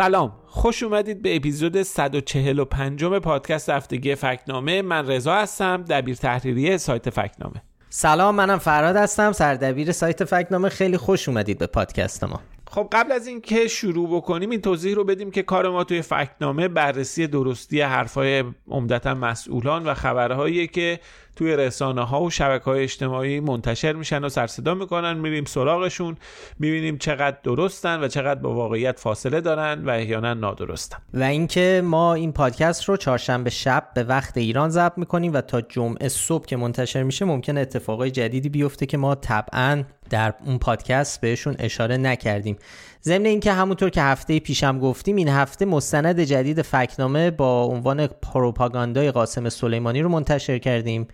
سلام. 0.00 0.32
خوش 0.46 0.82
اومدید 0.82 1.22
به 1.22 1.36
اپیزود 1.36 1.82
145 1.82 3.04
پادکست 3.04 3.68
هفتگی 3.68 4.14
فکنامه. 4.14 4.82
من 4.82 5.06
رضا 5.06 5.34
هستم 5.34 5.84
دبیر 5.88 6.16
تحریریه 6.16 6.76
سایت 6.76 7.10
فکنامه. 7.10 7.62
سلام 7.88 8.34
منم 8.34 8.58
فراد 8.58 8.96
هستم 8.96 9.32
سردبیر 9.32 9.92
سایت 9.92 10.24
فکنامه. 10.24 10.68
خیلی 10.68 10.96
خوش 10.96 11.28
اومدید 11.28 11.58
به 11.58 11.66
پادکست 11.66 12.24
ما. 12.24 12.40
خب 12.70 12.88
قبل 12.92 13.12
از 13.12 13.26
اینکه 13.26 13.68
شروع 13.68 14.16
بکنیم 14.16 14.50
این 14.50 14.60
توضیح 14.60 14.94
رو 14.94 15.04
بدیم 15.04 15.30
که 15.30 15.42
کار 15.42 15.68
ما 15.68 15.84
توی 15.84 16.02
فکنامه 16.02 16.68
بررسی 16.68 17.26
درستی 17.26 17.80
حرفای 17.80 18.44
عمدتا 18.68 19.14
مسئولان 19.14 19.86
و 19.86 19.94
خبرهایی 19.94 20.66
که 20.66 21.00
توی 21.40 21.56
رسانه 21.56 22.02
ها 22.02 22.22
و 22.22 22.30
شبکه 22.30 22.64
های 22.64 22.82
اجتماعی 22.82 23.40
منتشر 23.40 23.92
میشن 23.92 24.24
و 24.24 24.28
سرصدا 24.28 24.74
می‌کنن. 24.74 25.18
میریم 25.18 25.44
سراغشون 25.44 26.16
می‌بینیم 26.58 26.98
چقدر 26.98 27.36
درستن 27.42 28.00
و 28.00 28.08
چقدر 28.08 28.40
با 28.40 28.54
واقعیت 28.54 28.98
فاصله 28.98 29.40
دارن 29.40 29.84
و 29.84 29.90
احیانا 29.90 30.34
نادرستن. 30.34 30.98
و 31.14 31.22
اینکه 31.22 31.82
ما 31.84 32.14
این 32.14 32.32
پادکست 32.32 32.84
رو 32.84 32.96
چهارشنبه 32.96 33.50
شب 33.50 33.88
به 33.94 34.04
وقت 34.04 34.36
ایران 34.36 34.70
ضبط 34.70 34.98
می‌کنیم 34.98 35.32
و 35.32 35.40
تا 35.40 35.60
جمعه 35.60 36.08
صبح 36.08 36.46
که 36.46 36.56
منتشر 36.56 37.02
میشه 37.02 37.24
ممکن 37.24 37.58
اتفاقای 37.58 38.10
جدیدی 38.10 38.48
بیفته 38.48 38.86
که 38.86 38.96
ما 38.96 39.14
طبعا 39.14 39.84
در 40.10 40.34
اون 40.46 40.58
پادکست 40.58 41.20
بهشون 41.20 41.56
اشاره 41.58 41.96
نکردیم. 41.96 42.56
ضمن 43.02 43.26
اینکه 43.26 43.52
همونطور 43.52 43.90
که 43.90 44.02
هفته 44.02 44.40
پیشم 44.40 44.78
گفتیم 44.78 45.16
این 45.16 45.28
هفته 45.28 45.64
مستند 45.64 46.20
جدید 46.20 46.62
فکنامه 46.62 47.30
با 47.30 47.64
عنوان 47.64 48.06
پروپاگاندای 48.06 49.10
قاسم 49.10 49.48
سلیمانی 49.48 50.02
رو 50.02 50.08
منتشر 50.08 50.58
کردیم. 50.58 51.08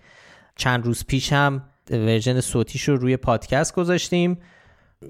چند 0.55 0.85
روز 0.85 1.05
پیش 1.05 1.33
هم 1.33 1.63
ورژن 1.91 2.41
صوتیش 2.41 2.89
رو 2.89 2.97
روی 2.97 3.17
پادکست 3.17 3.75
گذاشتیم. 3.75 4.37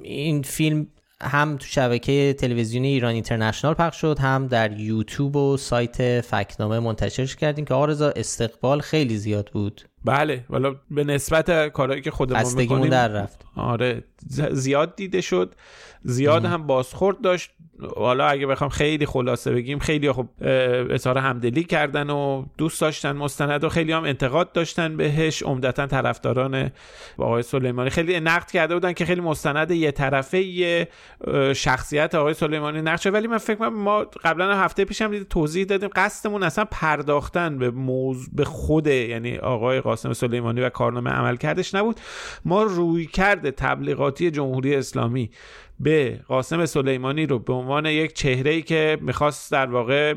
این 0.04 0.42
فیلم 0.42 0.88
هم 1.22 1.58
تو 1.58 1.66
شبکه 1.66 2.36
تلویزیونی 2.40 2.88
ایران 2.88 3.14
اینترنشنال 3.14 3.74
پخش 3.74 4.02
شد 4.02 4.20
هم 4.20 4.48
در 4.48 4.80
یوتیوب 4.80 5.36
و 5.36 5.58
سایت 5.58 6.22
فکنامه 6.22 6.80
منتشرش 6.80 7.36
کردیم 7.36 7.66
که 7.66 7.74
آرزا 7.74 8.10
استقبال 8.10 8.80
خیلی 8.80 9.18
زیاد 9.18 9.50
بود. 9.54 9.82
بله 10.06 10.46
ولی 10.50 10.76
به 10.92 11.04
نسبت 11.04 11.68
کارهایی 11.68 12.02
که 12.02 12.12
خودمون 12.12 12.54
می‌کنیم 12.56 12.90
در 12.90 13.08
رفت. 13.08 13.46
آره 13.56 14.04
زیاد 14.52 14.96
دیده 14.96 15.22
شد. 15.22 15.56
زیاد 16.04 16.46
هم 16.46 16.68
بازخورد 16.68 17.22
داشت. 17.22 17.52
حالا 17.96 18.28
اگه 18.28 18.48
بخوام 18.48 18.70
خیلی 18.70 19.06
خلاصه 19.06 19.52
بگیم 19.52 19.80
خیلی 19.80 20.12
خب 20.12 20.28
اظهار 20.90 21.18
همدلی 21.18 21.64
کردن 21.64 22.10
و 22.10 22.46
دوست 22.58 22.82
داشتن 22.82 23.12
مستند 23.12 23.64
و 23.64 23.70
خیلی 23.70 23.92
هم 23.92 24.04
انتقاد 24.04 24.52
داشتن 24.52 24.98
بهش. 24.98 25.44
عمدتا 25.44 25.88
طرفداران 25.88 26.72
آقای 27.18 27.44
سلیمانی. 27.44 27.90
خیلی 27.90 28.20
نقد 28.20 28.52
کرده 28.52 28.74
بودن 28.74 28.94
که 28.94 29.06
خیلی 29.06 29.22
مستند 29.22 29.72
یه 29.72 29.92
طرفه 29.92 30.42
یه 30.42 30.88
شخصیت 31.56 32.16
آقای 32.16 32.34
سلیمانی 32.34 32.82
نقد 32.82 33.00
شد. 33.00 33.14
ولی 33.14 33.28
من 33.28 33.38
فکر 33.38 33.56
کنم 33.56 33.82
ما 33.82 34.06
قبلا 34.24 34.56
هفته 34.56 34.86
پیشم 34.86 35.12
دید 35.12 35.28
توضیح 35.28 35.66
دادیم 35.66 35.90
قصدمون 35.96 36.44
اصلا 36.44 36.66
پرداختن 36.72 37.58
به 37.58 37.72
موضوع 37.72 38.30
به 38.34 38.46
خود 38.46 38.88
یعنی 38.88 39.38
آقای 39.38 39.82
قاسم 39.82 40.14
سلیمانی 40.14 40.62
و 40.62 40.70
کارنامه 40.70 41.10
عمل 41.10 41.36
کردش 41.36 41.76
نبود. 41.76 42.00
ما 42.46 42.64
روی 42.64 43.06
کرده 43.06 43.52
تبلیغاتی 43.52 44.32
جمهوری 44.32 44.76
اسلامی 44.76 45.30
به 45.80 46.20
قاسم 46.28 46.66
سلیمانی 46.66 47.26
رو 47.26 47.40
به 47.40 47.54
عنوان 47.54 47.86
یک 47.86 48.14
چهره 48.14 48.52
ای 48.52 48.62
که 48.62 48.98
می‌خواست 49.02 49.52
در 49.52 49.66
واقع 49.66 50.14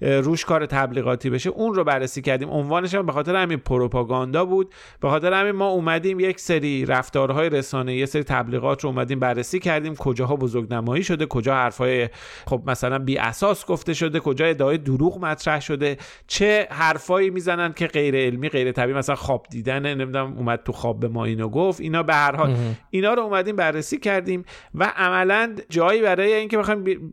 روش 0.00 0.44
کار 0.44 0.66
تبلیغاتی 0.66 1.30
بشه 1.30 1.50
اون 1.50 1.74
رو 1.74 1.84
بررسی 1.84 2.22
کردیم. 2.22 2.50
عنوانش 2.50 2.94
هم 2.94 3.06
به 3.06 3.12
خاطر 3.12 3.36
همین 3.36 3.58
پروپاگاندا 3.58 4.44
بود. 4.44 4.74
به 5.00 5.08
خاطر 5.08 5.32
همین 5.32 5.52
ما 5.52 5.68
اومدیم 5.68 6.20
یک 6.20 6.40
سری 6.40 6.86
رفتارهای 6.86 7.50
رسانه 7.50 7.94
یه 7.94 8.06
سری 8.06 8.22
تبلیغات 8.22 8.84
رو 8.84 8.90
اومدیم 8.90 9.18
بررسی 9.18 9.58
کردیم. 9.58 9.94
کجاها 9.94 10.36
بزرگ 10.36 10.74
نمایی 10.74 11.02
شده 11.02 11.26
کجا 11.26 11.54
حرفای 11.54 12.08
خب 12.46 12.62
مثلا 12.66 12.98
بی 12.98 13.18
اساس 13.18 13.66
گفته 13.66 13.94
شده 13.94 14.20
کجا 14.20 14.46
ادعای 14.46 14.78
دروغ 14.78 15.18
مطرح 15.18 15.60
شده 15.60 15.96
چه 16.26 16.68
حرفایی 16.70 17.30
می‌زنن 17.30 17.72
که 17.72 17.86
غیر 17.86 18.16
علمی 18.16 18.48
غیر 18.48 18.72
طبیعی 18.72 18.98
مثلا 18.98 19.16
خواب 19.16 19.46
دیدن 19.50 19.86
نمی‌دونم 19.86 20.36
اومد 20.36 20.62
تو 20.64 20.72
خواب 20.72 21.00
به 21.00 21.08
ما 21.08 21.24
اینو 21.24 21.48
گفت 21.48 21.80
اینا 21.80 22.02
به 22.02 22.14
هر 22.14 22.36
حال. 22.36 22.56
اینا 22.90 23.14
رو 23.14 23.22
اومدیم 23.22 23.56
بررسی 23.56 23.98
کردیم 23.98 24.44
و 24.74 24.92
عملا 25.02 25.56
جایی 25.70 26.02
برای 26.02 26.32
اینکه 26.32 26.58
بخوایم 26.58 27.12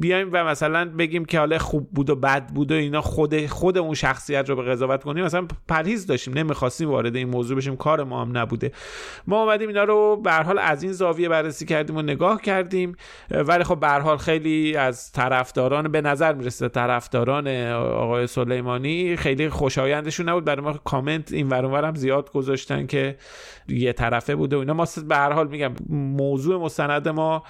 بیایم 0.00 0.28
و 0.32 0.44
مثلا 0.44 0.84
بگیم 0.84 1.24
که 1.24 1.38
حالا 1.38 1.58
خوب 1.58 1.90
بود 1.90 2.10
و 2.10 2.16
بد 2.16 2.46
بود 2.46 2.72
و 2.72 2.74
اینا 2.74 3.00
خود 3.00 3.46
خود 3.46 3.78
اون 3.78 3.94
شخصیت 3.94 4.48
رو 4.48 4.56
به 4.56 4.62
قضاوت 4.62 5.02
کنیم 5.02 5.24
مثلا 5.24 5.46
پرهیز 5.68 6.06
داشتیم 6.06 6.34
نمی‌خواستیم 6.34 6.88
وارد 6.88 7.16
این 7.16 7.28
موضوع 7.28 7.56
بشیم 7.56 7.76
کار 7.76 8.04
ما 8.04 8.22
هم 8.22 8.38
نبوده. 8.38 8.72
ما 9.26 9.42
اومدیم 9.42 9.68
اینا 9.68 9.84
رو 9.84 10.16
به 10.16 10.32
حال 10.32 10.58
از 10.58 10.82
این 10.82 10.92
زاویه 10.92 11.28
بررسی 11.28 11.66
کردیم 11.66 11.96
و 11.96 12.02
نگاه 12.02 12.42
کردیم 12.42 12.96
ولی 13.30 13.64
خب 13.64 13.80
به 13.80 13.88
حال 13.88 14.16
خیلی 14.16 14.76
از 14.76 15.12
طرفداران 15.12 15.92
به 15.92 16.00
نظر 16.00 16.34
می‌رسه 16.34 16.68
طرفداران 16.68 17.48
آقای 17.72 18.26
سلیمانی 18.26 19.16
خیلی 19.16 19.48
خوشایندشون 19.48 20.28
نبود. 20.28 20.44
برای 20.44 20.64
ما 20.64 20.72
کامنت 20.72 21.32
این 21.32 21.48
ور 21.48 21.84
هم 21.84 21.94
زیاد 21.94 22.32
گذاشتن 22.32 22.86
که 22.86 23.16
یه 23.68 23.92
طرفه 23.92 24.34
بوده 24.34 24.56
و 24.56 24.58
اینا. 24.58 24.74
ما 24.74 24.86
به 25.08 25.16
هر 25.16 25.32
حال 25.32 25.48
میگم 25.48 25.72
موضوع 25.88 26.60
مستند 26.60 27.08
ما 27.12 27.42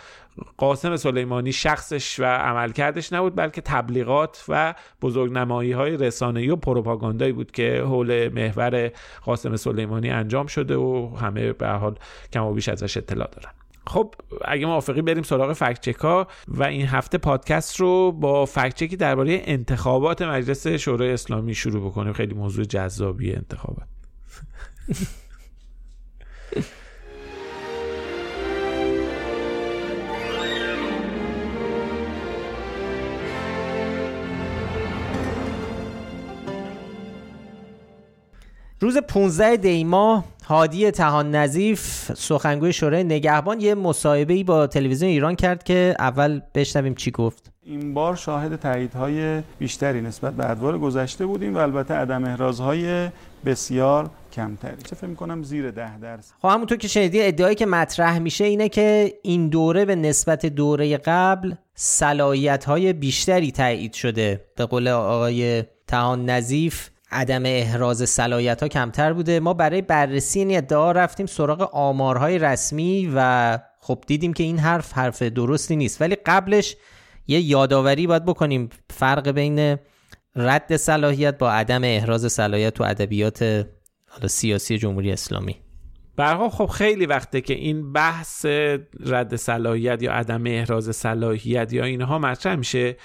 قاسم 0.56 0.96
سلیمانی 0.96 1.52
شخصش 1.52 2.20
و 2.20 2.24
عملکردش 2.24 3.12
نبود 3.12 3.36
بلکه 3.36 3.60
تبلیغات 3.60 4.44
و 4.48 4.74
بزرگنمایی 5.02 5.72
های 5.72 5.96
رسانه‌ای 5.96 6.50
و 6.50 6.56
پروپاگاندایی 6.56 7.32
بود 7.32 7.50
که 7.50 7.82
حول 7.84 8.28
محور 8.28 8.90
قاسم 9.24 9.56
سلیمانی 9.56 10.10
انجام 10.10 10.46
شده 10.46 10.76
و 10.76 11.16
همه 11.16 11.52
به 11.52 11.68
حال 11.68 11.94
کم 12.32 12.44
و 12.44 12.52
بیش 12.52 12.68
ازش 12.68 12.96
اطلاع 12.96 13.28
دارن. 13.28 13.52
خب 13.86 14.14
اگه 14.44 14.66
موافقی 14.66 15.02
بریم 15.02 15.22
سراغ 15.22 15.52
فکت 15.52 15.96
ها 15.96 16.26
و 16.48 16.62
این 16.62 16.86
هفته 16.86 17.18
پادکست 17.18 17.80
رو 17.80 18.12
با 18.12 18.46
فکت 18.46 18.74
چکی 18.74 18.96
درباره 18.96 19.42
انتخابات 19.44 20.22
مجلس 20.22 20.66
شورای 20.66 21.12
اسلامی 21.12 21.54
شروع 21.54 21.90
بکنیم. 21.90 22.12
خیلی 22.12 22.34
موضوع 22.34 22.64
جذابی 22.64 23.32
انتخابات. 23.32 23.86
روز 38.82 38.96
15 38.96 39.56
دیما 39.56 40.24
هادی 40.46 40.90
تهان 40.90 41.34
نظیف 41.34 42.12
سخنگوی 42.16 42.72
شورای 42.72 43.04
نگهبان 43.04 43.60
یه 43.60 43.74
مصاحبه 43.74 44.44
با 44.44 44.66
تلویزیون 44.66 45.10
ایران 45.10 45.34
کرد 45.34 45.62
که 45.62 45.96
اول 45.98 46.40
بشنویم 46.54 46.94
چی 46.94 47.10
گفت. 47.10 47.52
این 47.64 47.94
بار 47.94 48.16
شاهد 48.16 48.56
تاییدهای 48.56 49.42
بیشتری 49.58 50.00
نسبت 50.00 50.34
به 50.34 50.50
ادوار 50.50 50.78
گذشته 50.78 51.26
بودیم 51.26 51.54
و 51.54 51.58
البته 51.58 51.94
عدم 51.94 52.24
احرازهای 52.24 53.08
بسیار 53.44 54.10
کمتری. 54.32 54.82
چه 54.82 54.96
فکر 54.96 55.06
می‌کنم 55.06 55.42
زیر 55.42 55.70
ده 55.70 55.98
درصد 55.98 56.34
خب 56.42 56.48
همونطور 56.48 56.78
که 56.78 56.88
شنیدی 56.88 57.22
ادعایی 57.22 57.54
که 57.54 57.66
مطرح 57.66 58.18
میشه 58.18 58.44
اینه 58.44 58.68
که 58.68 59.14
این 59.22 59.48
دوره 59.48 59.84
به 59.84 59.96
نسبت 59.96 60.46
دوره 60.46 60.96
قبل 60.96 61.54
صلاحیت 61.74 62.64
های 62.64 62.92
بیشتری 62.92 63.52
تایید 63.52 63.92
شده. 63.92 64.44
به 64.56 64.66
قول 64.66 64.88
آقای 64.88 65.64
تهان 65.86 66.30
نظیف 66.30 66.91
عدم 67.12 67.42
احراز 67.46 68.08
صلاحیت 68.08 68.62
ها 68.62 68.68
کمتر 68.68 69.12
بوده. 69.12 69.40
ما 69.40 69.54
برای 69.54 69.82
بررسی 69.82 70.38
این 70.38 70.56
ادعا 70.56 70.92
رفتیم 70.92 71.26
سراغ 71.26 71.74
آمارهای 71.74 72.38
رسمی 72.38 73.12
و 73.14 73.58
خب 73.80 74.04
دیدیم 74.06 74.32
که 74.32 74.42
این 74.42 74.58
حرف 74.58 74.92
حرف 74.92 75.22
درستی 75.22 75.76
نیست. 75.76 76.00
ولی 76.00 76.16
قبلش 76.26 76.76
یه 77.26 77.40
یادآوری 77.40 78.06
باید 78.06 78.24
بکنیم. 78.24 78.68
فرق 78.90 79.30
بین 79.30 79.78
رد 80.36 80.76
صلاحیت 80.76 81.38
با 81.38 81.52
عدم 81.52 81.84
احراز 81.84 82.32
صلاحیت 82.32 82.74
تو 82.74 82.84
ادبیات 82.84 83.66
سیاسی 84.26 84.78
جمهوری 84.78 85.12
اسلامی. 85.12 85.56
برها 86.16 86.48
خب 86.48 86.66
خیلی 86.66 87.06
وقته 87.06 87.40
که 87.40 87.54
این 87.54 87.92
بحث 87.92 88.46
رد 89.06 89.36
صلاحیت 89.36 90.02
یا 90.02 90.12
عدم 90.12 90.46
احراز 90.46 90.96
صلاحیت 90.96 91.72
یا 91.72 91.84
اینها 91.84 92.18
مطرح 92.18 92.56
میشه 92.56 92.96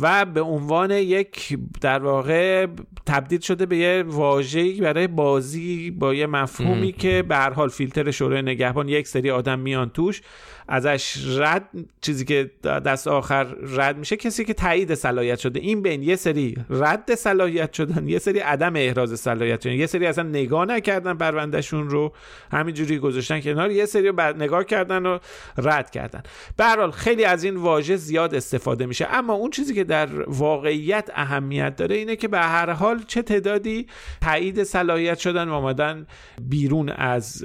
و 0.00 0.24
به 0.24 0.40
عنوان 0.40 0.90
یک 0.90 1.58
در 1.80 1.98
واقع 1.98 2.66
تبدیل 3.06 3.40
شده 3.40 3.66
به 3.66 3.76
یه 3.76 4.04
واژه‌ای 4.06 4.80
برای 4.80 5.06
بازی 5.06 5.90
با 5.90 6.14
یه 6.14 6.26
مفهومی 6.26 6.92
که 6.92 7.22
به 7.22 7.36
هر 7.36 7.50
حال 7.50 7.68
فیلتر 7.68 8.10
شورای 8.10 8.42
نگهبان 8.42 8.88
یک 8.88 9.08
سری 9.08 9.30
آدم 9.30 9.58
میان 9.58 9.90
توش 9.90 10.22
ازش 10.68 11.16
رد 11.38 11.68
چیزی 12.00 12.24
که 12.24 12.50
دست 12.62 13.08
آخر 13.08 13.44
رد 13.62 13.96
میشه 13.98 14.16
کسی 14.16 14.44
که 14.44 14.54
تایید 14.54 14.94
صلاحیت 14.94 15.38
شده. 15.38 15.60
این 15.60 15.82
بین 15.82 16.02
یه 16.02 16.16
سری 16.16 16.56
رد 16.70 17.14
صلاحیت 17.14 17.72
شدن 17.72 18.08
یه 18.08 18.18
سری 18.18 18.38
عدم 18.38 18.76
احراز 18.76 19.20
صلاحیت 19.20 19.60
شدن. 19.60 19.72
یه 19.72 19.86
سری 19.86 20.06
اصلا 20.06 20.24
نگاه 20.24 20.64
نکردن 20.64 21.14
پروندهشون 21.14 21.90
رو 21.90 22.12
همینجوری 22.52 22.98
گذاشتن 22.98 23.40
کنار 23.40 23.70
یه 23.70 23.86
سری 23.86 24.12
بعد 24.12 24.36
نگاه 24.36 24.64
کردن 24.64 25.06
و 25.06 25.18
رد 25.58 25.90
کردن. 25.90 26.22
به 26.56 26.90
خیلی 26.90 27.24
از 27.24 27.44
این 27.44 27.56
واژه 27.56 27.96
زیاد 27.96 28.34
استفاده 28.34 28.86
میشه. 28.86 29.06
اما 29.10 29.32
اون 29.32 29.50
چیزی 29.50 29.74
که 29.74 29.84
در 29.84 30.08
واقعیت 30.28 31.10
اهمیت 31.14 31.76
داره 31.76 31.96
اینه 31.96 32.16
که 32.16 32.28
به 32.28 32.38
هر 32.38 32.70
حال 32.70 33.02
چه 33.06 33.22
تعدادی 33.22 33.86
تایید 34.20 34.62
صلاحیت 34.62 35.18
شدن 35.18 35.48
و 35.48 35.52
آمدن 35.52 36.06
بیرون 36.42 36.88
از 36.88 37.44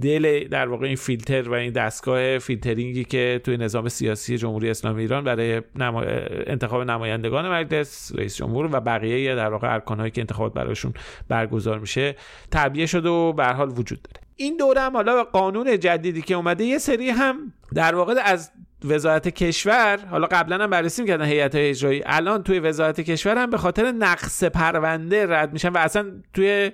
دل 0.00 0.48
در 0.48 0.68
واقع 0.68 0.86
این 0.86 0.96
فیلتر 0.96 1.48
و 1.48 1.52
این 1.52 1.72
دستگاه 1.72 2.38
فیلترینگی 2.40 3.04
که 3.04 3.40
توی 3.44 3.56
نظام 3.56 3.88
سیاسی 3.88 4.38
جمهوری 4.38 4.70
اسلامی 4.70 5.02
ایران 5.02 5.24
برای 5.24 5.62
نما... 5.76 6.02
انتخاب 6.46 6.82
نمایندگان 6.82 7.48
مجلس 7.48 8.12
رئیس 8.14 8.36
جمهور 8.36 8.68
و 8.72 8.80
بقیه 8.80 9.34
در 9.34 9.50
واقع 9.50 9.74
ارکانهایی 9.74 10.10
که 10.10 10.20
انتخابات 10.20 10.54
براشون 10.54 10.94
برگزار 11.28 11.78
میشه 11.78 12.16
تعبیه 12.50 12.86
شده 12.86 13.08
و 13.08 13.32
به 13.32 13.46
حال 13.46 13.68
وجود 13.68 14.02
داره. 14.02 14.26
این 14.36 14.56
دوره 14.56 14.80
هم 14.80 14.92
حالا 14.92 15.24
قانون 15.24 15.78
جدیدی 15.78 16.22
که 16.22 16.34
اومده 16.34 16.64
یه 16.64 16.78
سری 16.78 17.10
هم 17.10 17.52
در 17.74 17.94
واقع 17.94 18.14
از 18.24 18.50
وزارت 18.84 19.28
کشور 19.28 19.98
حالا 20.10 20.26
قبلا 20.26 20.64
هم 20.64 20.70
بررسی 20.70 21.02
می‌کردن 21.02 21.24
هیئت 21.24 21.54
اجرایی 21.54 22.02
الان 22.06 22.42
توی 22.42 22.58
وزارت 22.58 23.00
کشور 23.00 23.38
هم 23.38 23.50
به 23.50 23.58
خاطر 23.58 23.92
نقص 23.92 24.44
پرونده 24.44 25.26
رد 25.26 25.52
میشن 25.52 25.68
و 25.68 25.78
اصلا 25.78 26.12
توی 26.34 26.72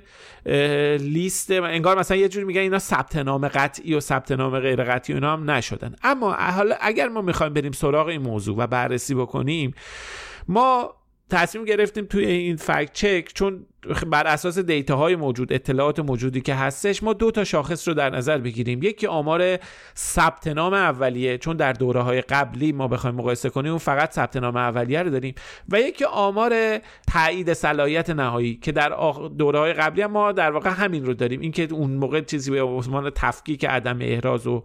لیست 0.99 1.51
انگار 1.51 1.99
مثلا 1.99 2.17
یه 2.17 2.29
جوری 2.29 2.47
میگن 2.47 2.61
اینا 2.61 2.79
ثبت 2.79 3.17
نام 3.17 3.49
قطعی 3.49 3.95
و 3.95 4.01
ثبت 4.01 4.33
نام 4.33 4.61
غیر 4.61 4.85
قطعی 4.85 5.15
اینا 5.15 5.33
هم 5.33 5.51
نشدن. 5.51 5.95
اما 6.03 6.33
حالا 6.33 6.77
اگر 6.81 7.09
ما 7.09 7.23
می‌خوایم 7.23 7.53
بریم 7.53 7.73
سراغ 7.73 8.07
این 8.07 8.23
موضوع 8.23 8.57
و 8.59 8.67
بررسی 8.67 9.15
بکنیم 9.15 9.75
ما 10.49 10.95
تصمیم 11.31 11.65
گرفتیم 11.65 12.05
توی 12.05 12.27
این 12.27 12.57
فکت 12.57 12.93
چک 12.93 13.35
چون 13.35 13.67
بر 14.07 14.27
اساس 14.27 14.59
های 14.91 15.17
موجود 15.17 15.53
اطلاعات 15.53 16.01
موجودی 16.01 16.41
که 16.41 16.55
هستش 16.55 17.03
ما 17.03 17.13
دو 17.13 17.31
تا 17.31 17.45
شاخص 17.45 17.89
رو 17.89 17.95
در 17.95 18.11
نظر 18.11 18.39
بگیریم. 18.39 18.83
یکی 18.83 19.07
آمار 19.07 19.59
ثبت 19.97 20.47
نام 20.47 20.75
اولیه 20.75 21.39
چون 21.39 21.57
در 21.57 21.73
دوره 21.73 22.01
های 22.01 22.21
قبلی 22.21 22.73
ما 22.73 22.89
بخوایم 22.89 23.17
مقایسه 23.17 23.51
کنیم 23.51 23.71
اون 23.71 23.79
فقط 23.79 24.13
ثبت 24.13 24.37
نام 24.37 24.57
اولیه 24.57 25.03
رو 25.03 25.11
داریم. 25.11 25.35
و 25.69 25.81
یکی 25.81 26.05
آمار 26.05 26.79
تایید 27.13 27.53
صلاحیت 27.53 28.11
نهایی 28.11 28.55
که 28.55 28.73
در 28.73 28.89
دوره 29.39 29.59
های 29.59 29.73
قبلی 29.73 30.07
ما 30.07 30.33
در 30.33 30.51
واقع 30.51 30.71
همین 30.71 31.07
رو 31.07 31.15
داریم. 31.15 31.41
اینکه 31.41 31.69
اون 31.71 31.91
موقع 31.91 32.21
چیزی 32.21 32.51
به 32.51 32.63
عنوان 32.63 33.11
تفکیک 33.15 33.65
عدم 33.65 33.99
احراز 34.01 34.47
و 34.47 34.63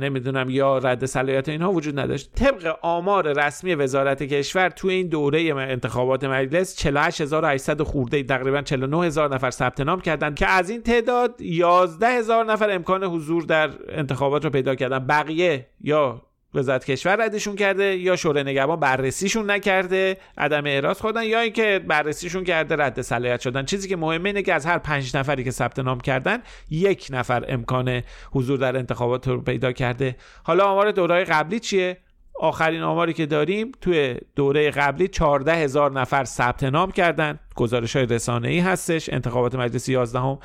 نمی‌دونم 0.00 0.50
یا 0.50 0.78
رد 0.78 1.04
صلاحیت 1.06 1.48
اینها 1.48 1.72
وجود 1.72 1.98
نداشت. 1.98 2.32
طبق 2.34 2.76
آمار 2.82 3.32
رسمی 3.32 3.74
وزارت 3.74 4.22
کشور 4.22 4.68
توی 4.68 4.94
این 4.94 5.06
دوره 5.06 5.54
انتخابات 5.54 6.24
مجلس 6.24 6.76
48800 6.76 7.82
خورده 7.82 8.23
تقریبا 8.24 8.62
49 8.62 9.06
هزار 9.06 9.34
نفر 9.34 9.50
ثبت 9.50 9.80
نام 9.80 10.00
کردند 10.00 10.34
که 10.34 10.46
از 10.46 10.70
این 10.70 10.82
تعداد 10.82 11.40
11 11.40 12.06
هزار 12.06 12.44
نفر 12.44 12.70
امکان 12.70 13.04
حضور 13.04 13.42
در 13.42 13.70
انتخابات 13.88 14.44
رو 14.44 14.50
پیدا 14.50 14.74
کردن. 14.74 14.98
بقیه 14.98 15.66
یا 15.80 16.22
وزارت 16.54 16.84
کشور 16.84 17.16
ردشون 17.16 17.56
کرده 17.56 17.96
یا 17.96 18.16
شورای 18.16 18.44
نگهبان 18.44 18.80
بررسیشون 18.80 19.50
نکرده 19.50 20.16
عدم 20.38 20.66
اعراض 20.66 21.00
خودن 21.00 21.22
یا 21.22 21.40
اینکه 21.40 21.80
بررسیشون 21.88 22.44
کرده 22.44 22.76
رد 22.76 23.00
صلاحیت 23.00 23.40
شدن. 23.40 23.64
چیزی 23.64 23.88
که 23.88 23.96
مهمه 23.96 24.28
اینه 24.28 24.42
که 24.42 24.54
از 24.54 24.66
هر 24.66 24.78
پنج 24.78 25.16
نفری 25.16 25.44
که 25.44 25.50
ثبت 25.50 25.78
نام 25.78 26.00
کردن 26.00 26.38
یک 26.70 27.08
نفر 27.10 27.44
امکان 27.48 28.02
حضور 28.32 28.58
در 28.58 28.76
انتخابات 28.76 29.28
رو 29.28 29.40
پیدا 29.40 29.72
کرده. 29.72 30.16
حالا 30.42 30.64
آمار 30.64 30.90
دورهای 30.92 31.24
قبلی 31.24 31.60
چیه؟ 31.60 31.96
آخرین 32.40 32.82
آماری 32.82 33.12
که 33.12 33.26
داریم 33.26 33.72
توی 33.80 34.16
دوره 34.36 34.70
قبلی 34.70 35.08
14 35.08 35.54
هزار 35.54 35.92
نفر 35.92 36.24
ثبت 36.24 36.64
نام 36.64 36.90
کردن. 36.90 37.38
گزارش 37.54 37.96
های 37.96 38.06
رسانه 38.06 38.48
ای 38.48 38.58
هستش 38.58 39.08
انتخابات 39.12 39.54
مجلس 39.54 39.88
11 39.88 40.20
هم 40.20 40.38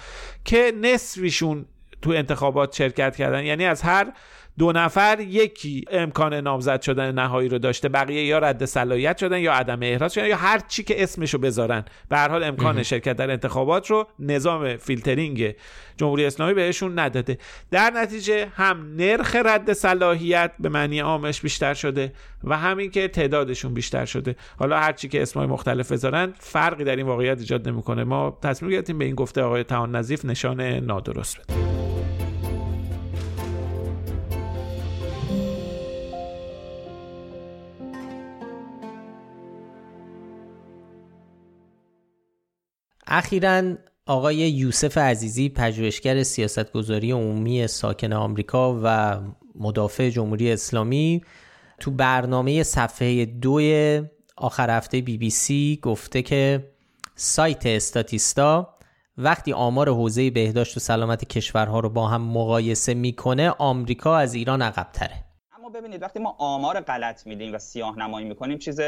که 0.45 0.73
نصفشون 0.81 1.65
تو 2.01 2.09
انتخابات 2.09 2.75
شرکت 2.75 3.15
کردن. 3.15 3.43
یعنی 3.43 3.65
از 3.65 3.81
هر 3.81 4.13
دو 4.59 4.71
نفر 4.71 5.19
یکی 5.19 5.85
امکان 5.91 6.33
نامزد 6.33 6.81
شدن 6.81 7.11
نهایی 7.11 7.49
رو 7.49 7.59
داشته 7.59 7.89
بقیه 7.89 8.25
یا 8.25 8.39
رد 8.39 8.65
صلاحیت 8.65 9.17
شدن 9.17 9.39
یا 9.39 9.53
عدم 9.53 9.79
احراز 9.81 10.13
شدن 10.13 10.27
یا 10.27 10.35
هر 10.35 10.59
چی 10.67 10.83
که 10.83 11.03
اسمشو 11.03 11.37
بذارن. 11.37 11.85
به 12.09 12.17
هر 12.17 12.29
حال 12.29 12.43
امکان 12.43 12.83
شرکت 12.83 13.15
در 13.15 13.31
انتخابات 13.31 13.91
رو 13.91 14.07
نظام 14.19 14.77
فیلترینگ 14.77 15.55
جمهوری 15.97 16.25
اسلامی 16.25 16.53
بهشون 16.53 16.99
نداده. 16.99 17.37
در 17.71 17.91
نتیجه 17.95 18.47
هم 18.55 18.95
نرخ 18.95 19.35
رد 19.35 19.73
صلاحیت 19.73 20.51
به 20.59 20.69
معنی 20.69 20.99
عامش 20.99 21.41
بیشتر 21.41 21.73
شده 21.73 22.13
و 22.43 22.57
همین 22.57 22.91
که 22.91 23.07
تعدادشون 23.07 23.73
بیشتر 23.73 24.05
شده. 24.05 24.35
حالا 24.57 24.79
هر 24.79 24.91
چی 24.91 25.07
که 25.07 25.21
اسمای 25.21 25.47
مختلف 25.47 25.91
بذارن 25.91 26.33
فرقی 26.39 26.83
در 26.83 26.95
این 26.95 27.05
واقعیت 27.05 27.39
ایجاد 27.39 27.69
نمی‌کنه. 27.69 28.03
ما 28.03 28.37
تصمیم 28.43 28.71
گرفتیم 28.71 28.97
به 28.97 29.05
این 29.05 29.15
گفته 29.15 29.41
آقای 29.41 29.63
تهان 29.63 29.95
نظیف 29.95 30.25
نشان 30.25 30.61
نادرست 30.61 31.39
بدیم. 31.39 31.98
اخیرا 43.11 43.73
آقای 44.05 44.35
یوسف 44.35 44.97
عزیزی 44.97 45.49
پژوهشگر 45.49 46.23
سیاستگذاری 46.23 47.11
عمومی 47.11 47.67
ساکن 47.67 48.13
آمریکا 48.13 48.79
و 48.83 49.17
مدافع 49.55 50.09
جمهوری 50.09 50.51
اسلامی 50.51 51.21
تو 51.79 51.91
برنامه 51.91 52.63
صفحه 52.63 53.25
دو 53.25 53.59
آخر 54.37 54.77
هفته 54.77 55.01
بی 55.01 55.17
بی 55.17 55.29
سی 55.29 55.79
گفته 55.83 56.21
که 56.21 56.71
سایت 57.15 57.65
استاتیستا 57.65 58.75
وقتی 59.17 59.53
آمار 59.53 59.89
حوزه 59.89 60.29
بهداشت 60.29 60.77
و 60.77 60.79
سلامت 60.79 61.25
کشورها 61.25 61.79
رو 61.79 61.89
با 61.89 62.07
هم 62.07 62.21
مقایسه 62.21 62.93
می‌کنه 62.93 63.49
آمریکا 63.49 64.17
از 64.17 64.33
ایران 64.33 64.61
عقبتره. 64.61 65.25
اما 65.57 65.69
ببینید 65.69 66.01
وقتی 66.01 66.19
ما 66.19 66.35
آمار 66.39 66.79
غلط 66.79 67.27
میدیم 67.27 67.53
و 67.53 67.57
سیاه 67.57 67.99
نمایی 67.99 68.27
می‌کنیم 68.27 68.57
چیز 68.57 68.79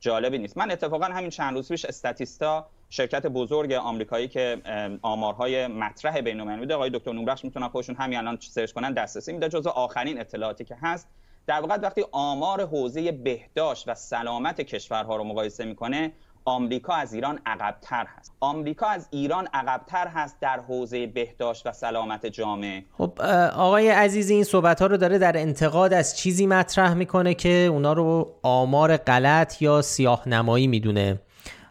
جالبی 0.00 0.38
نیست. 0.38 0.58
من 0.58 0.70
اتفاقا 0.70 1.04
همین 1.04 1.30
چند 1.30 1.54
روز 1.54 1.68
پیش 1.68 1.84
استاتیستا 1.84 2.70
شرکت 2.90 3.26
بزرگ 3.26 3.72
آمریکایی 3.72 4.28
که 4.28 4.62
آمارهای 5.02 5.66
مطرح 5.66 6.20
بین‌المللی 6.20 6.60
میده 6.60 6.74
آقای 6.74 6.90
دکتر 6.90 7.12
نوربخش 7.12 7.44
می‌تونن 7.44 7.68
خودشون 7.68 7.96
همین 7.96 8.18
الان 8.18 8.38
سرچ 8.40 8.72
کنن 8.72 8.92
دسترسی 8.92 9.32
میده 9.32 9.48
جزو 9.48 9.68
آخرین 9.68 10.20
اطلاعاتی 10.20 10.64
که 10.64 10.76
هست 10.82 11.08
در 11.46 11.60
واقع 11.60 11.76
وقتی 11.76 12.04
آمار 12.12 12.66
حوزه 12.66 13.12
بهداشت 13.12 13.88
و 13.88 13.94
سلامت 13.94 14.60
کشورها 14.60 15.16
رو 15.16 15.24
مقایسه 15.24 15.64
می‌کنه 15.64 16.12
آمریکا 16.44 16.94
از 16.94 17.14
ایران 17.14 17.40
عقبتر 17.46 18.06
هست. 18.16 18.32
آمریکا 18.40 18.86
از 18.86 19.08
ایران 19.10 19.48
عقبتر 19.54 20.08
هست 20.08 20.40
در 20.40 20.60
حوزه 20.60 21.06
بهداشت 21.06 21.66
و 21.66 21.72
سلامت 21.72 22.26
جامعه. 22.26 22.84
خب 22.98 23.20
آقای 23.56 23.88
عزیزی 23.88 24.34
این 24.34 24.44
صحبت 24.44 24.80
ها 24.80 24.86
رو 24.86 24.96
داره 24.96 25.18
در 25.18 25.36
انتقاد 25.36 25.92
از 25.92 26.16
چیزی 26.18 26.46
مطرح 26.46 26.94
می‌کنه 26.94 27.34
که 27.34 27.48
اونا 27.48 27.92
رو 27.92 28.34
آمار 28.42 28.96
غلط 28.96 29.62
یا 29.62 29.82
سیاه 29.82 30.28
نمایی 30.28 30.66
می‌دونه. 30.66 31.20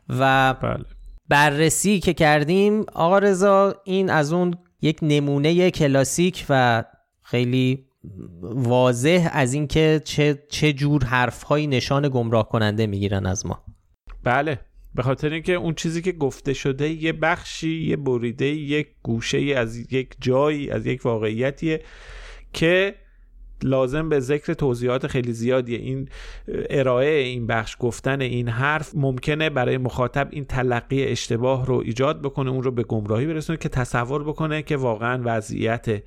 و 0.10 0.54
بله. 0.54 0.86
بررسی 1.30 2.00
که 2.00 2.14
کردیم 2.14 2.86
آقا 2.94 3.20
رضا 3.20 3.82
این 3.86 4.10
از 4.10 4.34
اون 4.34 4.56
یک 4.82 5.00
نمونه 5.02 5.72
کلاسیک 5.72 6.46
و 6.50 6.84
خیلی 7.22 7.88
واضح 8.42 9.30
از 9.32 9.54
اینکه 9.54 10.02
چه 10.06 10.44
چه 10.50 10.74
جور 10.74 11.04
حرفهایی 11.04 11.68
نشان 11.68 12.10
گمراه 12.10 12.50
کننده 12.50 12.88
می‌گیرن 12.88 13.26
از 13.26 13.46
ما. 13.46 13.64
بله. 14.24 14.60
به 14.96 15.04
خاطر 15.04 15.34
اینکه 15.34 15.54
اون 15.54 15.74
چیزی 15.74 16.02
که 16.02 16.12
گفته 16.12 16.54
شده 16.54 16.90
یه 16.90 17.14
بخشی 17.14 17.84
یه 17.84 17.96
بریده 17.96 18.46
یک 18.46 18.88
گوشه 19.04 19.38
از 19.38 19.78
یک 19.94 20.16
جایی 20.20 20.72
از 20.72 20.86
یک 20.86 21.06
واقعیتیه 21.06 21.82
که 22.54 22.96
لازم 23.64 24.10
به 24.10 24.20
ذکر 24.20 24.54
توضیحات 24.54 25.08
خیلی 25.08 25.34
زیادیه 25.34 25.78
این 25.78 26.10
ارائه 26.70 27.10
این 27.10 27.48
بخش 27.48 27.76
گفتن 27.80 28.22
این 28.22 28.50
حرف 28.50 28.92
ممکنه 28.96 29.50
برای 29.50 29.78
مخاطب 29.78 30.28
این 30.32 30.46
تلقی 30.46 31.04
اشتباه 31.04 31.66
رو 31.66 31.76
ایجاد 31.86 32.22
بکنه 32.22 32.50
اون 32.50 32.64
رو 32.64 32.72
به 32.72 32.84
گمراهی 32.84 33.26
برسونه 33.26 33.58
که 33.58 33.70
تصور 33.70 34.24
بکنه 34.24 34.62
که 34.62 34.78
واقعا 34.78 35.22
وضعیت 35.26 36.04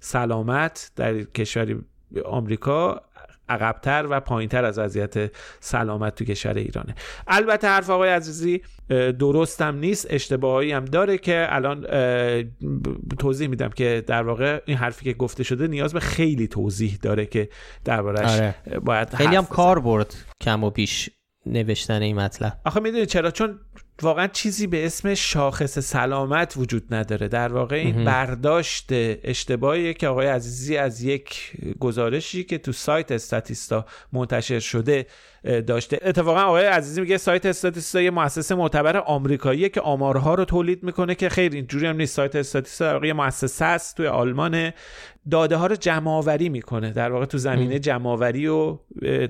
سلامت 0.00 0.92
در 0.96 1.22
کشوری 1.22 1.76
آمریکا 2.24 3.02
عقبتر 3.48 4.06
و 4.10 4.20
پایینتر 4.20 4.64
از 4.64 4.78
وضعیت 4.78 5.32
سلامت 5.60 6.14
تو 6.14 6.24
کشور 6.24 6.54
ایرانه. 6.54 6.94
البته 7.26 7.68
حرف 7.68 7.90
آقای 7.90 8.10
عزیزی 8.10 8.62
درستم 9.18 9.76
نیست 9.76 10.06
اشتباهی 10.10 10.72
هم 10.72 10.84
داره 10.84 11.18
که 11.18 11.46
الان 11.48 11.86
توضیح 13.18 13.48
میدم 13.48 13.68
که 13.68 14.04
در 14.06 14.22
واقع 14.22 14.60
این 14.66 14.76
حرفی 14.76 15.04
که 15.04 15.12
گفته 15.12 15.42
شده 15.42 15.66
نیاز 15.66 15.92
به 15.92 16.00
خیلی 16.00 16.48
توضیح 16.48 16.98
داره 17.02 17.26
که 17.26 17.48
دربارش 17.84 18.30
آره. 18.30 18.54
باید 18.82 19.14
خیلی 19.14 19.36
هم 19.36 19.46
کار 19.46 19.80
برد 19.80 20.14
کم 20.40 20.64
و 20.64 20.70
بیش 20.70 21.10
نوشتن 21.46 22.02
این 22.02 22.16
مطلب. 22.16 22.60
آخه 22.64 22.80
می‌دونی 22.80 23.06
چرا؟ 23.06 23.30
چون 23.30 23.60
واقعا 24.02 24.26
چیزی 24.26 24.66
به 24.66 24.86
اسم 24.86 25.14
شاخص 25.14 25.78
سلامت 25.78 26.54
وجود 26.56 26.94
نداره. 26.94 27.28
در 27.28 27.52
واقع 27.52 27.76
این 27.76 28.04
برداشت 28.04 28.86
اشتباهیه 28.90 29.94
که 29.94 30.08
آقای 30.08 30.26
عزیزی 30.26 30.76
از 30.76 31.02
یک 31.02 31.52
گزارشی 31.80 32.44
که 32.44 32.58
تو 32.58 32.72
سایت 32.72 33.12
استاتیستا 33.12 33.86
منتشر 34.12 34.58
شده 34.58 35.06
داشته. 35.66 35.98
اتفاقا 36.02 36.40
آقای 36.40 36.64
عزیزی 36.64 37.00
میگه 37.00 37.16
سایت 37.16 37.46
استاتیستا 37.46 38.00
یه 38.00 38.10
مؤسسه 38.10 38.54
معتبر 38.54 38.96
آمریکاییه 38.96 39.68
که 39.68 39.80
آمارها 39.80 40.34
رو 40.34 40.44
تولید 40.44 40.82
می‌کنه 40.82 41.14
که 41.14 41.28
خیلی 41.28 41.56
اینجوری 41.56 41.86
هم 41.86 41.96
نیست. 41.96 42.14
سایت 42.16 42.36
استاتیستا 42.36 42.84
در 42.84 42.94
واقع 42.94 43.06
یه 43.06 43.12
مؤسسه 43.12 43.64
است 43.64 43.96
توی 43.96 44.06
آلمان. 44.06 44.72
داده 45.30 45.56
ها 45.56 45.66
رو 45.66 45.76
جمع 45.76 46.10
آوری 46.10 46.48
می‌کنه. 46.48 46.92
در 46.92 47.12
واقع 47.12 47.24
تو 47.24 47.38
زمینه 47.38 47.78
جمع 47.78 48.10
آوری 48.10 48.46
و 48.46 48.78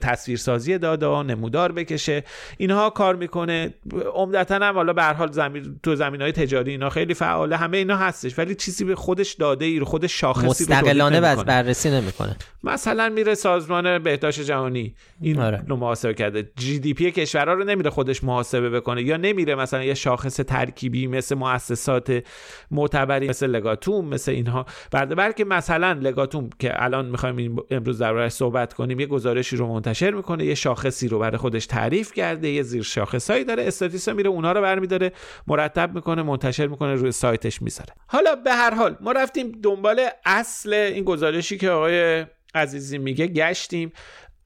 تصویرسازی 0.00 0.78
داده 0.78 1.06
ها 1.06 1.22
نمودار 1.22 1.72
بکشه. 1.72 2.24
اینها 2.58 2.90
کار 2.90 3.16
می‌کنه. 3.16 3.74
عمدتا 4.14 4.54
هم 4.54 4.74
حالا 4.74 4.92
به 4.92 5.02
هر 5.02 5.12
حال 5.12 5.32
زمین 5.32 5.80
تو 5.82 5.96
زمین 5.96 6.20
های 6.20 6.32
تجاری 6.32 6.70
اینا 6.70 6.90
خیلی 6.90 7.14
فعاله. 7.14 7.56
همه 7.56 7.76
اینا 7.76 7.96
هستش 7.96 8.38
ولی 8.38 8.54
چیزی 8.54 8.84
به 8.84 8.94
خودش 8.94 9.32
داده 9.32 9.64
ای 9.64 9.78
رو 9.78 9.84
خودش 9.84 10.20
شاخصی 10.20 10.46
مستقلانه 10.46 11.20
بررسی 11.20 11.90
نمی‌کنه. 11.90 12.36
مثلا 12.64 13.08
میره 13.08 13.34
سازمان 13.34 13.98
بهداشت 13.98 14.40
جهانی. 14.40 14.94
این 15.20 15.40
آره. 15.40 15.62
محاسبه 16.04 16.14
کرده. 16.14 16.50
جی 16.56 16.78
دی 16.78 16.94
پی 16.94 17.10
کشورها 17.10 17.54
رو 17.54 17.64
نمیره 17.64 17.90
خودش 17.90 18.24
محاسبه 18.24 18.70
بکنه 18.70 19.02
یا 19.02 19.16
نمیره 19.16 19.54
مثلا 19.54 19.84
یه 19.84 19.94
شاخص 19.94 20.36
ترکیبی 20.36 21.06
مثل 21.06 21.34
مؤسسات 21.34 22.24
معتبری 22.70 23.28
مثل 23.28 23.46
لگاتوم 23.46 24.08
مثل 24.08 24.32
اینها. 24.32 24.66
بعد 24.90 25.16
بلکه 25.16 25.44
مثلا 25.44 25.92
لگاتوم 25.92 26.50
که 26.58 26.82
الان 26.82 27.06
می‌خوایم 27.06 27.56
امروز 27.70 27.98
دربارش 27.98 28.32
صحبت 28.32 28.74
کنیم 28.74 29.00
یه 29.00 29.06
گزارشی 29.06 29.56
رو 29.56 29.66
منتشر 29.66 30.10
می‌کنه 30.10 30.44
یه 30.44 30.54
شاخصی 30.54 31.08
رو 31.08 31.18
برای 31.18 31.36
خودش 31.36 31.66
تعریف 31.66 32.12
کرده 32.12 32.48
یه 32.48 32.62
زیر 32.62 32.82
شاخصایی 32.82 33.44
داره 33.44 33.62
استاتیستا 33.66 34.12
میره 34.12 34.30
اونها 34.30 34.52
رو 34.52 34.62
برمیداره 34.62 35.12
مرتب 35.46 35.94
می‌کنه 35.94 36.22
منتشر 36.22 36.66
می‌کنه 36.66 36.94
روی 36.94 37.12
سایتش 37.12 37.62
می‌ذاره. 37.62 37.90
حالا 38.06 38.34
به 38.34 38.52
هر 38.52 38.74
حال 38.74 38.96
ما 39.00 39.12
رفتیم 39.12 39.52
دنبال 39.62 40.00
اصل 40.24 40.72
این 40.72 41.04
گزارشی 41.04 41.58
که 41.58 41.70
آقای 41.70 42.26
عزیزی 42.54 42.98
میگه 42.98 43.26
گشتیم. 43.26 43.92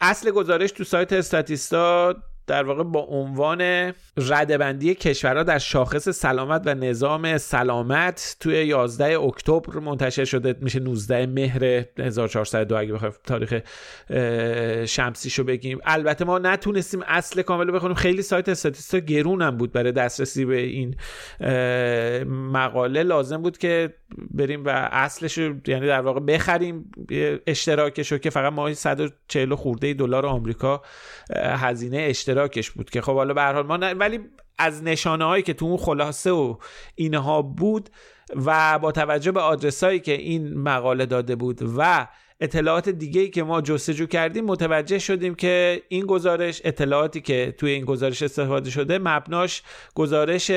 اصل 0.00 0.31
گزارش 0.31 0.73
تو 0.73 0.85
سایت 0.85 1.12
استاتیستا 1.12 2.14
در 2.49 2.64
واقع 2.64 2.83
با 2.83 3.00
عنوان 3.00 3.93
ردبندی 4.17 4.95
کشورها 4.95 5.43
در 5.43 5.59
شاخص 5.59 6.09
سلامت 6.09 6.62
و 6.67 6.75
نظام 6.75 7.38
سلامت 7.38 8.37
توی 8.40 8.67
11 8.67 9.21
اکتبر 9.21 9.78
منتشر 9.78 10.25
شده. 10.25 10.55
میشه 10.61 10.81
19 10.81 11.26
مهر 11.26 11.64
1402 11.99 12.76
اگه 12.76 12.93
بخوایم 12.93 13.14
تاریخ 13.25 13.61
شمسیشو 14.87 15.45
بگیم. 15.45 15.78
البته 15.85 16.25
ما 16.25 16.38
نتونستیم 16.38 17.02
اصل 17.07 17.43
کامل 17.43 17.73
بخونیم. 17.73 17.95
خیلی 17.95 18.23
سایت 18.23 18.49
استاتیستا 18.49 18.99
گرون 18.99 19.43
هم 19.43 19.57
بود 19.57 19.73
برای 19.73 19.93
دسترسی 19.93 20.45
به 20.45 20.57
این 20.57 20.97
مقاله. 22.52 23.02
لازم 23.02 23.43
بود 23.43 23.59
که 23.59 23.95
بریم 24.31 24.64
و 24.64 24.69
اصلش 24.93 25.38
یعنی 25.38 25.87
در 25.87 26.00
واقع 26.00 26.21
بخریم. 26.21 26.90
اشتراکش 27.47 28.12
که 28.12 28.31
فقط 28.31 28.52
ماهی 28.52 28.75
140 28.75 29.55
خورده 29.55 29.95
دلار 29.95 30.26
آمریکا 30.26 30.83
هزینه 31.37 31.99
اشتراکش 32.38 32.71
بود 32.71 32.90
که 32.90 33.00
خب 33.00 33.14
حالا 33.14 33.35
به 33.35 33.42
حال 33.42 33.66
ما 33.66 33.78
ولی 33.78 34.21
از 34.59 34.83
نشانه 34.83 35.25
هایی 35.25 35.42
که 35.42 35.54
تو 35.54 35.64
اون 35.66 35.76
خلاصه 35.76 36.30
و 36.30 36.57
اینها 36.95 37.42
بود 37.42 37.90
و 38.47 38.78
با 38.78 38.92
توجه 38.92 39.33
به 39.33 39.40
آدرسایی 39.40 40.00
که 40.00 40.12
این 40.12 40.59
مقاله 40.59 41.07
داده 41.07 41.37
بود 41.37 41.61
و 41.78 42.07
اطلاعات 42.40 42.88
دیگه 42.88 43.21
ای 43.21 43.30
که 43.30 43.42
ما 43.42 43.61
جستجو 43.61 44.07
کردیم 44.07 44.45
متوجه 44.45 44.99
شدیم 44.99 45.35
که 45.35 45.83
این 45.88 46.07
گزارش 46.07 46.61
اطلاعاتی 46.64 47.21
که 47.21 47.54
توی 47.59 47.71
این 47.71 47.85
گزارش 47.85 48.23
استفاده 48.23 48.71
شده 48.71 48.99
مبناش 48.99 49.62
گزارش 49.95 50.50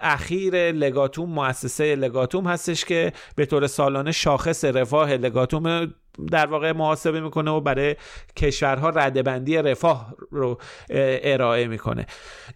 اخیر 0.00 0.72
لگاتوم 0.72 1.30
مؤسسه 1.30 1.94
لگاتوم 1.94 2.46
هستش 2.46 2.84
که 2.84 3.12
به 3.36 3.46
طور 3.46 3.66
سالانه 3.66 4.12
شاخص 4.12 4.64
رفاه 4.64 5.12
لگاتوم 5.12 5.94
در 6.30 6.46
واقع 6.46 6.72
محاسبه 6.72 7.20
می‌کنه 7.20 7.50
و 7.50 7.60
برای 7.60 7.96
کشورها 8.36 8.88
ردبندی 8.88 9.56
رفاه 9.56 10.14
رو 10.30 10.58
ارائه 10.90 11.66
می‌کنه. 11.66 12.06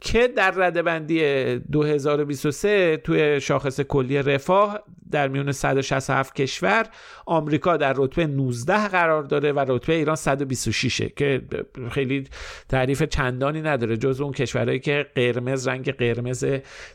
که 0.00 0.28
در 0.28 0.50
ردبندی 0.50 1.58
2023 1.58 2.96
توی 2.96 3.40
شاخص 3.40 3.80
کلی 3.80 4.22
رفاه 4.22 4.80
در 5.10 5.28
میون 5.28 5.52
167 5.52 6.34
کشور 6.34 6.86
آمریکا 7.26 7.76
در 7.76 7.94
رتبه 7.96 8.26
19 8.26 8.88
قرار 8.88 9.22
داره 9.22 9.52
و 9.52 9.64
رتبه 9.68 9.94
ایران 9.94 10.16
126 10.16 11.02
که 11.16 11.42
خیلی 11.90 12.24
تعریف 12.68 13.02
چندانی 13.02 13.62
نداره 13.62 13.96
جز 13.96 14.20
اون 14.20 14.32
کشورهایی 14.32 14.80
که 14.80 15.06
قرمز 15.14 15.68
رنگ 15.68 15.92
قرمز 15.92 16.44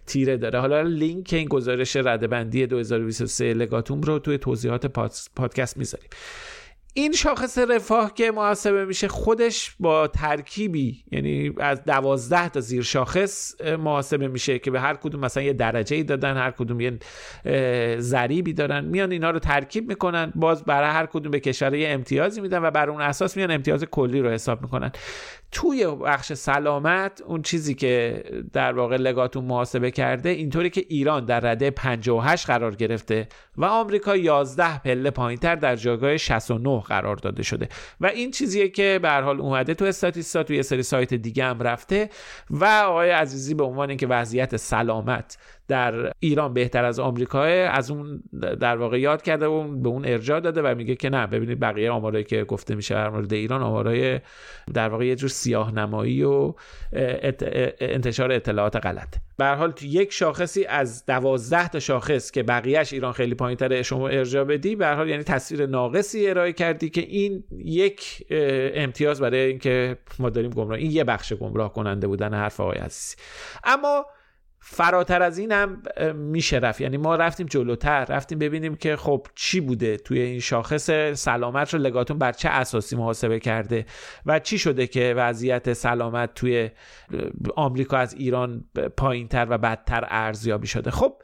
تیره 0.05 0.37
داره. 0.37 0.59
حالا 0.59 0.81
لینک 0.81 1.29
این 1.33 1.47
گزارش 1.47 1.95
ردبندی 1.95 2.67
2023 2.67 3.53
لگاتوم 3.53 4.01
رو 4.01 4.19
توی 4.19 4.37
توضیحات 4.37 4.85
پادکست 5.35 5.77
می‌ذاریم. 5.77 6.09
این 6.99 7.11
شاخص 7.11 7.57
رفاه 7.57 8.13
که 8.13 8.31
محاسبه 8.31 8.85
میشه 8.85 9.07
خودش 9.07 9.75
با 9.79 10.07
ترکیبی 10.07 11.03
یعنی 11.11 11.53
از 11.59 11.83
دوازده 11.83 12.49
تا 12.49 12.59
زیر 12.59 12.83
شاخص 12.83 13.61
محاسبه 13.61 14.27
میشه 14.27 14.59
که 14.59 14.71
به 14.71 14.79
هر 14.79 14.93
کدوم 14.93 15.21
مثلا 15.21 15.43
یه 15.43 15.53
درجه 15.53 15.95
ای 15.95 16.03
دادن 16.03 16.37
هر 16.37 16.51
کدوم 16.51 16.79
یه 16.79 16.99
ضریبی 17.99 18.53
دارن. 18.53 18.85
میان 18.85 19.11
اینا 19.11 19.29
رو 19.31 19.39
ترکیب 19.39 19.89
می‌کنن 19.89 20.33
باز 20.35 20.63
برای 20.63 20.89
هر 20.89 21.05
کدوم 21.05 21.31
به 21.31 21.39
کشور 21.39 21.75
یه 21.75 21.89
امتیازی 21.89 22.41
میدن 22.41 22.61
و 22.63 22.71
بر 22.71 22.89
اون 22.89 23.01
اساس 23.01 23.37
میان 23.37 23.51
امتیاز 23.51 23.83
کلی 23.83 24.21
رو 24.21 24.29
حساب 24.29 24.61
می‌کنن. 24.61 24.91
توی 25.51 25.85
بخش 25.87 26.33
سلامت 26.33 27.21
اون 27.21 27.41
چیزی 27.41 27.75
که 27.75 28.23
در 28.53 28.73
واقع 28.73 28.95
لگاتون 28.95 29.45
محاسبه 29.45 29.91
کرده 29.91 30.29
اینطوری 30.29 30.69
که 30.69 30.85
ایران 30.89 31.25
در 31.25 31.39
رده 31.39 31.71
58 31.71 32.47
قرار 32.47 32.75
گرفته 32.75 33.27
و 33.57 33.65
آمریکا 33.65 34.15
11 34.15 34.79
پله 34.79 35.11
پایینتر 35.11 35.55
در 35.55 35.75
جایگاه 35.75 36.17
69 36.17 36.79
قرار 36.79 37.15
داده 37.15 37.43
شده. 37.43 37.69
و 38.01 38.05
این 38.05 38.31
چیزیه 38.31 38.69
که 38.69 38.99
به 39.01 39.09
حال 39.09 39.41
اومده 39.41 39.73
تو 39.73 39.85
استاتیستا 39.85 40.43
توی 40.43 40.63
سری 40.63 40.83
سایت 40.83 41.13
دیگه 41.13 41.45
هم 41.45 41.59
رفته. 41.59 42.09
و 42.49 42.65
آقای 42.65 43.09
عزیزی 43.09 43.53
به 43.53 43.63
عنوان 43.63 43.89
اینکه 43.89 44.07
وضعیت 44.07 44.57
سلامت 44.57 45.37
در 45.69 46.11
ایران 46.19 46.53
بهتر 46.53 46.85
از 46.85 46.99
آمریکا 46.99 47.43
از 47.43 47.91
اون 47.91 48.23
در 48.59 48.77
واقع 48.77 48.99
یاد 48.99 49.21
کرده 49.21 49.45
و 49.45 49.63
به 49.63 49.89
اون 49.89 50.05
ارجاع 50.05 50.39
داده 50.39 50.61
و 50.61 50.75
میگه 50.75 50.95
که 50.95 51.09
نه 51.09 51.27
ببینید 51.27 51.59
بقیه 51.59 51.91
آمارایی 51.91 52.23
که 52.23 52.43
گفته 52.43 52.75
میشه 52.75 52.95
در 52.95 53.09
مورد 53.09 53.33
ایران 53.33 53.61
آمارای 53.61 54.19
در 54.73 54.89
واقع 54.89 55.05
یه 55.05 55.15
جور 55.15 55.29
سیاه 55.29 55.75
نمایی 55.75 56.23
و 56.23 56.53
انتشار 57.79 58.31
اطلاعات 58.31 58.75
غلط. 58.75 59.15
به 59.37 59.45
حال 59.45 59.71
تو 59.71 59.85
یک 59.85 60.13
شاخصی 60.13 60.65
از 60.65 61.05
دوازده 61.05 61.67
تا 61.67 61.79
شاخص 61.79 62.31
که 62.31 62.43
بقیهش 62.43 62.93
ایران 62.93 63.13
خیلی 63.13 63.35
پایینتره 63.35 63.83
شما 63.83 64.07
ارجاع 64.07 64.43
بدی 64.43 64.75
به 64.75 64.87
حال 64.87 65.09
یعنی 65.09 65.23
تصویر 65.23 65.65
ناقصی 65.65 66.29
ارائه 66.29 66.53
کردی 66.53 66.89
که 66.89 67.01
این 67.01 67.43
یک 67.51 68.25
امتیاز 68.73 69.21
برای 69.21 69.39
اینکه 69.39 69.97
ما 70.19 70.29
داریم 70.29 70.51
گمراه 70.51 70.79
این 70.79 70.91
یه 70.91 71.03
بخش 71.03 71.33
گمراه 71.33 71.73
کننده 71.73 72.07
بودن 72.07 72.33
حرف 72.33 72.59
آقای 72.59 72.77
عزیزی. 72.77 73.15
اما 73.63 74.05
فراتر 74.61 75.21
از 75.21 75.37
این 75.37 75.51
هم 75.51 75.81
میشه 76.15 76.57
رفت. 76.57 76.81
یعنی 76.81 76.97
ما 76.97 77.15
رفتیم 77.15 77.47
جلوتر 77.47 78.05
رفتیم 78.05 78.39
ببینیم 78.39 78.75
که 78.75 78.95
خب 78.95 79.27
چی 79.35 79.59
بوده 79.59 79.97
توی 79.97 80.19
این 80.19 80.39
شاخص 80.39 80.91
سلامت 81.13 81.73
رو 81.73 81.79
لگاتون 81.79 82.17
بر 82.17 82.31
چه 82.31 82.49
اساسی 82.49 82.95
محاسبه 82.95 83.39
کرده 83.39 83.85
و 84.25 84.39
چی 84.39 84.57
شده 84.57 84.87
که 84.87 85.13
وضعیت 85.17 85.73
سلامت 85.73 86.33
توی 86.33 86.69
آمریکا 87.55 87.97
از 87.97 88.13
ایران 88.13 88.65
پایینتر 88.97 89.47
و 89.49 89.57
بدتر 89.57 90.07
ارزیابی 90.09 90.67
شده. 90.67 90.91
خب 90.91 91.21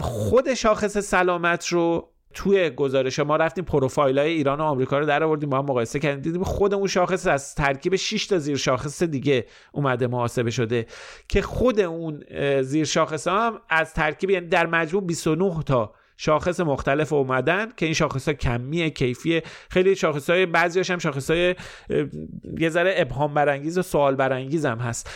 خود 0.00 0.54
شاخص 0.54 0.98
سلامت 0.98 1.66
رو 1.66 2.12
توی 2.36 2.70
گزارش 2.70 3.18
ما 3.18 3.36
رفتیم 3.36 3.64
پروفایل 3.64 4.18
های 4.18 4.28
ایران 4.30 4.60
و 4.60 4.62
آمریکا 4.62 4.98
رو 4.98 5.06
در 5.06 5.22
آوردیم 5.22 5.50
با 5.50 5.58
هم 5.58 5.64
مقایسه 5.64 5.98
کردیم 5.98 6.20
دیدیم 6.20 6.42
خودمون 6.42 6.86
شاخص 6.86 7.26
از 7.26 7.54
ترکیب 7.54 7.96
6 7.96 8.26
تا 8.26 8.38
زیر 8.38 8.56
شاخص 8.56 9.02
دیگه 9.02 9.46
اومده 9.72 10.06
محاسبه 10.06 10.50
شده 10.50 10.86
که 11.28 11.42
خود 11.42 11.80
اون 11.80 12.24
زیر 12.62 12.84
شاخص 12.84 13.28
هم 13.28 13.60
از 13.68 13.94
ترکیب 13.94 14.30
یعنی 14.30 14.46
در 14.46 14.66
مجموع 14.66 15.02
29 15.02 15.62
تا 15.62 15.94
شاخص 16.16 16.60
مختلف 16.60 17.12
اومدن 17.12 17.68
که 17.76 17.86
این 17.86 17.94
شاخص 17.94 18.28
ها 18.28 18.34
کمیه 18.34 18.90
کیفیه. 18.90 19.42
خیلی 19.70 19.96
شاخص 19.96 20.30
های 20.30 20.46
بعضی 20.46 20.92
هم 20.92 20.98
شاخص 20.98 21.30
های 21.30 21.54
یه 22.58 22.68
ذره 22.68 22.94
ابهام 22.96 23.34
برانگیز 23.34 23.78
و 23.78 23.82
سوال 23.82 24.14
برانگیز 24.14 24.66
هم 24.66 24.78
هست. 24.78 25.10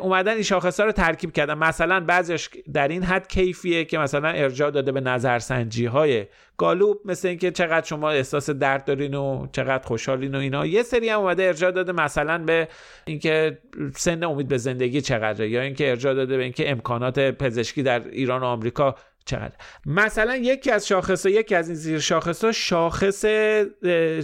اومدن 0.00 0.32
این 0.32 0.42
شاخص 0.42 0.80
ها 0.80 0.86
رو 0.86 0.92
ترکیب 0.92 1.32
کردن. 1.32 1.54
مثلا 1.54 2.00
بعضیش 2.00 2.50
در 2.72 2.88
این 2.88 3.02
حد 3.02 3.28
کیفیه 3.28 3.84
که 3.84 3.98
مثلا 3.98 4.28
ارجاع 4.28 4.70
داده 4.70 4.92
به 4.92 5.00
نظرسنجی 5.00 5.86
های 5.86 6.26
گالوب 6.56 7.00
مثل 7.04 7.28
اینکه 7.28 7.50
چقدر 7.50 7.86
شما 7.86 8.10
احساس 8.10 8.50
درد 8.50 8.84
دارین 8.84 9.14
و 9.14 9.46
چقدر 9.52 9.86
خوشحالین 9.86 10.34
و 10.34 10.38
اینا. 10.38 10.66
یه 10.66 10.82
سری 10.82 11.08
هم 11.08 11.20
اومده 11.20 11.42
ارجاع 11.42 11.70
داده 11.70 11.92
مثلا 11.92 12.38
به 12.38 12.68
اینکه 13.04 13.58
سن 13.96 14.24
امید 14.24 14.48
به 14.48 14.58
زندگی 14.58 15.00
چقدره 15.00 15.50
یا 15.50 15.60
اینکه 15.60 15.90
ارجاع 15.90 16.14
داده 16.14 16.36
به 16.36 16.42
اینکه 16.42 16.70
امکانات 16.70 17.18
پزشکی 17.18 17.82
در 17.82 18.08
ایران 18.08 18.40
و 18.40 18.44
آمریکا 18.44 18.94
چقدر؟ 19.24 19.52
مثلا 19.86 20.36
یکی 20.36 20.70
از 20.70 20.86
شاخص 20.86 21.26
یکی 21.26 21.54
از 21.54 21.68
این 21.68 21.76
زیر 21.76 21.98
شاخص 21.98 22.44
شاخص 22.44 23.24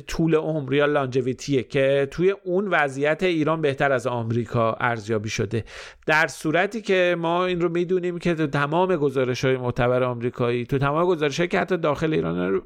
طول 0.07 0.35
عمر 0.35 0.75
یا 0.75 0.87
لانجویتیه 0.87 1.62
که 1.62 2.09
توی 2.11 2.31
اون 2.45 2.69
وضعیت 2.69 3.23
ایران 3.23 3.61
بهتر 3.61 3.93
از 3.93 4.07
آمریکا 4.07 4.76
ارزیابی 4.81 5.29
شده. 5.29 5.65
در 6.07 6.26
صورتی 6.26 6.81
که 6.81 7.17
ما 7.19 7.45
این 7.45 7.61
رو 7.61 7.69
می‌دونیم 7.69 8.19
که 8.19 8.35
تو 8.35 8.47
تمام 8.47 8.97
گزارش 8.97 9.45
های 9.45 9.57
معتبر 9.57 10.03
آمریکایی 10.03 10.65
تو 10.65 10.79
تمام 10.79 11.07
گزارش 11.07 11.41
که 11.41 11.61
حتی 11.61 11.76
داخل 11.76 12.12
ایران 12.12 12.62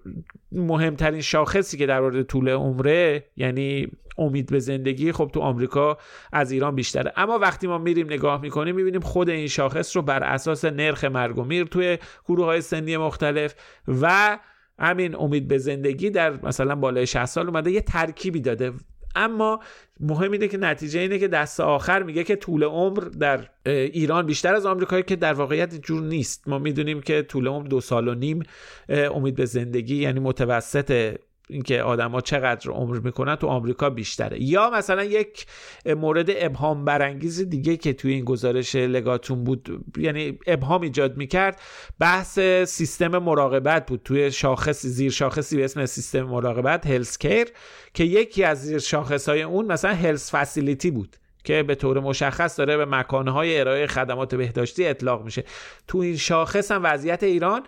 مهمترین 0.53 1.21
شاخصی 1.21 1.79
که 1.79 1.87
در 1.87 2.01
مورد 2.01 2.23
طول 2.23 2.49
عمره 2.49 3.25
یعنی 3.37 3.89
امید 4.19 4.51
به 4.51 4.59
زندگی 4.59 5.13
خب 5.13 5.31
تو 5.35 5.41
آمریکا 5.41 5.99
از 6.33 6.51
ایران 6.51 6.75
بیشتره. 6.75 7.13
اما 7.17 7.39
وقتی 7.39 7.67
ما 7.67 7.79
میریم 7.79 8.07
نگاه 8.07 8.41
می‌کنیم 8.41 8.75
می‌بینیم 8.75 9.01
خود 9.01 9.29
این 9.29 9.47
شاخص 9.47 9.97
رو 9.97 10.03
بر 10.03 10.23
اساس 10.25 10.65
نرخ 10.65 11.05
مرگ 11.05 11.39
و 11.39 11.45
میر 11.45 11.65
توی 11.65 11.99
گروه 12.25 12.45
های 12.45 12.61
سنی 12.61 12.97
مختلف 12.97 13.55
و 13.89 14.39
همین 14.79 15.17
امید 15.17 15.49
به 15.49 15.59
زندگی 15.59 16.11
در 16.11 16.47
مثلا 16.47 16.75
بالای 16.75 17.07
60 17.07 17.25
سال 17.25 17.47
اومده 17.47 17.71
یه 17.71 17.81
ترکیبی 17.81 18.41
داده. 18.41 18.73
اما 19.15 19.61
مهم 20.01 20.33
اینه 20.33 20.49
که 20.49 20.59
نتیجه 20.59 21.01
اینه 21.01 21.19
که 21.19 21.29
دست 21.29 21.61
آخر 21.61 22.03
میگه 22.03 22.25
که 22.25 22.37
طول 22.37 22.65
عمر 22.65 22.99
در 22.99 23.49
ایران 23.67 24.27
بیشتر 24.27 24.55
از 24.55 24.67
آمریکایی 24.67 25.03
که 25.03 25.17
در 25.17 25.33
واقعیت 25.33 25.75
جور 25.75 26.03
نیست. 26.03 26.49
ما 26.49 26.59
می‌دونیم 26.59 27.01
که 27.01 27.23
طول 27.23 27.49
عمر 27.49 27.67
دو 27.67 27.81
سال 27.81 28.09
و 28.09 28.15
نیم 28.15 28.43
امید 28.89 29.35
به 29.35 29.45
زندگی 29.45 29.97
یعنی 29.97 30.21
متوسط 30.21 31.17
اینکه 31.51 31.83
آدما 31.83 32.21
چقدر 32.21 32.71
عمر 32.71 32.99
می‌کنن 32.99 33.35
تو 33.35 33.47
آمریکا 33.47 33.91
بیشتره. 33.91 34.43
یا 34.43 34.71
مثلا 34.71 35.05
یک 35.05 35.47
مورد 35.87 36.31
ابهام 36.37 36.85
برانگیز 36.85 37.49
دیگه 37.49 37.77
که 37.77 37.93
توی 37.93 38.13
این 38.13 38.25
گزارش 38.25 38.77
لگاتون 38.77 39.45
بود 39.45 39.85
یعنی 39.97 40.39
ابهام 40.47 40.83
ایجاد 40.83 41.17
می‌کرد 41.17 41.61
بحث 41.99 42.39
سیستم 42.65 43.19
مراقبت 43.19 43.87
بود 43.87 44.01
توی 44.05 44.33
شاخص 44.33 44.87
زیر 44.87 45.11
شاخصی 45.11 45.57
به 45.57 45.65
اسم 45.65 45.87
سیستم 45.87 46.23
مراقبت 46.23 46.87
هلس 46.87 47.19
کیر 47.19 47.47
که 47.95 48.05
یکی 48.05 48.45
از 48.45 48.63
زیر 48.63 48.79
شاخص 48.79 49.29
های 49.29 49.43
اون 49.43 49.67
مثلا 49.67 49.95
هلس 49.95 50.35
فسیلیتی 50.35 50.91
بود 50.91 51.17
که 51.45 51.63
به 51.63 51.75
طور 51.75 52.01
مشخص 52.01 52.59
داره 52.59 52.77
به 52.77 52.85
مکانهای 52.85 53.61
ارائه 53.61 53.87
خدمات 53.87 54.35
بهداشتی 54.35 54.87
اطلاق 54.87 55.25
میشه. 55.25 55.45
تو 55.89 55.99
این 55.99 56.17
شاخص 56.17 56.71
هم 56.71 56.81
وضعیت 56.85 57.23
ایران 57.23 57.63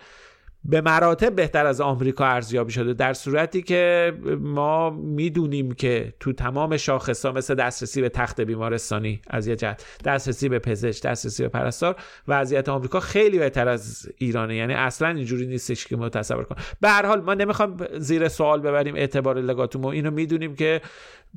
به 0.65 0.81
مراتب 0.81 1.35
بهتر 1.35 1.65
از 1.65 1.81
آمریکا 1.81 2.25
ارزیابی 2.25 2.71
شده 2.71 2.93
در 2.93 3.13
صورتی 3.13 3.61
که 3.61 4.13
ما 4.39 4.89
می‌دونیم 4.89 5.71
که 5.71 6.13
تو 6.19 6.33
تمام 6.33 6.77
شاخص 6.77 7.25
ها 7.25 7.31
مثل 7.31 7.55
دسترسی 7.55 8.01
به 8.01 8.09
تخت 8.09 8.41
بیمارستانی 8.41 9.21
از 9.29 9.47
یه 9.47 9.55
جهت 9.55 9.85
دسترسی 10.05 10.49
به 10.49 10.59
پزشک 10.59 11.03
دسترسی 11.03 11.43
به 11.43 11.49
پرستار 11.49 11.95
وضعیت 12.27 12.69
آمریکا 12.69 12.99
خیلی 12.99 13.39
بهتر 13.39 13.67
از 13.67 14.09
ایرانه. 14.17 14.55
یعنی 14.55 14.73
اصلا 14.73 15.07
اینجوری 15.07 15.47
نیستش 15.47 15.87
که 15.87 15.95
ما 15.95 16.09
تصور 16.09 16.43
کنیم 16.43 16.63
به 16.81 16.89
هر 16.89 17.05
حال 17.05 17.21
ما 17.21 17.33
نمی‌خوام 17.33 17.77
زیر 17.97 18.27
سوال 18.27 18.61
ببریم 18.61 18.95
اعتبار 18.95 19.39
لگاتومو. 19.39 19.87
اینو 19.87 20.11
می‌دونیم 20.11 20.55
که 20.55 20.81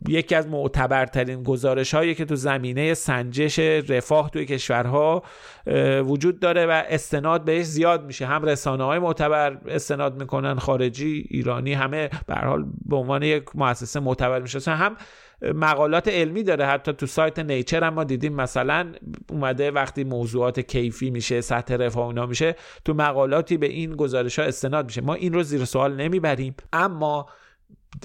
یکی 0.08 0.34
از 0.34 0.48
معتبرترین 0.48 1.42
گزارش 1.42 1.94
هایی 1.94 2.14
که 2.14 2.24
تو 2.24 2.36
زمینه 2.36 2.94
سنجش 2.94 3.58
رفاه 3.58 4.30
توی 4.30 4.44
کشورها 4.44 5.22
وجود 6.04 6.40
داره 6.40 6.66
و 6.66 6.82
استناد 6.88 7.44
بهش 7.44 7.64
زیاد 7.64 8.04
میشه. 8.04 8.26
هم 8.26 8.44
رسانه 8.44 8.84
های 8.84 8.98
معتبر 8.98 9.58
استناد 9.66 10.20
می‌کنن 10.20 10.54
خارجی 10.54 11.26
ایرانی 11.30 11.72
همه 11.72 12.10
به 12.26 12.34
حال 12.34 12.64
به 12.84 12.96
عنوان 12.96 13.22
یک 13.22 13.44
مؤسسه 13.54 14.00
معتبر 14.00 14.40
میشه. 14.40 14.70
هم 14.70 14.96
مقالات 15.54 16.08
علمی 16.08 16.42
داره 16.42 16.66
حتی 16.66 16.92
تو 16.92 17.06
سایت 17.06 17.38
نیچر 17.38 17.84
هم 17.84 17.94
ما 17.94 18.04
دیدیم 18.04 18.34
مثلا 18.34 18.92
اومده 19.30 19.70
وقتی 19.70 20.04
موضوعات 20.04 20.60
کیفی 20.60 21.10
میشه 21.10 21.40
سطح 21.40 21.76
رفاه 21.76 22.04
اونا 22.06 22.26
میشه 22.26 22.56
تو 22.84 22.94
مقالاتی 22.94 23.56
به 23.56 23.66
این 23.66 23.96
گزارش 23.96 24.38
ها 24.38 24.44
استناد 24.44 24.84
میشه. 24.84 25.00
ما 25.00 25.14
این 25.14 25.32
رو 25.32 25.42
زیر 25.42 25.64
سوال 25.64 25.96
نمی‌بریم 25.96 26.54
اما 26.72 27.26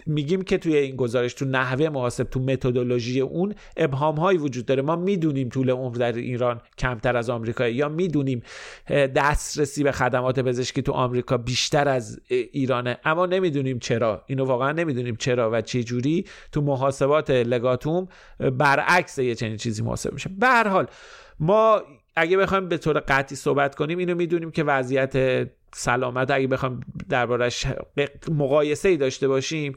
میگیم 0.05 0.41
که 0.41 0.57
توی 0.57 0.75
این 0.75 0.95
گزارش 0.95 1.33
تو 1.33 1.45
نحوه 1.45 1.89
محاسب 1.89 2.23
تو 2.23 2.39
متدولوژی 2.39 3.19
اون 3.19 3.53
ابهام 3.77 4.15
هایی 4.15 4.37
وجود 4.37 4.65
داره. 4.65 4.81
ما 4.81 4.95
می‌دونیم 4.95 5.49
طول 5.49 5.69
عمر 5.69 5.95
در 5.95 6.13
ایران 6.13 6.61
کمتر 6.77 7.17
از 7.17 7.29
آمریکا 7.29 7.67
یا 7.67 7.89
می‌دونیم 7.89 8.41
دسترسی 8.89 9.83
به 9.83 9.91
خدمات 9.91 10.39
پزشکی 10.39 10.81
تو 10.81 10.91
آمریکا 10.91 11.37
بیشتر 11.37 11.87
از 11.87 12.19
ایرانه. 12.27 12.97
اما 13.05 13.25
نمی‌دونیم 13.25 13.79
چرا. 13.79 14.23
اینو 14.27 14.45
واقعا 14.45 14.71
نمی‌دونیم 14.71 15.15
چرا 15.15 15.49
و 15.53 15.61
چه 15.61 15.83
جوری 15.83 16.25
تو 16.51 16.61
محاسبات 16.61 17.29
لگاتوم 17.29 18.07
برعکس 18.39 19.17
یه 19.17 19.35
چنین 19.35 19.57
چیزی 19.57 19.83
محاسب 19.83 20.13
میشه. 20.13 20.29
به 20.39 20.47
هر 20.47 20.67
حال 20.67 20.87
ما 21.39 21.81
اگه 22.15 22.37
بخوایم 22.37 22.67
به 22.67 22.77
طور 22.77 22.99
قطعی 22.99 23.35
صحبت 23.35 23.75
کنیم 23.75 23.97
اینو 23.97 24.15
می‌دونیم 24.15 24.51
که 24.51 24.63
وضعیت 24.63 25.47
سلامت. 25.73 26.31
اگه 26.31 26.47
بخوام 26.47 26.79
دربارش 27.09 27.65
مقایسه 28.31 28.89
ای 28.89 28.97
داشته 28.97 29.27
باشیم 29.27 29.75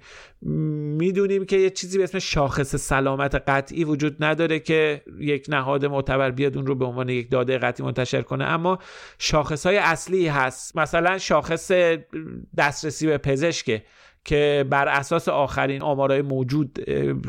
می‌دونیم 0.98 1.44
که 1.44 1.56
یه 1.56 1.70
چیزی 1.70 1.98
به 1.98 2.04
اسم 2.04 2.18
شاخص 2.18 2.76
سلامت 2.76 3.34
قطعی 3.34 3.84
وجود 3.84 4.24
نداره 4.24 4.58
که 4.58 5.02
یک 5.20 5.46
نهاد 5.48 5.86
معتبر 5.86 6.30
بیاد 6.30 6.56
اون 6.56 6.66
رو 6.66 6.74
به 6.74 6.84
عنوان 6.84 7.08
یک 7.08 7.30
داده 7.30 7.58
قطعی 7.58 7.86
منتشر 7.86 8.22
کنه. 8.22 8.44
اما 8.44 8.78
شاخص 9.18 9.66
های 9.66 9.76
اصلی 9.76 10.28
هست. 10.28 10.76
مثلا 10.76 11.18
شاخص 11.18 11.72
دسترسی 12.56 13.06
به 13.06 13.18
پزشکه 13.18 13.82
که 14.24 14.66
بر 14.70 14.88
اساس 14.88 15.28
آخرین 15.28 15.82
آمارهای 15.82 16.22
موجود 16.22 16.78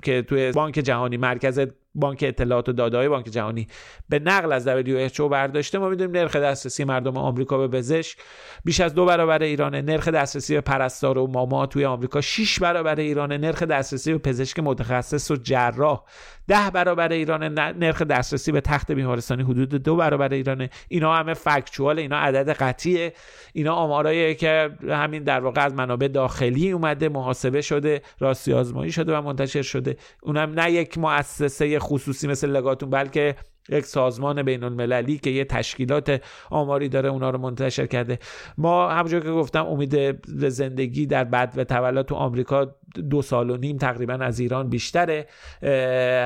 که 0.04 0.21
توی 0.21 0.51
بانک 0.51 0.73
جهانی 0.73 1.17
مرکز 1.17 1.60
بانک 1.96 2.24
اطلاعات 2.28 2.70
و 2.70 2.72
داده 2.72 2.98
های 2.98 3.08
بانک 3.08 3.26
جهانی 3.26 3.68
به 4.10 4.20
نقل 4.20 4.52
از 4.52 4.70
WHO 4.70 5.22
برداشته. 5.22 5.78
ما 5.78 5.90
می‌دونیم 5.90 6.18
نرخ 6.18 6.36
دسترسی 6.36 6.84
مردم 6.84 7.18
آمریکا 7.18 7.58
به 7.58 7.78
پزشک 7.78 8.18
بیش 8.66 8.80
از 8.80 8.94
دو 8.94 9.06
برابر 9.06 9.44
ایرانه 9.44 9.82
نرخ 9.82 10.08
دسترسی 10.08 10.54
به 10.54 10.62
پرستار 10.62 11.18
و 11.18 11.28
ماما 11.28 11.66
توی 11.66 11.86
آمریکا 11.86 12.22
6 12.22 12.60
برابر 12.60 13.00
ایرانه 13.00 13.38
نرخ 13.38 13.64
دسترسی 13.64 14.12
به 14.12 14.18
پزشک 14.18 14.60
متخصص 14.60 15.32
و 15.32 15.36
جراح 15.36 16.04
ده 16.48 16.70
برابر 16.74 17.12
ایران 17.12 17.44
نرخ 17.60 18.02
دسترسی 18.02 18.52
به 18.52 18.62
تخت 18.62 18.92
بیمارستانی 18.92 19.44
حدود 19.44 19.70
دو 19.70 19.96
برابر 19.96 20.34
ایرانه 20.34 20.70
اینا 20.88 21.16
همه 21.16 21.34
فکچوال 21.34 22.00
اینا 22.00 22.18
عدد 22.18 22.50
قطعیه. 22.50 23.14
اینا 23.54 23.74
آمارایی 23.74 24.36
که 24.36 24.70
همین 24.90 25.24
در 25.24 25.40
واقع 25.40 25.66
از 25.66 25.74
منابع 25.74 26.08
داخلی 26.08 26.72
اومده 26.72 27.10
محاسبه 27.10 27.62
شده 27.62 28.02
راستی 28.20 28.54
آزمایی 28.54 28.92
شده 28.92 29.18
و 29.18 29.22
منتشر 29.22 29.62
شده. 29.62 29.98
اونم 30.22 30.60
نه 30.60 30.72
یک 30.72 30.98
مؤسسه 30.98 31.80
خصوصی 31.86 32.28
مثل 32.28 32.50
لگاتون 32.50 32.89
بلکه 32.89 33.36
یک 33.69 33.86
سازمان 33.86 34.43
بین 34.43 34.63
المللی 34.63 35.17
که 35.17 35.30
یه 35.30 35.45
تشکیلات 35.45 36.21
آماری 36.50 36.89
داره 36.89 37.10
اونا 37.10 37.30
رو 37.30 37.38
منتشر 37.38 37.86
کرده. 37.86 38.19
ما 38.58 38.89
همونجور 38.89 39.19
که 39.19 39.32
گفتم 39.32 39.65
امید 39.65 40.26
زندگی 40.50 41.06
در 41.06 41.24
بد 41.24 41.54
و 41.56 41.63
تولد 41.63 42.06
تو 42.06 42.15
آمریکا 42.15 42.76
دو 43.10 43.21
سال 43.21 43.50
و 43.50 43.58
نیم 43.58 43.78
تقریبا 43.78 44.13
از 44.13 44.39
ایران 44.39 44.69
بیشتره. 44.69 45.28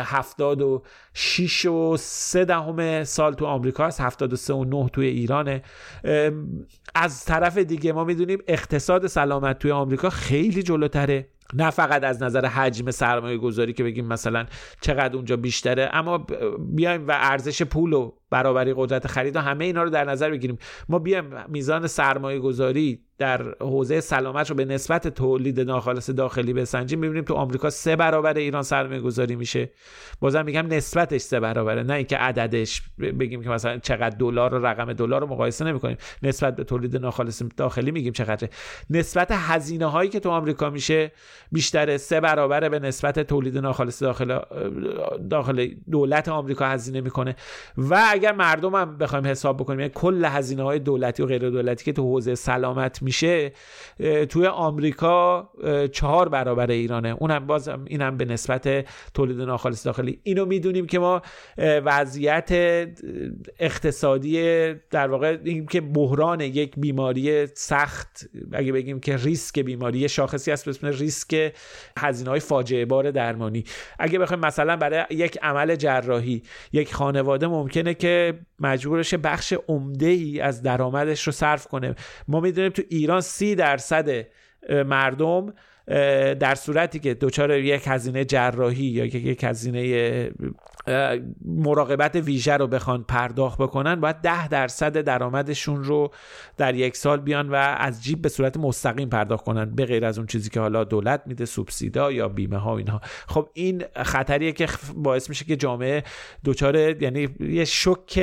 هفتاد 0.03 0.61
و 0.61 0.83
شیش 1.13 1.65
و 1.65 1.97
سه 1.99 2.45
دهم 2.45 3.03
سال 3.03 3.33
تو 3.33 3.45
آمریکا 3.45 3.85
هست 3.85 4.01
هفتاد 4.01 4.33
و 4.33 4.35
سه 4.35 4.53
و 4.53 4.63
نه 4.63 4.89
توی 4.89 5.07
ایرانه. 5.07 5.61
از 6.95 7.25
طرف 7.25 7.57
دیگه 7.57 7.93
ما 7.93 8.03
می‌دونیم 8.03 8.37
اقتصاد 8.47 9.07
سلامت 9.07 9.59
توی 9.59 9.71
آمریکا 9.71 10.09
خیلی 10.09 10.63
جلوتره. 10.63 11.27
نه 11.53 11.69
فقط 11.69 12.03
از 12.03 12.23
نظر 12.23 12.45
حجم 12.45 12.91
سرمایه 12.91 13.37
گذاری 13.37 13.73
که 13.73 13.83
بگیم 13.83 14.05
مثلا 14.05 14.45
چقدر 14.81 15.15
اونجا 15.15 15.37
بیشتره 15.37 15.89
اما 15.93 16.17
بیایم 16.59 17.07
و 17.07 17.11
ارزش 17.15 17.61
پول 17.61 17.93
و 17.93 18.11
برابری 18.29 18.73
قدرت 18.77 19.07
خرید 19.07 19.35
و 19.35 19.39
همه 19.39 19.65
اینا 19.65 19.83
رو 19.83 19.89
در 19.89 20.05
نظر 20.05 20.29
بگیریم. 20.29 20.57
ما 20.89 20.99
بیایم 20.99 21.33
میزان 21.47 21.87
سرمایه 21.87 22.39
گذاری 22.39 22.99
در 23.17 23.55
حوزه 23.59 23.99
سلامت 23.99 24.49
رو 24.49 24.55
به 24.55 24.65
نسبت 24.65 25.07
تولید 25.07 25.59
ناخالص 25.59 26.09
داخلی 26.09 26.53
بسنجیم. 26.53 26.99
می‌بینیم 26.99 27.23
تو 27.23 27.33
آمریکا 27.33 27.69
سه 27.69 27.95
برابر 27.95 28.33
ایران 28.33 28.63
سرمایه 28.63 29.01
گذاری 29.01 29.35
میشه. 29.35 29.69
بازم 30.19 30.45
میگم 30.45 30.67
نسبتش 30.67 31.21
سه 31.21 31.39
برابره. 31.39 31.83
نه 31.83 31.93
اینکه 31.93 32.17
عددش 32.17 32.81
بگیم 33.19 33.43
که 33.43 33.49
مثلا 33.49 33.77
چقدر 33.77 34.17
دلار 34.17 34.53
و 34.53 34.65
رقم 34.65 34.93
دلار 34.93 35.21
رو 35.21 35.27
مقایسه 35.27 35.65
نمی‌کنیم. 35.65 35.97
نسبت 36.23 36.55
به 36.55 36.63
تولید 36.63 36.97
ناخالص 36.97 37.43
داخلی 37.57 37.91
میگیم 37.91 38.13
چقدره. 38.13 38.49
نسبت 38.89 39.31
هزینه 39.31 39.85
هایی 39.85 40.09
که 40.09 40.19
تو 40.19 40.29
آمریکا 40.29 40.69
میشه 40.69 41.11
بیشتر 41.51 41.97
سه 41.97 42.19
برابره 42.19 42.69
به 42.69 42.79
نسبت 42.79 43.19
تولید 43.19 43.57
ناخالص 43.57 44.03
داخل 44.03 44.39
داخل 45.29 45.67
دولت 45.91 46.29
آمریکا 46.29 46.65
هزینه 46.65 47.01
می‌کنه. 47.01 47.35
و 47.77 47.95
اگر 48.19 48.31
مردم 48.31 48.75
هم 48.75 48.97
بخوایم 48.97 49.25
حساب 49.25 49.57
بکنیم 49.57 49.79
یعنی 49.79 49.91
کل 49.95 50.25
هزینه 50.25 50.63
های 50.63 50.79
دولتی 50.79 51.23
و 51.23 51.25
غیر 51.25 51.49
دولتی 51.49 51.85
که 51.85 51.93
تو 51.93 52.01
حوزه 52.01 52.35
سلامت 52.35 53.01
میشه 53.01 53.51
توی 54.29 54.47
آمریکا 54.47 55.49
چهار 55.91 56.29
برابر 56.29 56.71
ایرانه. 56.71 57.15
اونم 57.19 57.47
باز 57.47 57.69
اینم 57.85 58.17
به 58.17 58.25
نسبت 58.25 58.85
تولید 59.13 59.41
ناخالص 59.41 59.85
داخلی. 59.85 60.19
اینو 60.23 60.45
می‌دونیم 60.45 60.87
که 60.87 60.99
ما 60.99 61.21
وضعیت 61.57 62.49
اقتصادی 63.59 64.73
در 64.73 65.07
واقع 65.07 65.37
این 65.43 65.65
که 65.65 65.81
بحران 65.81 66.41
یک 66.41 66.73
بیماری 66.77 67.47
سخت 67.47 68.29
اگه 68.53 68.71
بگیم 68.71 68.99
که 68.99 69.17
ریسک 69.17 69.59
بیماری 69.59 70.09
شاخصی 70.09 70.51
هست 70.51 70.79
به 70.79 70.91
ریسک 70.91 71.53
هزینه 71.99 72.29
های 72.29 72.39
فاجعه 72.39 72.85
بار 72.85 73.11
درمانی. 73.11 73.63
اگه 73.99 74.19
بخوایم 74.19 74.45
مثلا 74.45 74.77
برای 74.77 75.05
یک 75.09 75.37
عمل 75.41 75.75
جراحی 75.75 76.43
یک 76.73 76.93
خانواده 76.93 77.47
ممکنه 77.47 77.93
که 77.93 78.08
مجبورش 78.59 79.13
بخش 79.13 79.53
عمده 79.67 80.05
ای 80.05 80.39
از 80.39 80.61
درآمدش 80.61 81.27
رو 81.27 81.31
صرف 81.31 81.67
کنه. 81.67 81.95
ما 82.27 82.39
می‌دونیم 82.39 82.71
تو 82.71 82.81
ایران 82.89 83.21
سی 83.21 83.55
درصد 83.55 84.09
مردم 84.69 85.53
در 86.39 86.55
صورتی 86.55 86.99
که 86.99 87.13
دچار 87.13 87.51
یک 87.51 87.83
هزینه 87.85 88.25
جراحی 88.25 88.85
یا 88.85 89.05
یک 89.05 89.43
هزینه 89.43 90.31
مراقبت 91.45 92.15
ویژه 92.15 92.57
رو 92.57 92.67
بخوان 92.67 93.03
پرداخت 93.03 93.61
بکنن 93.61 93.95
باید 93.95 94.15
ده 94.15 94.47
درصد 94.47 95.01
درآمدشون 95.01 95.83
رو 95.83 96.11
در 96.57 96.75
یک 96.75 96.97
سال 96.97 97.19
بیان 97.19 97.49
و 97.49 97.55
از 97.77 98.03
جیب 98.03 98.21
به 98.21 98.29
صورت 98.29 98.57
مستقیم 98.57 99.09
پرداخت 99.09 99.45
کنن 99.45 99.75
به 99.75 99.85
غیر 99.85 100.05
از 100.05 100.17
اون 100.17 100.27
چیزی 100.27 100.49
که 100.49 100.59
حالا 100.59 100.83
دولت 100.83 101.21
میده 101.25 101.45
سوبسیدا 101.45 102.11
یا 102.11 102.27
بیمه 102.27 102.57
ها 102.57 102.73
و 102.73 102.77
اینها. 102.77 103.01
خب 103.27 103.49
این 103.53 103.83
خطریه 103.95 104.51
که 104.51 104.67
باعث 104.95 105.29
میشه 105.29 105.45
که 105.45 105.55
جامعه 105.55 106.03
دچار 106.45 106.75
یعنی 106.75 107.29
یه 107.39 107.65
شوک 107.65 108.13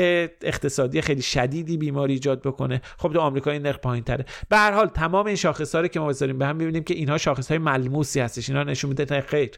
اقتصادی 0.43 1.01
خیلی 1.01 1.23
شدیدی 1.23 1.77
بیماری 1.77 2.13
ایجاد 2.13 2.43
بکنه. 2.43 2.81
خب 2.99 3.13
تو 3.13 3.21
آمریکا 3.21 3.51
این 3.51 3.63
نرخ 3.63 3.79
پایین 3.79 4.05
تره 4.05 4.25
به 4.49 4.57
هر 4.57 4.73
حال 4.73 4.87
تمام 4.87 5.27
این 5.27 5.37
شاخص 5.37 5.77
که 5.77 6.01
ما 6.01 6.07
بذاریم 6.07 6.39
به 6.39 6.47
هم 6.47 6.57
می‌بینیم 6.57 6.85
که 6.85 6.95
اینها 6.95 7.19
شاخص 7.19 7.49
های 7.49 7.59
ملموسی 7.59 8.21
هستش. 8.21 8.49
اینا 8.49 8.63
نشون 8.63 8.89
میده 8.89 9.21
خیر. 9.21 9.51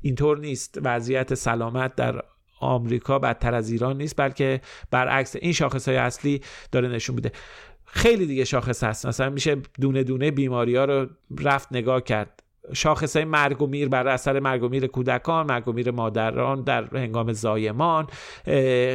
اینطور 0.00 0.38
نیست. 0.38 0.78
وضعیت 0.82 1.34
سلامت 1.34 1.94
در 1.94 2.22
آمریکا 2.60 3.18
بدتر 3.18 3.54
از 3.54 3.70
ایران 3.70 3.96
نیست 3.96 4.16
بلکه 4.16 4.60
برعکس 4.90 5.36
این 5.36 5.52
شاخص 5.52 5.88
های 5.88 5.96
اصلی 5.96 6.40
داره 6.72 6.88
نشون 6.88 7.14
میده. 7.16 7.32
خیلی 7.84 8.26
دیگه 8.26 8.44
شاخص 8.44 8.84
هست. 8.84 9.06
مثلا 9.06 9.30
میشه 9.30 9.56
دونه 9.80 10.04
دونه 10.04 10.30
بیماری 10.30 10.76
ها 10.76 10.84
رو 10.84 11.06
رفت 11.40 11.68
نگاه 11.72 12.02
کرد. 12.02 12.42
شاخص 12.72 13.16
های 13.16 13.24
مرگ 13.24 13.62
و 13.62 13.66
میر 13.66 13.88
بر 13.88 14.08
اثر 14.08 14.40
مرگ 14.40 14.62
و 14.62 14.68
میر 14.68 14.86
کودکان 14.86 15.46
مرگ 15.46 15.68
و 15.68 15.72
میر 15.72 15.90
مادران 15.90 16.62
در 16.62 16.96
هنگام 16.96 17.32
زایمان 17.32 18.06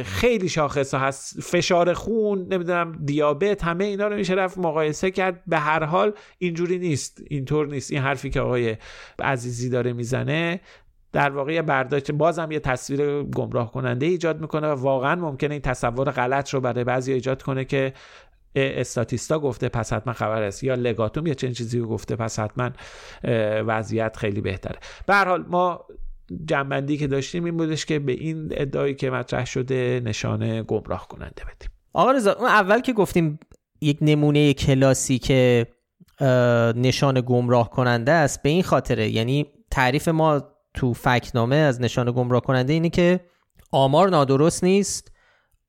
خیلی 0.04 0.48
شاخص 0.48 0.94
ها 0.94 1.00
هست. 1.00 1.40
فشار 1.40 1.92
خون 1.92 2.38
نمی‌دونم 2.38 2.98
دیابت 3.04 3.64
همه 3.64 3.84
اینا 3.84 4.08
رو 4.08 4.16
میشه 4.16 4.34
رفت 4.34 4.58
مقایسه 4.58 5.10
کرد. 5.10 5.42
به 5.46 5.58
هر 5.58 5.84
حال 5.84 6.12
اینجوری 6.38 6.78
نیست. 6.78 7.22
اینطور 7.30 7.66
نیست. 7.66 7.92
این 7.92 8.00
حرفی 8.00 8.30
که 8.30 8.40
آقای 8.40 8.76
عزیزی 9.18 9.70
داره 9.70 9.92
می‌زنه. 9.92 10.60
در 11.12 11.30
واقع 11.30 11.62
برداشت 11.62 12.12
بازم 12.12 12.50
یه 12.50 12.60
تصویر 12.60 13.22
گمراه 13.22 13.72
کننده 13.72 14.06
ایجاد 14.06 14.40
می‌کنه 14.40 14.68
و 14.68 14.74
واقعا 14.74 15.14
ممکنه 15.14 15.50
این 15.54 15.62
تصور 15.62 16.10
غلط 16.10 16.54
رو 16.54 16.60
برای 16.60 16.84
بعضی 16.84 17.12
ایجاد 17.12 17.42
کنه 17.42 17.64
که 17.64 17.92
استاتیستا 18.56 19.38
گفته 19.38 19.68
پس 19.68 19.92
حتما 19.92 20.12
خبر 20.12 20.42
است 20.42 20.64
یا 20.64 20.74
لگاتوم 20.74 21.26
یا 21.26 21.34
چنین 21.34 21.52
چیزی 21.52 21.80
گفته 21.80 22.16
پس 22.16 22.38
حتما 22.38 22.70
وضعیت 23.66 24.16
خیلی 24.16 24.40
بهتره. 24.40 24.78
به 25.06 25.14
هر 25.14 25.28
حال 25.28 25.44
ما 25.48 25.84
جنبندی 26.44 26.96
که 26.96 27.06
داشتیم 27.06 27.44
این 27.44 27.56
بودش 27.56 27.86
که 27.86 27.98
به 27.98 28.12
این 28.12 28.48
ادعایی 28.50 28.94
که 28.94 29.10
مطرح 29.10 29.44
شده 29.44 30.02
نشانه 30.04 30.62
گمراه 30.62 31.08
کننده 31.08 31.42
بدیم. 31.44 31.70
آقا 31.92 32.10
رضا 32.10 32.32
اون 32.32 32.48
اول 32.48 32.80
که 32.80 32.92
گفتیم 32.92 33.38
یک 33.80 33.98
نمونه 34.00 34.54
کلاسی 34.54 35.18
که 35.18 35.66
نشان 36.76 37.20
گمراه 37.20 37.70
کننده 37.70 38.12
است 38.12 38.42
به 38.42 38.48
این 38.48 38.62
خاطره 38.62 39.08
یعنی 39.08 39.46
تعریف 39.70 40.08
ما 40.08 40.55
تو 40.76 40.94
فکنامه 40.94 41.56
از 41.56 41.80
نشان 41.80 42.12
گمراه 42.12 42.40
کننده 42.40 42.72
اینه 42.72 42.88
که 42.88 43.20
آمار 43.72 44.08
نادرست 44.10 44.64
نیست. 44.64 45.12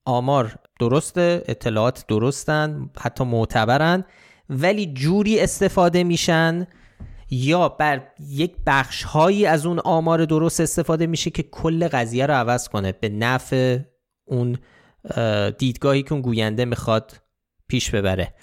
آمار 0.06 0.56
درسته 0.80 1.44
اطلاعات 1.48 2.06
درستن 2.08 2.90
حتی 3.00 3.24
معتبرن 3.24 4.04
ولی 4.50 4.94
جوری 4.94 5.40
استفاده 5.40 6.04
میشن 6.04 6.68
یا 7.30 7.70
بر 7.70 8.08
یک 8.30 8.56
بخش 8.66 9.04
هایی 9.04 9.46
از 9.46 9.66
اون 9.66 9.80
آمار 9.80 10.26
درست 10.26 10.60
استفاده 10.60 11.08
میشه 11.08 11.30
که 11.30 11.44
کل 11.44 11.88
قضیه 11.88 12.26
رو 12.26 12.34
عوض 12.34 12.68
کنه. 12.68 12.92
به 12.92 13.10
نفع 13.10 13.80
اون 14.26 14.58
دیدگاهی 15.58 16.04
که 16.04 16.14
اون 16.14 16.22
گوینده 16.22 16.66
می‌خواد 16.66 17.12
پیش 17.68 17.92
ببره. 17.92 18.34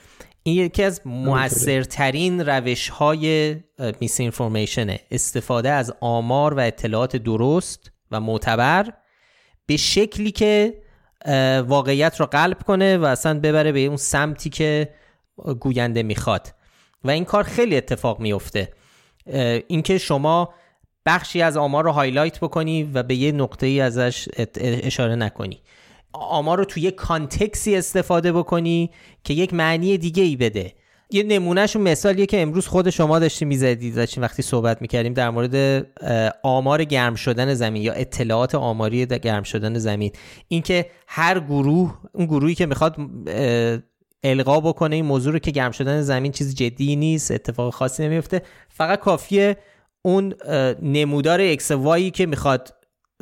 این 0.47 0.57
یکی 0.57 0.83
از 0.83 1.01
موثرترین 1.05 2.41
روش 2.47 2.89
های 2.89 3.57
میس 4.01 4.21
استفاده 5.11 5.71
از 5.71 5.95
آمار 6.01 6.55
و 6.55 6.61
اطلاعات 6.61 7.17
درست 7.17 7.91
و 8.11 8.21
معتبر 8.21 8.93
به 9.67 9.77
شکلی 9.77 10.31
که 10.31 10.83
واقعیت 11.67 12.21
رو 12.21 12.27
قلب 12.27 12.63
کنه 12.63 12.99
و 12.99 13.05
اصلا 13.05 13.41
ببره 13.41 13.73
به 13.73 13.81
اون 13.81 13.97
سمتی 13.97 14.51
که 14.51 14.95
گوینده 15.61 16.03
می‌خواد. 16.03 16.55
و 17.05 17.11
این 17.11 17.25
کار 17.25 17.43
خیلی 17.43 17.77
اتفاق 17.77 18.21
میفته. 18.21 18.73
اینکه 19.67 19.99
شما 19.99 20.55
بخشی 21.07 21.43
از 21.43 21.57
آمار 21.57 21.85
رو 21.85 21.91
highlight 21.91 22.41
بکنی 22.41 22.83
و 22.83 23.03
به 23.03 23.15
یه 23.15 23.33
نقطه 23.33 23.67
ای 23.67 23.81
ازش 23.81 24.29
اشاره 24.61 25.15
نکنی. 25.15 25.63
آمار 26.15 26.59
رو 26.59 26.65
توی 26.65 26.83
یه 26.83 26.91
context 26.91 27.66
ی 27.66 27.77
استفاده 27.77 28.33
بکنی 28.33 28.91
که 29.25 29.35
یک 29.35 29.55
معنی 29.55 29.99
دیگه 29.99 30.23
ای 30.23 30.37
بده. 30.37 30.73
یه 31.11 31.23
نمونهشون 31.23 31.83
مثالیه 31.83 32.27
که 32.27 32.43
امروز 32.43 32.67
خود 32.67 32.91
شما 32.91 33.19
داشتیم 33.19 33.49
می‌زدید 33.49 33.95
داشتیم 33.95 34.23
وقتی 34.23 34.43
صحبت 34.43 34.83
می‌کردیم 34.83 35.15
در 35.15 35.31
مورد 35.31 35.87
آمار 36.43 36.85
گرم 36.85 37.15
شدن 37.15 37.55
زمین 37.55 37.83
یا 37.83 37.93
اطلاعات 37.93 38.55
آماری 38.55 39.07
گرم 39.07 39.43
شدن 39.43 39.79
زمین. 39.79 40.13
اینکه 40.49 40.87
هر 41.07 41.41
گروه 41.41 41.99
اون 42.13 42.27
گروهی 42.27 42.55
که 42.55 42.67
می‌خواد 42.67 42.97
القا 44.25 44.61
بکنه 44.61 44.97
این 44.97 45.05
موضوع 45.05 45.33
رو 45.33 45.39
که 45.39 45.51
گرم 45.51 45.71
شدن 45.71 46.03
زمین 46.03 46.33
چیز 46.33 46.55
جدی 46.55 46.97
نیست 46.97 47.31
اتفاق 47.31 47.75
خاصی 47.75 48.03
نمیفته 48.03 48.43
فقط 48.69 49.01
کافیه 49.01 49.57
اون 50.03 50.35
نمودار 50.83 51.41
اکس 51.41 51.71
وایی 51.71 52.11
که 52.11 52.27
می‌خواد 52.27 52.75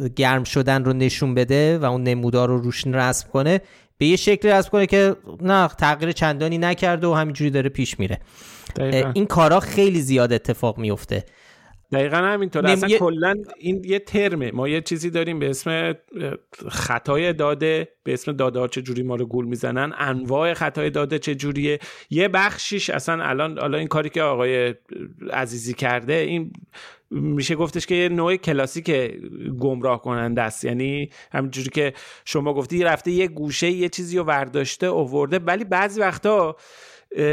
گرم 0.08 0.44
شدن 0.44 0.84
رو 0.84 0.92
نشون 0.92 1.34
بده 1.34 1.78
و 1.78 1.84
اون 1.84 2.02
نمودار 2.02 2.48
رو 2.48 2.58
روش 2.58 2.86
رسم 2.86 3.28
کنه 3.28 3.60
به 3.98 4.06
یه 4.06 4.16
شکلی 4.16 4.52
رسم 4.52 4.68
کنه 4.68 4.86
که 4.86 5.16
نه 5.40 5.68
تغییر 5.68 6.12
چندانی 6.12 6.58
نکرده 6.58 7.06
و 7.06 7.14
همینجوری 7.14 7.50
داره 7.50 7.68
پیش 7.68 8.00
میره. 8.00 8.20
این 9.14 9.26
کارا 9.26 9.60
خیلی 9.60 10.00
زیاد 10.00 10.32
اتفاق 10.32 10.78
میفته. 10.78 11.24
دقیقا 11.92 12.16
همینطور 12.16 12.66
اصلا 12.66 12.88
کلا 12.98 13.34
این 13.58 13.82
یه 13.84 13.98
ترمه. 13.98 14.50
ما 14.50 14.68
یه 14.68 14.80
چیزی 14.80 15.10
داریم 15.10 15.38
به 15.38 15.50
اسم 15.50 15.94
خطای 16.68 17.32
داده 17.32 17.88
به 18.04 18.12
اسم 18.12 18.32
داده 18.32 18.58
ها 18.58 18.68
چجوری 18.68 19.02
ما 19.02 19.16
رو 19.16 19.26
گول 19.26 19.44
می‌زنن. 19.44 19.92
انواع 19.98 20.54
خطای 20.54 20.90
داده 20.90 21.18
چجوریه. 21.18 21.78
یه 22.10 22.28
بخشیش 22.28 22.90
اصلا 22.90 23.24
الان 23.24 23.58
الان 23.58 23.74
این 23.74 23.88
کاری 23.88 24.08
که 24.08 24.22
آقای 24.22 24.74
عزیزی 25.32 25.74
کرده 25.74 26.14
این 26.14 26.52
میشه 27.10 27.54
گفتش 27.54 27.86
که 27.86 27.94
یه 27.94 28.08
نوع 28.08 28.36
کلاسیک 28.36 28.90
گمراه 29.58 30.02
کننده 30.02 30.42
است. 30.42 30.64
یعنی 30.64 31.10
همینجوری 31.32 31.70
که 31.70 31.92
شما 32.24 32.54
گفتی 32.54 32.84
رفته 32.84 33.10
یه 33.10 33.28
گوشه 33.28 33.70
یه 33.70 33.88
چیزی 33.88 34.18
رو 34.18 34.24
ورداشته 34.24 34.86
اوورده. 34.86 35.38
ولی 35.38 35.64
بعضی 35.64 36.00
وقتا 36.00 36.56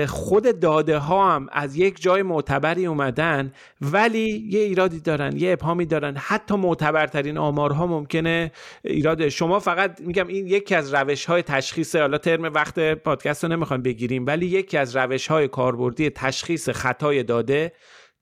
خود 0.07 0.59
داده 0.59 0.97
ها 0.97 1.35
هم 1.35 1.47
از 1.51 1.75
یک 1.75 2.01
جای 2.01 2.21
معتبری 2.21 2.85
اومدن 2.85 3.53
ولی 3.81 4.47
یه 4.49 4.59
ایرادی 4.59 4.99
دارن 4.99 5.37
یه 5.37 5.51
ابهامی 5.51 5.85
دارن. 5.85 6.15
حتی 6.17 6.55
معتبرترین 6.55 7.37
آمارها 7.37 7.87
ممکنه 7.87 8.51
ایراد. 8.83 9.29
شما 9.29 9.59
فقط 9.59 10.01
میگم 10.01 10.27
این 10.27 10.47
یکی 10.47 10.75
از 10.75 10.93
روش 10.93 11.25
های 11.25 11.41
تشخیص 11.41 11.95
حالا 11.95 12.17
ترم 12.17 12.43
وقت 12.43 12.79
پادکست 12.79 13.43
رو 13.43 13.51
نمی‌خوایم 13.51 13.83
بگیریم 13.83 14.25
ولی 14.25 14.45
یکی 14.45 14.77
از 14.77 14.95
روش 14.95 15.27
های 15.27 15.47
کاربردی 15.47 16.09
تشخیص 16.09 16.69
خطای 16.69 17.23
داده 17.23 17.71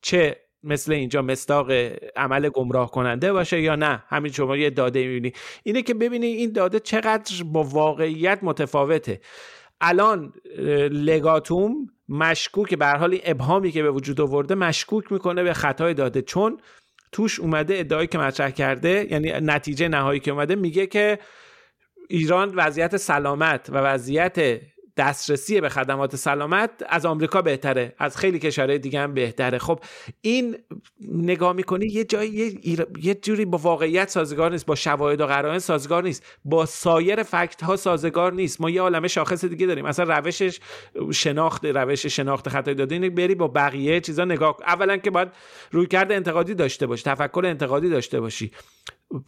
چه 0.02 0.38
مثل 0.64 0.92
اینجا 0.92 1.22
مستاق 1.22 1.72
عمل 2.16 2.50
گمراه 2.50 2.92
کننده 2.92 3.34
باشه 3.34 3.62
یا 3.62 3.76
نه. 3.76 4.04
همین 4.08 4.32
شما 4.32 4.58
یه 4.58 4.70
داده 4.70 5.08
می‌بینی. 5.08 5.34
اینه 5.64 5.82
که 5.82 5.94
ببینی 5.94 6.26
این 6.26 6.52
داده 6.52 6.80
چقدر 6.80 7.44
با 7.44 7.64
واقعیت 7.64 8.40
متفاوته. 8.42 9.20
الان 9.82 10.34
لگاتوم 10.92 11.90
مشکوک 12.10 12.76
به 12.76 12.88
حال 12.88 13.20
ابهامی 13.24 13.72
که 13.72 13.84
به 13.84 13.92
وجود 13.92 14.22
آورده 14.22 14.56
مشکوک 14.56 15.12
می‌کنه 15.12 15.44
به 15.44 15.54
خطای 15.54 15.94
داده. 15.94 16.22
چون 16.22 16.60
توش 17.12 17.40
اومده 17.40 17.80
ادعایی 17.80 18.08
که 18.08 18.18
مطرح 18.18 18.50
کرده 18.50 19.08
یعنی 19.12 19.32
نتیجه 19.32 19.88
نهایی 19.88 20.20
که 20.20 20.32
اومده 20.32 20.56
میگه 20.56 20.88
که 20.88 21.20
ایران 22.10 22.54
وضعیت 22.56 22.98
سلامت 22.98 23.70
و 23.70 23.78
وضعیت 23.78 24.62
دسترسی 24.98 25.62
به 25.62 25.70
خدمات 25.70 26.16
سلامت 26.16 26.72
از 26.90 27.06
آمریکا 27.06 27.42
بهتره. 27.42 27.96
از 28.00 28.18
خیلی 28.18 28.40
کشورهای 28.40 28.80
دیگه 28.80 29.00
هم 29.00 29.14
بهتره. 29.14 29.58
خب 29.58 29.80
این 30.22 30.58
نگاه 31.14 31.54
می‌کنی 31.54 31.86
یه 31.86 32.04
جایی 32.04 32.60
یه, 33.04 33.16
جوری 33.16 33.46
با 33.46 33.58
واقعیت 33.58 34.10
سازگار 34.10 34.52
نیست 34.52 34.66
با 34.66 34.76
شواهد 34.76 35.22
و 35.22 35.26
قرائن 35.26 35.60
سازگار 35.60 36.04
نیست 36.04 36.24
با 36.46 36.66
سایر 36.66 37.24
فکت 37.24 37.64
ها 37.64 37.76
سازگار 37.76 38.34
نیست. 38.34 38.62
ما 38.62 38.70
یه 38.70 38.82
عالمه 38.82 39.08
شاخص 39.08 39.46
دیگه 39.46 39.66
داریم. 39.66 39.86
اصلا 39.86 40.18
روشش 40.18 40.60
شناخت 41.12 41.66
روش 41.66 42.06
شناخت 42.06 42.50
خطای 42.50 42.74
داده 42.76 42.96
اینه 42.96 43.10
بری 43.10 43.36
با 43.36 43.48
بقیه 43.48 44.02
چیزا 44.02 44.26
نگاه 44.26 44.58
اولا 44.68 44.98
که 44.98 45.12
باید 45.12 45.30
رویکرد 45.72 46.12
انتقادی 46.12 46.54
داشته 46.54 46.88
باشی 46.88 47.04
تفکر 47.04 47.42
انتقادی 47.46 47.90
داشته 47.90 48.20
باشی. 48.20 48.52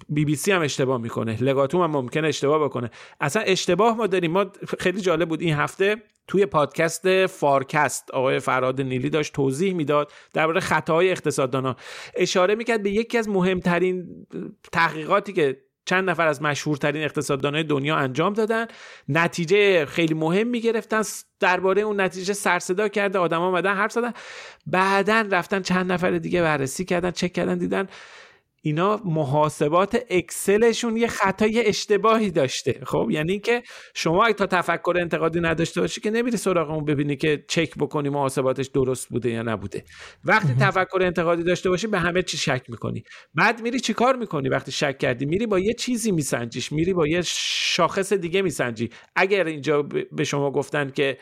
بی 0.10 0.26
بی 0.26 0.36
سی 0.36 0.52
هم 0.52 0.62
اشتباه 0.62 1.02
می‌کنه. 1.02 1.44
لگاتوم 1.44 1.82
هم 1.82 1.92
ممکنه 1.92 2.28
اشتباه 2.28 2.64
بکنه. 2.64 2.92
اصلا 3.22 3.42
اشتباه 3.42 3.98
ما 3.98 4.08
داریم. 4.08 4.32
ما 4.32 4.46
خیلی 4.80 5.02
جالب 5.02 5.30
بود 5.30 5.42
این 5.42 5.56
هفته 5.56 5.96
توی 6.28 6.46
پادکست 6.46 7.26
فارکست 7.26 8.12
آقای 8.12 8.40
فراد 8.40 8.82
نیلی 8.82 9.10
داشت 9.10 9.34
توضیح 9.34 9.74
می‌داد 9.74 10.12
درباره 10.34 10.60
خطاهای 10.60 11.12
اقتصاددانا. 11.12 11.76
اشاره 12.16 12.56
می‌کرد 12.56 12.84
به 12.84 12.92
یکی 12.92 13.18
از 13.18 13.30
مهمترین 13.30 14.26
تحقیقاتی 14.72 15.34
که 15.34 15.62
چند 15.86 16.10
نفر 16.10 16.28
از 16.28 16.42
مشهورترین 16.42 17.04
اقتصاددانای 17.04 17.64
دنیا 17.64 17.96
انجام 17.96 18.34
دادن. 18.34 18.68
نتیجه 19.08 19.86
خیلی 19.86 20.14
مهم 20.14 20.48
می‌گرفتن. 20.48 21.02
درباره 21.40 21.82
اون 21.82 22.02
نتیجه 22.02 22.34
سرصدا 22.34 22.88
کرده. 22.88 23.20
آدم 23.20 23.42
آمدن 23.42 23.76
حرف 23.76 23.92
زدن. 23.92 24.14
بعدا 24.68 25.26
رفتن 25.32 25.62
چند 25.62 25.92
نفر 25.92 26.12
دیگه 26.12 26.42
بررسی 26.42 26.86
کردن 26.86 27.12
چک 27.12 27.34
کردن 27.34 27.58
دیدن 27.58 27.88
اینا 28.62 29.02
محاسبات 29.06 30.06
اکسلشون 30.10 30.98
یه 30.98 31.08
خطای 31.08 31.68
اشتباهی 31.68 32.32
داشته. 32.32 32.82
خب 32.86 33.08
یعنی 33.12 33.40
که 33.40 33.64
شما 33.96 34.26
اگه 34.26 34.34
تا 34.34 34.46
تفکر 34.46 34.98
انتقادی 35.02 35.40
نداشته 35.40 35.82
باشی 35.82 36.02
که 36.02 36.12
نمیری 36.12 36.38
سراغ 36.38 36.70
اون 36.70 36.86
ببینی 36.86 37.16
که 37.16 37.46
چک 37.48 37.76
بکنی 37.78 38.10
محاسباتش 38.10 38.68
درست 38.68 39.10
بوده 39.10 39.30
یا 39.30 39.42
نبوده. 39.42 39.84
وقتی 40.24 40.54
تفکر 40.60 41.00
انتقادی 41.02 41.44
داشته 41.44 41.70
باشی 41.70 41.88
به 41.88 42.00
همه 42.00 42.24
چی 42.24 42.38
شک 42.38 42.66
می‌کنی. 42.68 43.04
بعد 43.34 43.62
میری 43.62 43.80
چیکار 43.80 44.16
می‌کنی 44.16 44.50
وقتی 44.50 44.72
شک 44.72 44.98
کردی؟ 44.98 45.26
میری 45.26 45.48
با 45.48 45.60
یه 45.60 45.74
چیزی 45.74 46.12
میسنجیش. 46.12 46.72
میری 46.72 46.94
با 46.94 47.08
یه 47.08 47.22
شاخص 47.26 48.14
دیگه 48.14 48.42
میسنجی. 48.42 48.90
اگر 49.16 49.46
اینجا 49.46 49.82
به 50.12 50.24
شما 50.24 50.52
گفتن 50.52 50.90
که 50.90 51.18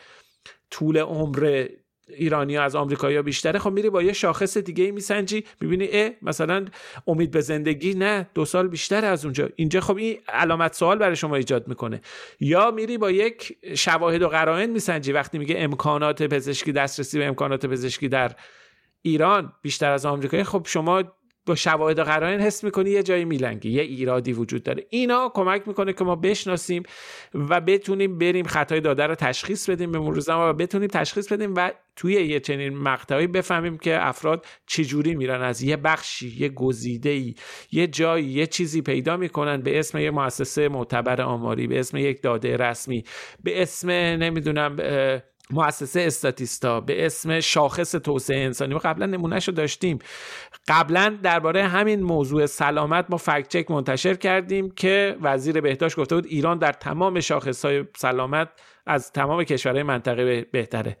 طول 0.70 0.98
عمر 0.98 1.66
ایرانی 2.08 2.58
از 2.58 2.76
آمریکایی 2.76 3.22
بیشتره. 3.22 3.58
خب 3.58 3.70
میری 3.72 3.90
با 3.90 4.02
یه 4.02 4.12
شاخص 4.12 4.58
دیگه 4.58 4.90
میسنجی. 4.90 5.44
می‌بینی 5.60 5.88
اه 5.92 6.10
مثلا 6.22 6.64
امید 7.06 7.30
به 7.30 7.40
زندگی 7.40 7.94
نه 7.94 8.30
دو 8.34 8.44
سال 8.44 8.68
بیشتر 8.68 9.04
از 9.04 9.24
اونجا. 9.24 9.48
اینجا 9.56 9.80
خب 9.80 9.96
این 9.96 10.18
علامت 10.28 10.74
سوال 10.74 10.98
برای 10.98 11.16
شما 11.16 11.36
ایجاد 11.36 11.68
می‌کنه. 11.68 12.00
یا 12.40 12.70
میری 12.70 12.98
با 12.98 13.10
یک 13.10 13.56
شواهد 13.74 14.22
و 14.22 14.28
قرائن 14.28 14.70
میسنجی. 14.70 15.12
وقتی 15.12 15.38
میگه 15.38 15.54
امکانات 15.58 16.22
پزشکی 16.22 16.72
دسترسی 16.72 17.18
به 17.18 17.26
امکانات 17.26 17.66
پزشکی 17.66 18.08
در 18.08 18.32
ایران 19.02 19.52
بیشتر 19.62 19.92
از 19.92 20.06
آمریکایی 20.06 20.44
خب 20.44 20.66
شما 20.66 21.02
با 21.48 21.54
شواهد 21.54 22.00
قرائن 22.00 22.40
حس 22.40 22.64
می‌کنی 22.64 22.90
یه 22.90 23.02
جایی 23.02 23.24
میلنگی 23.24 23.70
یه 23.70 23.82
ایرادی 23.82 24.32
وجود 24.32 24.62
داره. 24.62 24.86
اینا 24.90 25.32
کمک 25.34 25.68
می‌کنه 25.68 25.92
که 25.92 26.04
ما 26.04 26.16
بشناسیم 26.16 26.82
و 27.34 27.60
بتونیم 27.60 28.18
بریم 28.18 28.46
خطای 28.46 28.80
داده 28.80 29.06
رو 29.06 29.14
تشخیص 29.14 29.70
بدیم 29.70 29.92
به 29.92 29.98
مرور 29.98 30.50
و 30.50 30.52
بتونیم 30.52 30.88
تشخیص 30.88 31.32
بدیم 31.32 31.54
و 31.56 31.70
توی 31.96 32.12
یه 32.12 32.40
چنین 32.40 32.78
مقطعی 32.78 33.26
بفهمیم 33.26 33.78
که 33.78 34.06
افراد 34.06 34.46
چجوری 34.66 35.14
میرن 35.14 35.42
از 35.42 35.62
یه 35.62 35.76
بخشی 35.76 36.36
یه 36.38 36.48
گزیده 36.48 37.10
ای 37.10 37.34
یه 37.72 37.86
جایی 37.86 38.26
یه 38.26 38.46
چیزی 38.46 38.82
پیدا 38.82 39.16
می‌کنن 39.16 39.62
به 39.62 39.78
اسم 39.78 39.98
یه 39.98 40.10
مؤسسه 40.10 40.68
معتبر 40.68 41.22
آماری 41.22 41.66
به 41.66 41.80
اسم 41.80 41.96
یک 41.96 42.22
داده 42.22 42.56
رسمی 42.56 43.04
به 43.44 43.62
اسم 43.62 43.90
نمی‌دونم 43.90 44.76
مؤسسه 45.50 46.00
استاتیستا 46.00 46.80
به 46.80 47.06
اسم 47.06 47.40
شاخص 47.40 47.92
توسعه 47.92 48.44
انسانی. 48.44 48.74
ما 48.74 48.80
قبلا 48.80 49.06
نمونهش 49.06 49.48
رو 49.48 49.54
داشتیم. 49.54 49.98
قبلا 50.68 51.18
درباره 51.22 51.64
همین 51.64 52.02
موضوع 52.02 52.46
سلامت 52.46 53.06
ما 53.08 53.16
فکت 53.16 53.48
چک 53.48 53.70
منتشر 53.70 54.14
کردیم 54.14 54.70
که 54.70 55.16
وزیر 55.22 55.60
بهداشت 55.60 55.96
گفته 55.96 56.14
بود 56.14 56.26
ایران 56.26 56.58
در 56.58 56.72
تمام 56.72 57.20
شاخص 57.20 57.64
های 57.64 57.84
سلامت 57.96 58.48
از 58.86 59.12
تمام 59.12 59.44
کشورهای 59.44 59.82
منطقه 59.82 60.46
بهتره. 60.52 60.96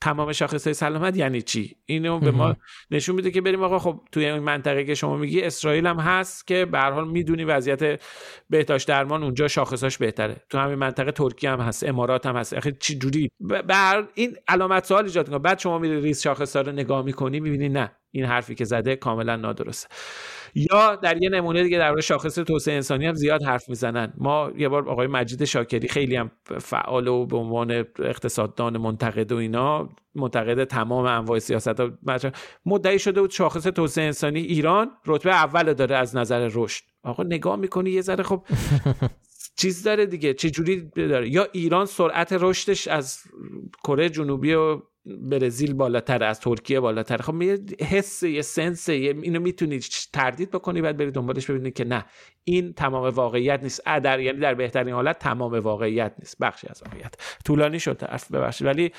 تمام 0.00 0.32
شاخص 0.32 0.64
های 0.64 0.74
سلامت 0.74 1.16
یعنی 1.16 1.42
چی؟ 1.42 1.76
اینو 1.86 2.18
به 2.18 2.30
ما 2.30 2.56
نشون 2.90 3.14
میده 3.14 3.30
که 3.30 3.40
بریم 3.40 3.62
آقا 3.62 3.78
خب 3.78 4.00
توی 4.12 4.26
این 4.26 4.38
منطقه 4.38 4.84
که 4.84 4.94
شما 4.94 5.16
میگی 5.16 5.42
اسرائیل 5.42 5.86
هم 5.86 5.96
هست 5.96 6.46
که 6.46 6.64
به 6.64 6.78
هر 6.78 6.90
حال 6.90 7.08
می‌دونی 7.08 7.44
وضعیت 7.44 8.02
بهداشت 8.50 8.88
درمان 8.88 9.22
اونجا 9.22 9.48
شاخصاش 9.48 9.98
بهتره. 9.98 10.36
تو 10.48 10.58
همین 10.58 10.74
منطقه 10.74 11.12
ترکیه 11.12 11.50
هم 11.50 11.60
هست 11.60 11.84
امارات 11.84 12.26
هم 12.26 12.36
هست. 12.36 12.54
اخی 12.54 12.72
چی 12.72 12.98
جوری؟ 12.98 13.30
بر 13.40 14.08
این 14.14 14.36
علامت 14.48 14.84
سوال 14.84 15.04
ایجاد 15.04 15.28
کنه 15.28 15.38
بعد 15.38 15.58
شما 15.58 15.78
میری 15.78 16.00
ریس 16.00 16.22
شاخص 16.22 16.56
رو 16.56 16.72
نگاه 16.72 17.04
می‌کنی 17.04 17.40
می‌بینی 17.40 17.68
نه 17.68 17.92
این 18.10 18.24
حرفی 18.24 18.54
که 18.54 18.64
زده 18.64 18.96
کاملا 18.96 19.36
نادرسته. 19.36 19.88
یا 20.56 20.96
در 20.96 21.22
یه 21.22 21.28
نمونه 21.28 21.62
دیگه 21.62 21.78
در 21.78 22.00
شاخص 22.00 22.34
توسعه 22.34 22.74
انسانی 22.74 23.06
هم 23.06 23.14
زیاد 23.14 23.42
حرف 23.42 23.68
می‌زنن. 23.68 24.12
ما 24.18 24.52
یه 24.56 24.68
بار 24.68 24.88
آقای 24.88 25.06
مجید 25.06 25.44
شاکری 25.44 25.88
خیلی 25.88 26.16
هم 26.16 26.30
فعال 26.60 27.08
و 27.08 27.26
به 27.26 27.36
عنوان 27.36 27.70
اقتصاددان 27.98 28.76
منتقد 28.78 29.32
و 29.32 29.36
اینا 29.36 29.88
منتقد 30.14 30.64
تمام 30.64 31.04
انواع 31.04 31.38
سیاست 31.38 31.80
ها. 31.80 31.90
مدعی 32.66 32.98
شده 32.98 33.20
بود 33.20 33.30
شاخص 33.30 33.62
توسعه 33.62 34.04
انسانی 34.04 34.40
ایران 34.40 34.90
رتبه 35.06 35.30
اول 35.30 35.72
داره 35.72 35.96
از 35.96 36.16
نظر 36.16 36.50
رشد. 36.52 36.84
آقا 37.02 37.22
نگاه 37.22 37.56
می‌کنی 37.56 37.90
یه 37.90 38.00
ذره 38.00 38.22
خب 38.24 38.42
چیز 39.60 39.82
داره 39.82 40.06
دیگه 40.06 40.34
چه 40.34 40.50
جوری 40.50 40.90
داره؟ 40.96 41.28
یا 41.28 41.46
ایران 41.52 41.86
سرعت 41.86 42.32
رشدش 42.32 42.88
از 42.88 43.18
کره 43.84 44.10
جنوبی 44.10 44.54
و 44.54 44.80
برزیل 45.06 45.74
بالاتر 45.74 46.24
از 46.24 46.40
ترکیه 46.40 46.80
بالاتر. 46.80 47.16
خب 47.16 47.42
یه 47.42 47.58
حس 47.80 48.22
یه 48.22 48.42
سنس 48.42 48.88
اینو 48.88 49.40
می‌تونید 49.40 49.86
تردید 50.12 50.50
بکنی 50.50 50.82
بعد 50.82 50.96
برید 50.96 51.14
دنبالش 51.14 51.50
ببینید 51.50 51.74
که 51.74 51.84
نه 51.84 52.04
این 52.44 52.72
تمام 52.72 53.08
واقعیت 53.14 53.62
نیست. 53.62 53.84
در 53.84 54.20
یعنی 54.20 54.38
در 54.38 54.54
بهترین 54.54 54.94
حالت 54.94 55.18
تمام 55.18 55.52
واقعیت 55.52 56.12
نیست. 56.18 56.38
بخشی 56.40 56.66
از 56.70 56.82
واقعیت. 56.86 57.14
طولانی 57.44 57.80
شد 57.80 58.02
حرف 58.02 58.30
ببخشید. 58.30 58.66
ولی 58.66 58.92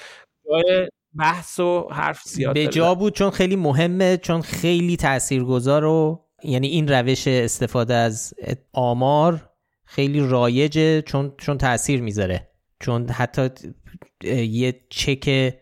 جای 0.45 0.87
بحث 1.19 1.59
و 1.59 1.87
حرف 1.91 2.21
زیاد 2.23 2.53
به 2.53 2.67
جا 2.67 2.95
بود 2.95 3.13
چون 3.13 3.29
خیلی 3.29 3.55
مهمه 3.55 4.17
چون 4.17 4.41
خیلی 4.41 4.97
تاثیرگذار 4.97 5.85
و 5.85 6.25
یعنی 6.43 6.67
این 6.67 6.87
روش 6.87 7.27
استفاده 7.27 7.93
از 7.93 8.33
آمار 8.73 9.49
خیلی 9.85 10.19
رایجه 10.19 11.01
چون 11.01 11.33
چون 11.37 11.57
تاثیر 11.57 12.01
می‌ذاره. 12.01 12.49
چون 12.79 13.09
حتی 13.09 13.49
یه 14.41 14.85
چک 14.89 15.53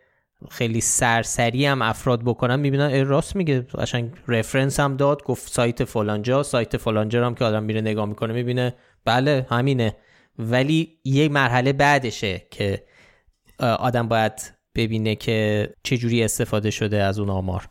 خیلی 0.52 0.82
سرسری 0.82 1.66
هم 1.66 1.82
افراد 1.82 2.24
بکنن 2.24 2.60
می‌بینن 2.60 3.08
راست 3.08 3.36
میگه. 3.36 3.62
قشنگ 3.62 4.12
رفرنس 4.28 4.80
هم 4.80 4.98
داد 4.98 5.24
گفت 5.24 5.54
سایت 5.54 5.84
فلانجا 5.84 6.44
سایت 6.44 6.78
فلانجا 6.78 7.26
هم 7.26 7.36
که 7.36 7.46
آدم 7.46 7.64
میره 7.64 7.82
نگاه 7.82 8.06
می‌کنه 8.06 8.34
می‌بینه. 8.34 8.76
بله 9.06 9.48
همینه. 9.50 9.96
ولی 10.40 11.00
یه 11.04 11.30
مرحله 11.30 11.74
بعدشه 11.74 12.48
که 12.52 12.84
آدم 13.60 14.08
باید 14.08 14.54
ببینه 14.76 15.16
که 15.16 15.70
چجوری 15.84 16.24
استفاده 16.24 16.72
شده 16.72 17.04
از 17.04 17.20
اون 17.20 17.30
آمار. 17.30 17.70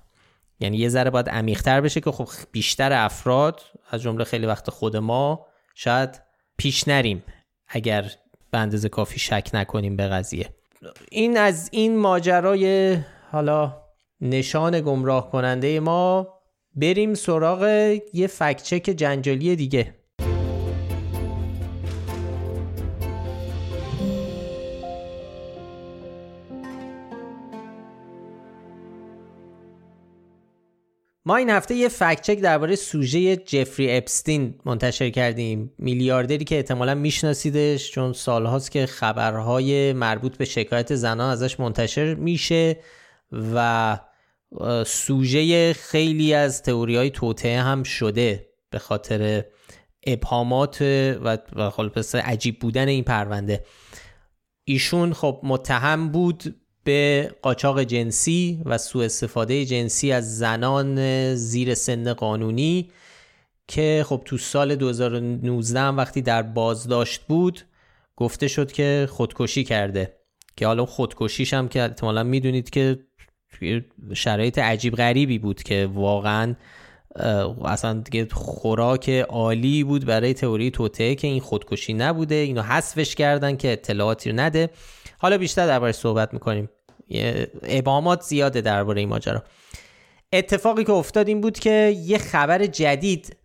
یعنی 0.61 0.77
یه 0.77 0.89
ذره 0.89 1.11
باید 1.11 1.29
عمیقتر 1.29 1.81
بشه 1.81 2.01
که 2.01 2.11
خب 2.11 2.29
بیشتر 2.53 2.93
افراد 2.93 3.61
از 3.91 4.03
جمله 4.03 4.25
خیلی 4.25 4.47
وقت 4.47 4.71
خود 4.71 4.97
ما 4.97 5.47
شاید 5.75 6.21
پیش 6.57 6.89
نریم 6.89 7.23
اگر 7.69 8.11
به 8.51 8.59
اندازه 8.59 8.89
کافی 8.89 9.19
شک 9.19 9.51
نکنیم 9.55 9.97
به 9.97 10.09
قضیه. 10.09 10.49
این 11.11 11.39
از 11.39 11.69
این 11.73 11.97
ماجرای 11.97 12.97
حالا 13.33 13.83
نشان 14.21 14.81
گمراه 14.81 15.31
کننده 15.31 15.81
ما 15.81 16.29
بریم 16.75 17.15
سراغ 17.15 17.63
یه 18.13 18.27
فکچک 18.27 18.83
جنجالی 18.97 19.57
دیگه. 19.57 20.04
ما 31.27 31.37
این 31.37 31.51
هفته 31.51 31.75
یه 31.75 31.89
فکچک 31.89 32.41
درباره 32.41 32.77
سوژه 32.77 33.37
جفری 33.37 33.97
اپستین 33.97 34.55
منتشر 34.65 35.11
کردیم. 35.11 35.73
میلیاردری 35.79 36.45
که 36.45 36.57
احتمالا 36.57 36.95
میشناسیدش 36.95 37.91
چون 37.91 38.13
سالهاست 38.13 38.71
که 38.71 38.87
خبرهای 38.87 39.93
مربوط 39.93 40.37
به 40.37 40.45
شکایت 40.45 40.95
زنان 40.95 41.31
ازش 41.31 41.61
منتشر 41.61 42.15
میشه 42.15 42.77
و 43.55 43.99
سوژه 44.87 45.73
خیلی 45.73 46.35
از 46.35 46.63
تئوری 46.63 46.97
های 46.97 47.11
توطعه 47.11 47.61
هم 47.61 47.83
شده 47.83 48.49
به 48.71 48.79
خاطر 48.79 49.45
ابهامات 50.07 50.83
و 51.57 51.71
خلاصه 51.71 52.19
عجیب 52.19 52.59
بودن 52.59 52.89
این 52.89 53.05
پرونده. 53.05 53.65
ایشون 54.65 55.13
خب 55.13 55.41
متهم 55.43 56.09
بود 56.09 56.64
به 56.85 57.31
قاچاق 57.43 57.83
جنسی 57.83 58.63
و 58.65 58.79
سوء 58.79 59.05
استفاده 59.05 59.65
جنسی 59.65 60.13
از 60.13 60.39
زنان 60.39 61.35
زیر 61.35 61.75
سن 61.75 62.13
قانونی 62.13 62.91
که 63.69 64.05
خب 64.07 64.23
تو 64.25 64.39
سال 64.39 64.77
2019 64.77 65.81
وقتی 65.81 66.23
در 66.23 66.43
بازداشت 66.43 67.21
بود 67.29 67.61
گفته 68.17 68.49
شد 68.49 68.73
که 68.73 69.09
خودکشی 69.11 69.65
کرده. 69.65 70.17
که 70.57 70.67
حالا 70.67 70.87
خودکشیش 70.87 71.55
هم 71.55 71.69
که 71.69 71.83
احتمالا 71.83 72.23
می‌دونید 72.23 72.71
که 72.71 72.99
شرایط 74.15 74.59
عجیب 74.59 74.95
غریبی 74.95 75.39
بود 75.39 75.63
که 75.63 75.89
واقعا 75.95 76.55
اصلا 77.65 77.93
دیگه 77.93 78.29
خوراک 78.33 79.09
عالی 79.09 79.85
بود 79.85 80.05
برای 80.05 80.35
تئوری 80.35 80.71
توته 80.71 81.15
که 81.15 81.27
این 81.27 81.41
خودکشی 81.41 81.93
نبوده. 81.93 82.35
اینو 82.35 82.63
حذفش 82.63 83.15
کردن 83.15 83.57
که 83.57 83.73
اطلاعاتی 83.73 84.31
رو 84.31 84.37
نده. 84.37 84.71
حالا 85.19 85.39
بیشتر 85.39 85.67
درباره 85.67 85.93
صحبت 85.93 86.33
می‌کنیم. 86.35 86.69
ابهامات 87.63 88.23
زیاده 88.23 88.61
درباره 88.61 89.01
این 89.01 89.09
ماجرا. 89.09 89.43
اتفاقی 90.33 90.85
که 90.85 90.93
افتاد 90.93 91.29
این 91.29 91.41
بود 91.41 91.59
که 91.59 91.97
یه 92.05 92.19
خبر 92.19 92.67
جدید 92.67 93.37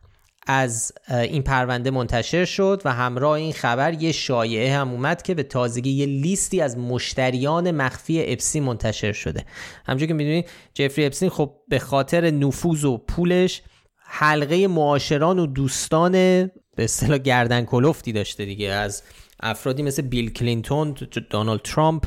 از 0.51 0.93
این 1.09 1.43
پرونده 1.43 1.91
منتشر 1.91 2.45
شد 2.45 2.81
و 2.85 2.93
همراه 2.93 3.31
این 3.31 3.53
خبر 3.53 3.93
یه 3.93 4.12
شایعه 4.12 4.77
هم 4.77 4.91
اومد 4.91 5.21
که 5.21 5.33
به 5.33 5.43
تازگی 5.43 5.89
یه 5.89 6.05
لیستی 6.05 6.62
از 6.62 6.77
مشتریان 6.77 7.71
مخفی 7.71 8.33
اپسین 8.33 8.63
منتشر 8.63 9.12
شده. 9.12 9.45
همونجور 9.85 10.07
که 10.07 10.13
می‌دونید 10.13 10.49
جفری 10.73 11.05
اپسین 11.05 11.29
خب 11.29 11.55
به 11.67 11.79
خاطر 11.79 12.31
نفوذ 12.31 12.85
و 12.85 12.97
پولش 12.97 13.62
حلقه 13.97 14.67
معاشران 14.67 15.39
و 15.39 15.47
دوستان 15.47 16.12
به 16.12 16.83
اصطلاح 16.83 17.17
گردن 17.17 17.65
کلفتی 17.65 18.12
داشته 18.12 18.45
دیگه. 18.45 18.69
از 18.69 19.03
افرادی 19.39 19.83
مثل 19.83 20.01
بیل 20.01 20.33
کلینتون 20.33 20.95
دونالد 21.29 21.62
ترامپ 21.62 22.05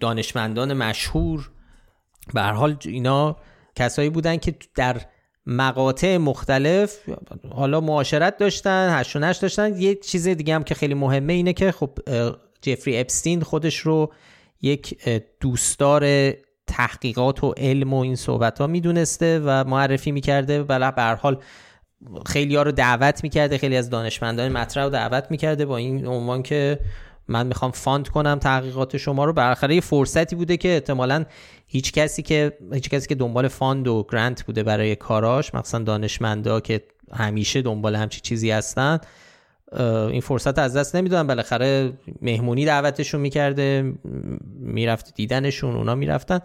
دانشمندان 0.00 0.72
مشهور. 0.72 1.50
به 2.34 2.42
حال 2.42 2.76
اینا 2.84 3.36
کسایی 3.74 4.10
بودن 4.10 4.36
که 4.36 4.54
در 4.74 5.00
مقاطع 5.46 6.16
مختلف 6.16 6.98
حالا 7.50 7.80
معاشرت 7.80 8.36
داشتن 8.36 8.88
و 8.88 9.38
داشتن. 9.42 9.80
یه 9.80 9.94
چیز 9.94 10.28
دیگه 10.28 10.54
هم 10.54 10.64
که 10.64 10.74
خیلی 10.74 10.94
مهمه 10.94 11.32
اینه 11.32 11.52
که 11.52 11.72
خب 11.72 11.90
جفری 12.62 12.98
اپستین 12.98 13.40
خودش 13.40 13.76
رو 13.78 14.12
یک 14.62 14.98
دوستدار 15.40 16.32
تحقیقات 16.66 17.44
و 17.44 17.54
علم 17.56 17.92
و 17.94 17.98
این 17.98 18.16
صحبت 18.16 18.58
ها 18.58 18.66
می‌دونسته 18.66 19.40
و 19.44 19.64
معرفی 19.64 20.12
می‌کرده. 20.12 20.62
و 20.68 20.92
به 20.92 21.02
حال 21.02 21.42
خیلی 22.26 22.56
ها 22.56 22.62
رو 22.62 22.72
دعوت 22.72 23.22
می‌کرده 23.22 23.58
خیلی 23.58 23.76
از 23.76 23.90
دانشمندان 23.90 24.52
مطرح 24.52 24.84
رو 24.84 24.90
دعوت 24.90 25.26
می‌کرده 25.30 25.66
با 25.66 25.76
این 25.76 26.06
عنوان 26.06 26.42
که 26.42 26.78
من 27.28 27.46
می‌خوام 27.46 27.70
fund 27.70 28.08
کنم 28.08 28.38
تحقیقات 28.38 28.96
شما 28.96 29.24
رو. 29.24 29.32
بالاخره 29.32 29.74
یه 29.74 29.80
فرصتی 29.80 30.36
بوده 30.36 30.56
که 30.56 30.68
احتمالا 30.68 31.24
هیچ 31.66 31.92
کسی 31.92 32.22
که 32.22 32.58
هیچ 32.72 32.88
کسی 32.88 33.08
که 33.08 33.14
دنبال 33.14 33.48
fund 33.48 33.88
و 33.88 34.06
grant 34.12 34.42
بوده 34.42 34.62
برای 34.62 34.96
کاراش 34.96 35.54
مثلا 35.54 35.84
دانشمندا 35.84 36.60
که 36.60 36.82
همیشه 37.12 37.62
دنبال 37.62 37.96
همچی 37.96 38.20
چیزی 38.20 38.50
هستن 38.50 38.98
این 40.10 40.20
فرصت 40.20 40.58
از 40.58 40.76
دست 40.76 40.96
نمی‌دونن 40.96 41.26
بالاخره 41.26 41.92
مهمونی 42.22 42.64
دعوتشون 42.64 43.20
می‌کرده 43.20 43.92
می‌رفت 44.58 45.14
دیدنشون 45.14 45.76
اونا 45.76 45.94
می‌رفتن. 45.94 46.40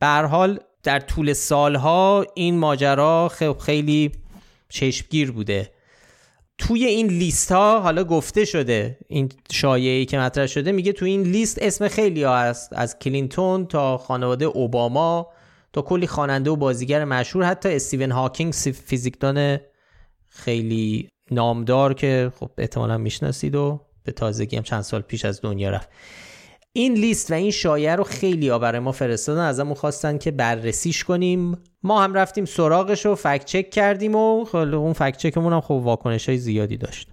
به 0.00 0.06
حال 0.06 0.60
در 0.82 1.00
طول 1.00 1.32
سالها 1.32 2.26
این 2.34 2.58
ماجرا 2.58 3.30
خیلی 3.60 4.12
چشمگیر 4.68 5.32
بوده. 5.32 5.72
توی 6.58 6.84
این 6.84 7.06
لیست 7.06 7.52
ها 7.52 7.80
حالا 7.80 8.04
گفته 8.04 8.44
شده 8.44 8.98
این 9.08 9.32
شایعی 9.52 10.06
که 10.06 10.18
مطرح 10.18 10.46
شده 10.46 10.72
میگه 10.72 10.92
توی 10.92 11.10
این 11.10 11.22
لیست 11.22 11.58
اسم 11.62 11.88
خیلی 11.88 12.22
ها 12.22 12.38
هست. 12.38 12.72
از 12.72 12.98
کلینتون 12.98 13.66
تا 13.66 13.98
خانواده 13.98 14.44
اوباما 14.44 15.28
تا 15.72 15.82
کلی 15.82 16.06
خواننده 16.06 16.50
و 16.50 16.56
بازیگر 16.56 17.04
مشهور. 17.04 17.44
حتی 17.44 17.68
استیون 17.74 18.10
هاکینگ 18.10 18.52
فیزیکدان 18.52 19.58
خیلی 20.28 21.08
نامدار 21.30 21.94
که 21.94 22.32
خب 22.40 22.50
احتمالا 22.58 22.98
می‌شناسید 22.98 23.54
و 23.54 23.80
به 24.04 24.12
تازگی 24.12 24.56
هم 24.56 24.62
چند 24.62 24.82
سال 24.82 25.00
پیش 25.00 25.24
از 25.24 25.40
دنیا 25.42 25.70
رفت. 25.70 25.88
این 26.78 26.94
لیست 26.94 27.30
و 27.30 27.34
این 27.34 27.50
شایعه 27.50 27.96
رو 27.96 28.04
خیلی 28.04 28.50
برای 28.58 28.78
ما 28.78 28.92
فرستادن. 28.92 29.40
ازمون 29.40 29.74
خواستن 29.74 30.18
که 30.18 30.30
بررسیش 30.30 31.04
کنیم. 31.04 31.58
ما 31.82 32.02
هم 32.02 32.14
رفتیم 32.14 32.44
سراغش 32.44 33.06
رو 33.06 33.14
فکت 33.14 33.44
چک 33.44 33.70
کردیم 33.70 34.14
و 34.14 34.46
اون 34.54 34.92
فکت 34.92 35.16
چکمون 35.16 35.52
هم 35.52 35.60
خب 35.60 35.70
واکنش 35.70 36.28
های 36.28 36.38
زیادی 36.38 36.76
داشت. 36.76 37.08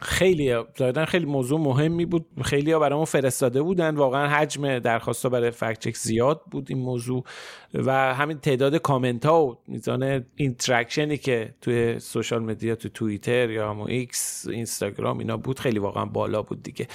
خیلی 0.00 0.54
دادن 0.74 1.04
خیلی 1.04 1.26
موضوع 1.26 1.60
مهمی 1.60 2.04
بود. 2.04 2.26
خیلی 2.44 2.72
ها 2.72 2.78
برامون 2.78 3.04
فرستاده 3.04 3.62
بودن. 3.62 3.96
واقعا 3.96 4.28
حجم 4.28 4.78
درخواست 4.78 5.26
برای 5.26 5.50
فکچک 5.50 5.96
زیاد 5.96 6.40
بود 6.50 6.66
این 6.68 6.78
موضوع. 6.78 7.24
و 7.74 8.14
همین 8.14 8.38
تعداد 8.38 8.76
کامنت 8.76 9.26
ها 9.26 9.46
و 9.46 9.58
میزان 9.68 10.24
interaction 10.36 11.11
ی 11.11 11.18
که 11.18 11.54
توی 11.60 11.98
social 11.98 12.42
media 12.42 12.76
تو 12.76 12.88
توییتر 12.88 13.50
یا 13.50 13.70
همون 13.70 13.90
ایکس 13.90 14.46
اینستاگرام 14.50 15.18
اینا 15.18 15.36
بود 15.36 15.58
خیلی 15.58 15.78
واقعا 15.78 16.04
بالا 16.04 16.42
بود 16.42 16.62
دیگه. 16.62 16.88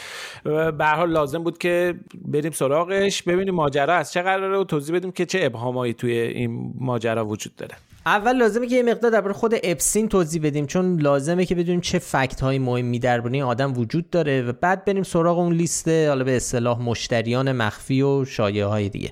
به 0.78 0.86
حال 0.86 1.12
لازم 1.12 1.44
بود 1.44 1.58
که 1.58 1.96
بریم 2.26 2.52
سراغش 2.52 3.24
ببینیم 3.24 3.56
ماجرا 3.56 3.94
از 3.94 4.13
چه 4.13 4.22
قراره 4.22 4.58
و 4.58 4.63
توضیح 4.63 4.96
بدیم 4.96 5.12
که 5.12 5.26
چه 5.26 5.39
ابهامایی 5.44 5.94
توی 5.94 6.12
این 6.12 6.74
ماجرا 6.80 7.26
وجود 7.26 7.56
داره. 7.56 7.76
اول 8.06 8.38
لازمه 8.38 8.68
که 8.68 8.76
یه 8.76 8.84
مقدار 8.84 9.12
درباره 9.12 9.34
خود 9.34 9.54
اپستین 9.63 10.10
توضیح 10.10 10.41
بدیم 10.41 10.65
چون 10.65 11.02
لازمه 11.02 11.46
که 11.46 11.56
بدونیم 11.56 11.82
چه 11.82 12.00
fact 12.00 12.41
های 12.41 12.60
مهمی 12.60 13.00
درباره 13.00 13.34
این 13.34 13.44
آدم 13.44 13.78
وجود 13.78 14.10
داره 14.10 14.41
و 14.41 14.54
بعد 14.62 14.86
بریم 14.86 15.04
سراغ 15.04 15.39
اون 15.39 15.54
لیست 15.54 15.88
حالا 15.88 16.24
به 16.24 16.36
اصطلاح 16.36 16.82
مشتریان 16.82 17.52
مخفی 17.52 18.02
و 18.02 18.26
شایعه 18.26 18.65
های 18.65 18.89
دیگه. 18.89 19.12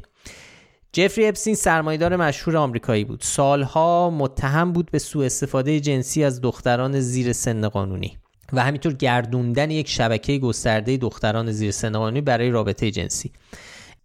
جفری 0.92 1.28
اپسین 1.28 1.56
سرمایدار 1.56 2.16
مشهور 2.16 2.58
آمریکایی 2.58 3.04
بود. 3.04 3.22
سالها 3.22 4.10
متهم 4.10 4.72
بود 4.72 4.92
به 4.92 5.00
سوء 5.00 5.26
استفاده 5.26 5.80
جنسی 5.80 6.24
از 6.24 6.42
دختران 6.42 7.00
زیر 7.00 7.34
سن 7.34 7.68
قانونی 7.68 8.18
و 8.54 8.64
همینطور 8.64 8.94
گردوندن 8.94 9.72
یک 9.72 9.90
شبکه 9.90 10.38
گسترده 10.38 10.98
دختران 10.98 11.52
زیر 11.52 11.72
سن 11.72 11.92
قانونی 11.92 12.22
برای 12.22 12.50
رابطه 12.50 12.92
جنسی. 12.92 13.32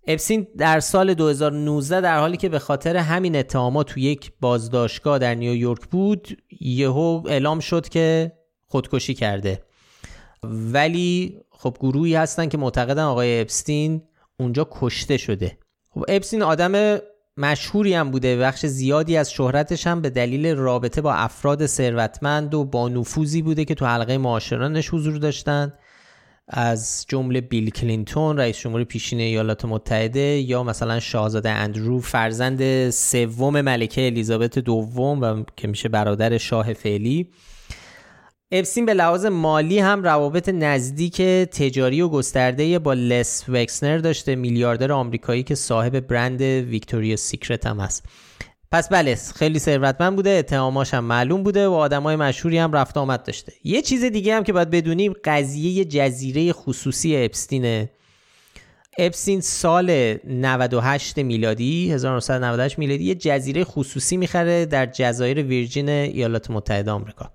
اپسین 0.07 0.47
در 0.57 0.81
سال 0.81 1.15
2019 1.15 2.01
در 2.01 2.19
حالی 2.19 2.37
که 2.37 2.49
به 2.49 2.59
خاطر 2.59 2.97
همین 2.97 3.37
اتهامات 3.37 3.87
تو 3.87 4.01
یک 4.01 4.33
بازداشتگاه 4.41 5.19
در 5.19 5.35
نیویورک 5.35 5.87
بود 5.87 6.43
یهو 6.61 7.23
اعلام 7.27 7.61
شد 7.61 7.89
که 7.89 8.33
خودکشی 8.67 9.15
کرده. 9.15 9.63
ولی 10.45 11.41
خب 11.51 11.77
گروهی 11.81 12.15
هستن 12.15 12.49
که 12.49 12.59
معتقدن 12.59 13.03
آقای 13.03 13.41
اپستین 13.41 14.03
اونجا 14.41 14.69
کشته 14.71 15.17
شده. 15.17 15.59
خب 15.91 16.05
اپستین 16.09 16.43
آدم 16.43 16.99
مشهوری 17.37 17.95
هم 17.95 18.11
بوده 18.11 18.37
بخش 18.37 18.67
زیادی 18.67 19.17
از 19.17 19.33
شهرتش 19.33 19.87
هم 19.87 20.01
به 20.01 20.11
دلیل 20.11 20.57
رابطه 20.57 21.01
با 21.01 21.15
افراد 21.15 21.67
ثروتمند 21.67 22.55
و 22.55 22.65
با 22.65 22.89
نفوذی 22.89 23.43
بوده 23.43 23.65
که 23.65 23.75
تو 23.75 23.87
حلقه 23.87 24.19
معاشرانش 24.19 24.95
حضور 24.95 25.17
داشتن. 25.17 25.73
از 26.49 27.05
جمله 27.09 27.41
بیل 27.41 27.71
کلینتون 27.71 28.39
رئیس 28.39 28.59
جمهور 28.59 28.85
پیشین 28.85 29.21
ایالات 29.21 29.65
متحده 29.65 30.21
یا 30.21 30.63
مثلا 30.63 31.01
شاهزاده 31.01 31.51
اندرو 31.51 32.01
فرزند 32.01 32.91
سوم 32.91 33.61
ملکه 33.61 34.07
الیزابت 34.07 34.59
دوم 34.59 35.21
و 35.21 35.43
که 35.57 35.69
میشه 35.69 35.89
برادر 35.89 36.39
شاه 36.39 36.73
فعلی. 36.73 37.31
اپستین 38.53 38.87
به 38.87 38.95
لحاظ 38.95 39.27
مالی 39.27 39.79
هم 39.79 40.03
روابط 40.03 40.49
نزدیک 40.49 41.23
تجاری 41.23 42.01
و 42.01 42.09
گسترده 42.09 42.79
با 42.79 42.93
لس 42.95 43.45
وکسنر 43.49 43.99
داشته 43.99 44.35
میلیاردر 44.35 44.93
آمریکایی 44.93 45.43
که 45.43 45.55
صاحب 45.55 46.01
برند 46.01 46.41
ویکتوریا 46.43 47.17
سیکرت 47.17 47.67
هم 47.67 47.81
هست. 47.81 48.07
پس 48.73 48.89
بله 48.89 49.15
خیلی 49.15 49.59
ثروتمند 49.59 50.17
بوده 50.17 50.31
اتهاماش 50.31 50.95
هم 50.95 51.05
معلوم 51.05 51.43
بوده 51.43 51.69
و 51.69 51.73
آدمای 51.73 52.17
مشهوری 52.17 52.59
هم 52.59 52.73
رفت 52.73 52.97
آمد 52.97 53.23
داشته. 53.23 53.53
یه 53.65 53.83
چیز 53.83 54.05
دیگه 54.05 54.35
هم 54.35 54.45
که 54.45 54.53
باید 54.53 54.71
بدونیم 54.71 55.13
قضیه 55.25 55.85
جزیره 55.85 56.53
خصوصی 56.53 57.17
اپستینه. 57.17 57.91
اپستین 58.99 59.41
سال 59.41 60.17
98 60.25 61.19
میلادی 61.19 61.93
1998 61.93 62.79
میلادی 62.79 63.05
یه 63.05 63.15
جزیره 63.15 63.65
خصوصی 63.65 64.17
می‌خره 64.17 64.67
در 64.67 64.87
جزایر 64.87 65.43
ویرجین 65.43 65.89
ایالات 65.89 66.51
متحده 66.51 66.91
آمریکا. 66.91 67.33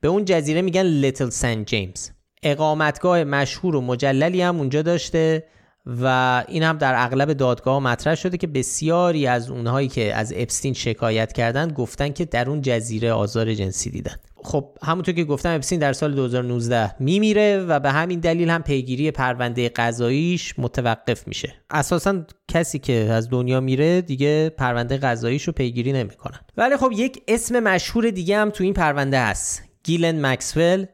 به 0.00 0.08
اون 0.08 0.24
جزیره 0.24 0.62
میگن 0.62 0.82
لیتل 0.82 1.30
سن 1.30 1.64
جیمز. 1.64 2.10
اقامتگاه 2.42 3.24
مشهور 3.24 3.76
و 3.76 3.80
مجللی 3.80 4.42
هم 4.42 4.58
اونجا 4.58 4.82
داشته. 4.82 5.44
و 5.86 6.44
این 6.48 6.62
هم 6.62 6.78
در 6.78 6.94
اغلب 6.96 7.32
دادگاه 7.32 7.78
مطرح 7.78 8.14
شده 8.14 8.36
که 8.36 8.46
بسیاری 8.46 9.26
از 9.26 9.50
اونهایی 9.50 9.88
که 9.88 10.14
از 10.14 10.32
اپستین 10.36 10.74
شکایت 10.74 11.32
کردن 11.32 11.68
گفتن 11.68 12.08
که 12.08 12.24
در 12.24 12.50
اون 12.50 12.60
جزیره 12.60 13.12
آزار 13.12 13.54
جنسی 13.54 13.90
دیدن. 13.90 14.14
خب 14.44 14.78
همونطور 14.82 15.14
که 15.14 15.24
گفتم 15.24 15.54
اپستین 15.54 15.78
در 15.78 15.92
سال 15.92 16.14
2019 16.14 17.02
میمیره 17.02 17.58
و 17.68 17.80
به 17.80 17.90
همین 17.90 18.20
دلیل 18.20 18.50
هم 18.50 18.62
پیگیری 18.62 19.10
پرونده 19.10 19.68
قضاییش 19.68 20.54
متوقف 20.58 21.28
میشه. 21.28 21.54
اساسا 21.70 22.24
کسی 22.48 22.78
که 22.78 22.92
از 22.92 23.30
دنیا 23.30 23.60
میره 23.60 24.00
دیگه 24.00 24.50
پرونده 24.50 24.96
قضاییش 24.96 25.42
رو 25.42 25.52
پیگیری 25.52 25.92
نمی‌کنن 25.92 26.40
ولی 26.56 26.76
خب 26.76 26.90
یک 26.96 27.22
اسم 27.28 27.60
مشهور 27.60 28.10
دیگه 28.10 28.38
هم 28.38 28.50
تو 28.50 28.64
این 28.64 28.74
پرونده 28.74 29.20
هست. 29.20 29.62
گیلن 29.84 30.26
مکسول 30.26 30.86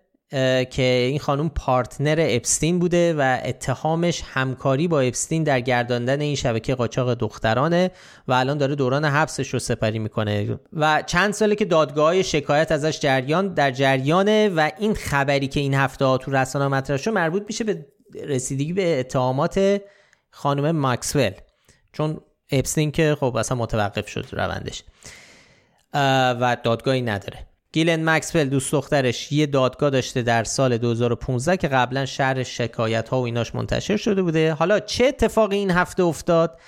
که 0.70 0.82
این 0.82 1.18
خانم 1.18 1.48
پارتنر 1.48 2.26
اپستین 2.28 2.78
بوده 2.78 3.14
و 3.14 3.38
اتهامش 3.44 4.22
همکاری 4.26 4.88
با 4.88 5.00
اپستین 5.00 5.42
در 5.42 5.60
گرداندن 5.60 6.20
این 6.20 6.34
شبکه 6.34 6.74
قاچاق 6.74 7.14
دخترانه 7.14 7.90
و 8.28 8.32
الان 8.32 8.58
داره 8.58 8.74
دوران 8.74 9.04
حبسش 9.04 9.48
رو 9.48 9.58
سپری 9.58 9.98
می‌کنه. 9.98 10.58
و 10.72 11.02
چند 11.06 11.32
ساله 11.32 11.54
که 11.54 11.64
دادگاه 11.64 12.22
شکایت 12.22 12.72
ازش 12.72 13.00
جریان 13.00 13.54
در 13.54 13.70
جریانه 13.70 14.48
و 14.48 14.70
این 14.78 14.94
خبری 14.94 15.48
که 15.48 15.60
این 15.60 15.74
هفته 15.74 16.04
ها 16.04 16.18
تو 16.18 16.30
رسانه 16.30 16.68
مطرح 16.68 16.96
شد 16.96 17.10
مربوط 17.10 17.42
میشه 17.46 17.64
به 17.64 17.86
رسیدگی 18.24 18.72
به 18.72 19.00
اتهامات 19.00 19.80
خانم 20.30 20.86
مکسول 20.86 21.30
چون 21.92 22.20
اپستین 22.50 22.90
که 22.90 23.16
خب 23.20 23.36
اصلا 23.36 23.56
متوقف 23.56 24.08
شد 24.08 24.26
روندش. 24.32 24.84
و 26.40 26.56
دادگاهی 26.64 27.02
نداره. 27.02 27.49
گیلن 27.72 28.08
مکسول 28.08 28.44
دوست 28.44 28.72
دخترش 28.72 29.32
یه 29.32 29.46
دادگاه 29.46 29.90
داشته 29.90 30.22
در 30.22 30.44
سال 30.44 30.78
2015 30.78 31.56
که 31.56 31.68
قبلا 31.68 32.06
شهر 32.06 32.42
شکایت 32.42 33.08
ها 33.08 33.20
و 33.20 33.24
ایناش 33.24 33.54
منتشر 33.54 33.96
شده 33.96 34.22
بوده. 34.22 34.52
حالا 34.52 34.80
چه 34.80 35.06
اتفاقی 35.06 35.56
این 35.56 35.70
هفته 35.70 36.02
افتاد؟ 36.02 36.58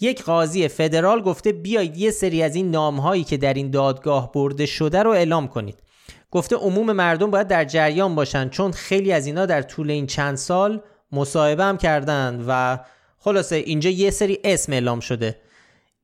یک 0.00 0.22
قاضی 0.22 0.68
فدرال 0.68 1.20
گفته 1.20 1.52
بیایید 1.52 1.96
یه 1.96 2.10
سری 2.10 2.42
از 2.42 2.56
این 2.56 2.70
نام 2.70 3.00
هایی 3.00 3.24
که 3.24 3.36
در 3.36 3.54
این 3.54 3.70
دادگاه 3.70 4.32
برده 4.32 4.66
شده 4.66 5.02
رو 5.02 5.10
اعلام 5.10 5.48
کنید. 5.48 5.78
گفته 6.30 6.56
عموم 6.56 6.92
مردم 6.92 7.30
باید 7.30 7.48
در 7.48 7.64
جریان 7.64 8.14
باشن 8.14 8.48
چون 8.48 8.72
خیلی 8.72 9.12
از 9.12 9.26
اینا 9.26 9.46
در 9.46 9.62
طول 9.62 9.90
این 9.90 10.06
چند 10.06 10.36
سال 10.36 10.80
مصاحبه 11.12 11.64
هم 11.64 11.78
کردن 11.78 12.44
و 12.48 12.78
خلاصه 13.18 13.56
اینجا 13.56 13.90
یه 13.90 14.10
سری 14.10 14.38
اسم 14.44 14.72
اعلام 14.72 15.00
شده. 15.00 15.36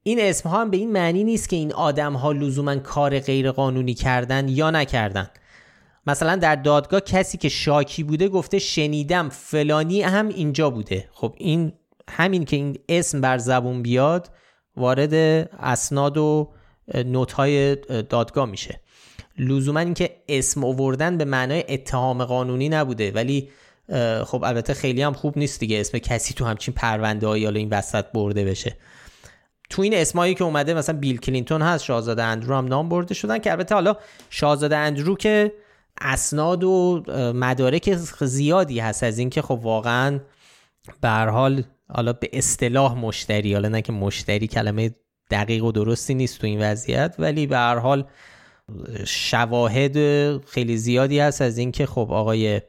این 0.02 0.20
اسم 0.20 0.48
ها 0.48 0.60
هم 0.60 0.70
به 0.70 0.76
این 0.76 0.92
معنی 0.92 1.24
نیست 1.24 1.48
که 1.48 1.56
این 1.56 1.72
آدم 1.72 2.12
ها 2.12 2.32
لزوما 2.32 2.76
کار 2.76 3.18
غیر 3.18 3.50
قانونی 3.50 3.94
کردن 3.94 4.48
یا 4.48 4.70
نکردن. 4.70 5.30
مثلا 6.06 6.36
در 6.36 6.56
دادگاه 6.56 7.00
کسی 7.00 7.38
که 7.38 7.48
شاکی 7.48 8.02
بوده 8.02 8.28
گفته 8.28 8.58
شنیدم 8.58 9.28
فلانی 9.28 10.02
هم 10.02 10.28
اینجا 10.28 10.70
بوده. 10.70 11.08
خب 11.12 11.34
این 11.38 11.72
همین 12.10 12.44
که 12.44 12.56
این 12.56 12.78
اسم 12.88 13.20
بر 13.20 13.38
زبون 13.38 13.82
بیاد 13.82 14.30
وارد 14.76 15.14
اسناد 15.58 16.18
و 16.18 16.52
نوت 16.94 17.32
های 17.32 17.76
دادگاه 18.02 18.46
میشه. 18.46 18.80
لزوما 19.38 19.80
اینکه 19.80 20.10
اسم 20.28 20.64
اووردن 20.64 21.18
به 21.18 21.24
معنای 21.24 21.64
اتهام 21.68 22.24
قانونی 22.24 22.68
نبوده 22.68 23.10
ولی 23.12 23.50
خب 24.24 24.44
البته 24.44 24.74
خیلی 24.74 25.02
هم 25.02 25.12
خوب 25.12 25.38
نیست 25.38 25.60
دیگه 25.60 25.80
اسم 25.80 25.98
کسی 25.98 26.34
تو 26.34 26.44
همچین 26.44 26.74
پرونده 26.74 27.26
هایی 27.26 27.44
حالا 27.44 27.58
این 27.58 27.68
وسط 27.68 28.04
برده 28.04 28.44
بشه. 28.44 28.76
تو 29.70 29.82
این 29.82 29.94
اسمایی 29.94 30.34
که 30.34 30.44
اومده 30.44 30.74
مثلا 30.74 30.98
بیل 30.98 31.18
کلینتون 31.18 31.62
هست 31.62 31.84
شاهزاده 31.84 32.22
اندرو 32.22 32.56
هم 32.56 32.66
نام 32.66 32.88
برده 32.88 33.14
شدن 33.14 33.38
که 33.38 33.50
البته 33.50 33.74
حالا 33.74 33.96
شاهزاده 34.30 34.76
اندرو 34.76 35.16
که 35.16 35.52
اسناد 36.00 36.64
و 36.64 37.02
مدارک 37.34 37.94
زیادی 38.20 38.80
هست 38.80 39.02
از 39.02 39.18
اینکه 39.18 39.42
خب 39.42 39.60
واقعا 39.62 40.20
به 41.00 41.08
حال 41.08 41.62
حالا 41.94 42.12
به 42.12 42.30
اصطلاح 42.32 42.98
مشتری 42.98 43.52
حالا 43.52 43.68
نه 43.68 43.82
که 43.82 43.92
مشتری 43.92 44.46
کلمه 44.46 44.90
دقیق 45.30 45.64
و 45.64 45.72
درستی 45.72 46.14
نیست 46.14 46.40
تو 46.40 46.46
این 46.46 46.62
وضعیت 46.62 47.14
ولی 47.18 47.46
به 47.46 47.56
هر 47.56 47.78
حال 47.78 48.04
شواهد 49.06 49.96
خیلی 50.46 50.76
زیادی 50.76 51.18
هست 51.18 51.42
از 51.42 51.58
اینکه 51.58 51.86
خب 51.86 52.08
آقای 52.12 52.60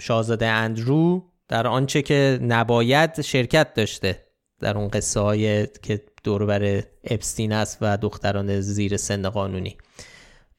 شاهزاده 0.00 0.46
اندرو 0.46 1.24
در 1.48 1.66
آنچه 1.66 2.02
که 2.02 2.38
نباید 2.42 3.20
شرکت 3.20 3.74
داشته 3.74 4.24
در 4.60 4.78
اون 4.78 4.88
قصه 4.88 5.20
های 5.20 5.66
که 5.66 6.02
دور 6.24 6.46
بر 6.46 6.82
اپستین 7.04 7.52
است 7.52 7.78
و 7.80 7.96
دختران 7.96 8.60
زیر 8.60 8.96
سن 8.96 9.28
قانونی. 9.28 9.76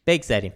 بگذریم. 0.07 0.53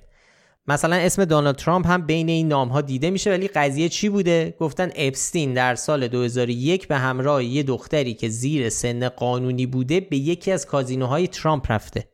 مثلا 0.67 0.95
اسم 0.95 1.25
دونالد 1.25 1.55
ترامپ 1.55 1.87
هم 1.87 2.05
بین 2.05 2.29
این 2.29 2.47
نام 2.47 2.67
ها 2.69 2.81
دیده 2.81 3.09
میشه 3.09 3.29
ولی 3.29 3.47
قضیه 3.47 3.89
چی 3.89 4.09
بوده؟ 4.09 4.55
گفتن 4.59 4.91
اپستین 4.95 5.53
در 5.53 5.75
سال 5.75 6.07
2001 6.07 6.87
به 6.87 6.97
همراه 6.97 7.43
یه 7.43 7.63
دختری 7.63 8.13
که 8.13 8.29
زیر 8.29 8.69
سن 8.69 9.09
قانونی 9.09 9.65
بوده 9.65 9.99
به 9.99 10.17
یکی 10.17 10.51
از 10.51 10.65
کازینوهای 10.65 11.27
ترامپ 11.27 11.71
رفته. 11.71 12.07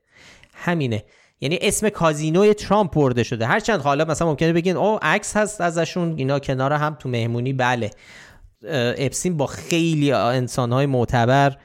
همینه. 0.53 1.03
یعنی 1.41 1.59
اسم 1.61 1.89
کازینوی 1.89 2.53
ترامپ 2.53 2.93
برده 2.93 3.23
شده. 3.23 3.45
هرچند 3.45 3.81
حالا 3.81 4.05
مثلا 4.05 4.27
ممکنه 4.27 4.53
بگین 4.53 4.77
او 4.77 4.99
عکس 5.01 5.37
هست 5.37 5.61
ازشون. 5.61 6.13
اینا 6.17 6.39
کنار 6.39 6.73
هم 6.73 6.95
تو 6.99 7.09
مهمونی 7.09 7.53
بله. 7.53 7.91
اپسین 8.97 9.37
با 9.37 9.47
خیلی 9.47 10.11
انسانهای 10.11 10.85
معتبر 10.85 11.57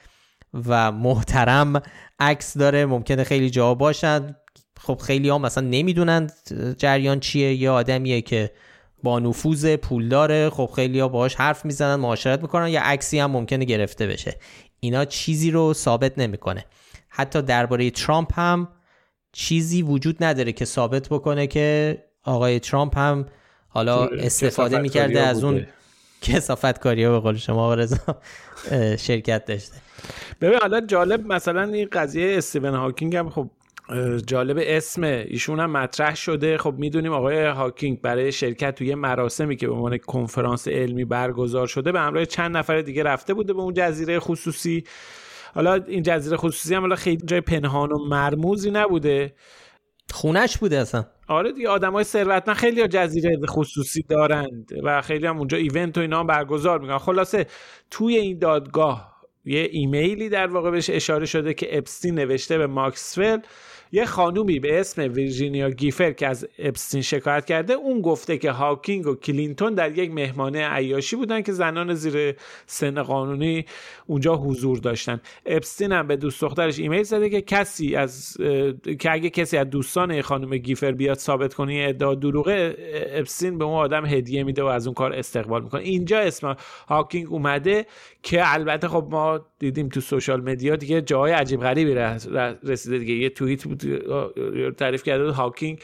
و 0.55 0.93
محترم 0.93 1.83
عکس 2.19 2.59
داره. 2.59 2.87
ممکنه 2.87 3.25
خیلی 3.25 3.51
جا 3.51 3.75
باشن. 3.75 4.37
خب 4.81 5.01
خیلی 5.03 5.29
ها 5.29 5.39
مثلا 5.39 5.65
نمی‌دونن 5.65 6.31
جریان 6.79 7.21
چیه. 7.21 7.55
یه 7.55 7.71
آدمیه 7.71 8.21
که 8.21 8.51
با 9.03 9.19
نفوذ 9.19 9.77
پول 9.77 10.09
داره. 10.09 10.51
خب 10.51 10.71
خیلی 10.77 11.01
ها 11.01 11.09
باهاش 11.09 11.35
حرف 11.35 11.65
می‌زنن 11.65 11.95
معاشرت 11.95 12.43
می‌کنن. 12.43 12.69
یا 12.69 12.81
عکسی 12.83 13.19
هم 13.19 13.31
ممکنه 13.31 13.65
گرفته 13.65 14.07
بشه. 14.07 14.37
اینا 14.81 15.05
چیزی 15.05 15.51
رو 15.51 15.73
ثابت 15.75 16.19
نمی‌کنه. 16.19 16.65
حتی 17.09 17.43
درباره 17.43 17.91
ترامپ 17.91 18.39
هم 18.39 18.69
چیزی 19.33 19.83
وجود 19.83 20.25
نداره 20.25 20.53
که 20.53 20.65
ثابت 20.65 21.09
بکنه 21.09 21.47
که 21.47 21.99
آقای 22.25 22.61
ترامپ 22.61 22.99
هم 22.99 23.27
حالا 23.69 24.07
استفاده 24.07 24.79
می‌کرده 24.79 25.21
از 25.21 25.45
اون 25.45 25.67
کسافت 26.23 26.79
کاری 26.79 27.09
به 27.09 27.19
قول 27.19 27.37
شما 27.37 27.75
رضا 27.75 28.21
شرکت 28.99 29.45
داشته. 29.45 29.86
ببین 30.41 30.59
حالا 30.63 30.81
جالب 30.81 31.33
مثلا 31.33 31.63
این 31.63 31.89
قضیه 31.93 32.39
استیون 32.39 32.75
هاکینگ 32.75 33.17
هم 33.17 33.31
خب 33.31 33.51
جالب 34.27 34.57
اسم 34.61 35.03
ایشون 35.03 35.61
هم 35.61 35.71
مطرح 35.71 36.15
شده. 36.15 36.59
خب 36.59 36.75
می‌دونیم 36.79 37.13
آقای 37.13 37.45
هاکینگ 37.45 38.01
برای 38.01 38.33
شرکت 38.33 38.75
توی 38.75 38.95
مراسمی 38.95 39.57
که 39.57 39.67
به 39.67 39.73
عنوان 39.73 39.99
کنفرانس 39.99 40.69
علمی 40.69 41.05
برگزار 41.05 41.67
شده 41.67 41.93
به 41.93 42.01
همراه 42.01 42.25
چند 42.25 42.57
نفر 42.57 42.81
دیگه 42.81 43.03
رفته 43.03 43.35
بوده 43.35 43.53
به 43.53 43.61
اون 43.61 43.75
جزیره 43.75 44.21
خصوصی. 44.21 44.85
حالا 45.55 45.75
این 45.75 46.03
جزیره 46.03 46.37
خصوصی 46.37 46.75
هم 46.75 46.81
حالا 46.81 46.97
خیلی 46.97 47.23
جای 47.27 47.41
پنهان 47.41 47.93
و 47.93 47.99
مرموزی 48.09 48.71
نبوده. 48.71 49.35
خونش 50.13 50.59
بوده 50.59 50.79
اصلا. 50.79 51.05
آره 51.29 51.53
دیگه 51.53 51.69
آدمای 51.69 52.05
ثروتمند 52.05 52.57
خیلی 52.57 52.89
جزیره 52.89 53.39
خصوصی 53.47 54.03
دارند 54.03 54.71
و 54.83 55.03
خیلی 55.03 55.27
هم 55.27 55.39
اونجا 55.39 55.59
event 55.59 55.99
و 55.99 56.01
اینا 56.01 56.21
هم 56.21 56.27
برگزار 56.27 56.79
می‌کنن. 56.79 56.99
خلاصه 56.99 57.47
توی 57.91 58.17
این 58.17 58.39
دادگاه 58.39 59.16
یه 59.47 59.69
ایمیلی 59.73 60.29
در 60.29 60.47
واقع 60.47 60.71
بهش 60.71 60.91
اشاره 60.91 61.27
شده 61.27 61.55
که 61.55 61.79
اپستین 61.79 62.15
نوشته 62.15 62.59
به 62.59 62.67
مکسول 62.67 63.39
یه 63.93 64.05
خانومی 64.05 64.59
به 64.59 64.81
اسم 64.81 65.03
ویرجینیا 65.03 65.71
گیفر 65.71 66.13
که 66.13 66.27
از 66.27 66.49
اپستین 66.59 67.03
شکایت 67.03 67.45
کرده 67.45 67.73
اون 67.73 68.01
گفته 68.01 68.39
که 68.39 68.51
هاکینگ 68.51 69.07
و 69.07 69.15
کلینتون 69.15 69.75
در 69.75 69.99
یک 69.99 70.11
مهمانی 70.11 70.69
عیاشی 70.69 71.17
بودن 71.17 71.43
که 71.43 71.53
زنان 71.53 71.95
زیر 71.95 72.37
سن 72.67 73.03
قانونی 73.03 73.65
اونجا 74.07 74.37
حضور 74.37 74.79
داشتن. 74.79 75.21
اپستین 75.47 75.93
هم 75.93 76.07
به 76.07 76.17
دوست 76.17 76.41
دخترش 76.41 76.79
ایمیل 76.79 77.03
زده 77.03 77.31
که 77.31 77.41
کسی 77.41 77.97
از 77.97 78.37
که 79.01 79.13
اگه 79.13 79.31
کسی 79.31 79.57
از 79.57 79.71
دوستان 79.71 80.23
خانم 80.23 80.57
گیفر 80.57 80.93
بیاد 80.93 81.19
ثابت 81.19 81.55
کنه 81.55 81.85
ادعا 81.89 82.15
دروغه 82.15 82.77
اپستین 83.13 83.59
به 83.59 83.65
اون 83.65 83.75
آدم 83.75 84.07
هدیه 84.07 84.45
میده 84.45 84.63
و 84.63 84.67
از 84.67 84.87
اون 84.87 84.95
کار 84.95 85.13
استقبال 85.13 85.63
می‌کنه. 85.63 85.81
اینجا 85.81 86.19
اسم 86.19 86.57
هاکینگ 86.89 87.33
اومده 87.33 87.87
که 88.23 88.55
البته 88.55 88.89
خب 88.89 89.09
ما 89.11 89.41
دیدیم 89.59 89.89
تو 89.89 90.01
social 90.01 90.41
media 90.41 90.77
دیگه 90.77 91.03
جای 91.03 91.33
عجیب 91.33 91.61
غریبی 91.61 91.95
رسیده 92.63 92.99
دیگه. 92.99 93.15
یه 93.15 93.31
توییت 93.31 93.65
بود 93.65 93.83
تعریف 94.73 95.03
کرده 95.03 95.31
هاکینگ 95.31 95.79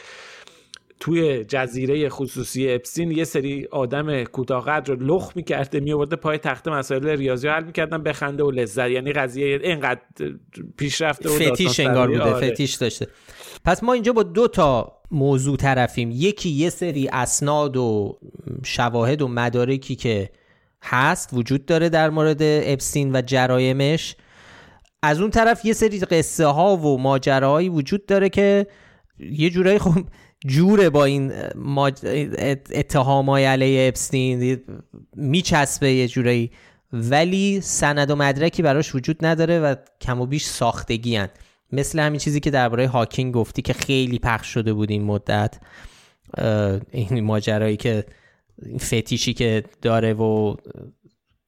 توی 1.01 1.45
جزیره 1.45 2.09
خصوصی 2.09 2.71
اپستین 2.71 3.11
یه 3.11 3.25
سری 3.25 3.67
آدم 3.71 4.25
کوتاهقد 4.25 4.89
رو 4.89 4.97
لخت 4.97 5.33
می‌کرده 5.37 5.81
میاورده 5.81 6.17
پای 6.17 6.39
تخت 6.39 6.69
مسائل 6.69 7.09
ریاضی 7.09 7.49
حل 7.49 7.65
می‌کردن 7.65 8.03
بخنده 8.03 8.45
و 8.45 8.51
لذت. 8.51 8.91
یعنی 8.91 9.13
قضیه 9.13 9.61
اینقدر 9.63 10.01
پیشرفته 10.77 11.29
و 11.29 11.33
فتیش 11.33 11.81
انگار 11.81 12.09
بوده 12.09 12.23
آره. 12.23 12.51
فتیش 12.51 12.75
داشته. 12.75 13.07
پس 13.65 13.85
ما 13.85 13.93
اینجا 13.93 14.13
با 14.13 14.23
دو 14.23 14.49
تا 14.49 14.93
موضوع 15.11 15.57
طرفیم. 15.57 16.11
یکی 16.13 16.51
یه 16.51 16.71
سری 16.71 17.09
اسناد 17.13 17.77
و 17.77 18.19
شواهد 18.65 19.23
و 19.23 19.29
مدارکی 19.29 19.97
که 19.97 20.31
هست 20.83 21.31
وجود 21.33 21.67
داره 21.67 21.89
در 21.89 22.11
مورد 22.11 22.39
اپسین 22.43 23.17
و 23.17 23.23
جرایمش. 23.23 24.17
از 25.03 25.21
اون 25.21 25.31
طرف 25.31 25.65
یه 25.65 25.73
سری 25.73 26.01
قصه 26.01 26.47
ها 26.47 26.77
و 26.77 27.01
ماجراهایی 27.01 27.69
وجود 27.69 28.07
داره 28.07 28.29
که 28.29 28.67
یه 29.19 29.51
جورایی 29.51 29.79
خب 29.79 30.05
جوره 30.47 30.91
با 30.91 31.05
این 31.05 31.33
اتهامای 32.75 33.45
علیه 33.45 33.89
اپستین 33.89 34.61
میچسبه 35.17 35.93
یه 35.93 36.09
جورایی. 36.09 36.51
ولی 36.93 37.61
سند 37.61 38.11
و 38.11 38.17
مدرکی 38.17 38.63
براش 38.63 38.95
وجود 38.95 39.27
نداره 39.27 39.61
و 39.61 39.75
کم 40.01 40.21
و 40.21 40.27
بیش 40.27 40.45
ساختگی 40.45 41.17
هن. 41.17 41.29
مثل 41.73 42.01
همین 42.01 42.21
چیزی 42.21 42.41
که 42.41 42.51
درباره 42.51 42.89
هاکینگ 42.89 43.35
گفتی 43.35 43.63
که 43.63 43.73
خیلی 43.73 44.19
پخش 44.19 44.47
شده 44.47 44.73
بود 44.73 44.91
این 44.91 45.05
مدت. 45.05 45.59
این 46.91 47.21
ماجرایی 47.21 47.77
که 47.77 48.05
فتیشی 48.79 49.35
که 49.35 49.65
داره 49.83 50.15
و 50.15 50.57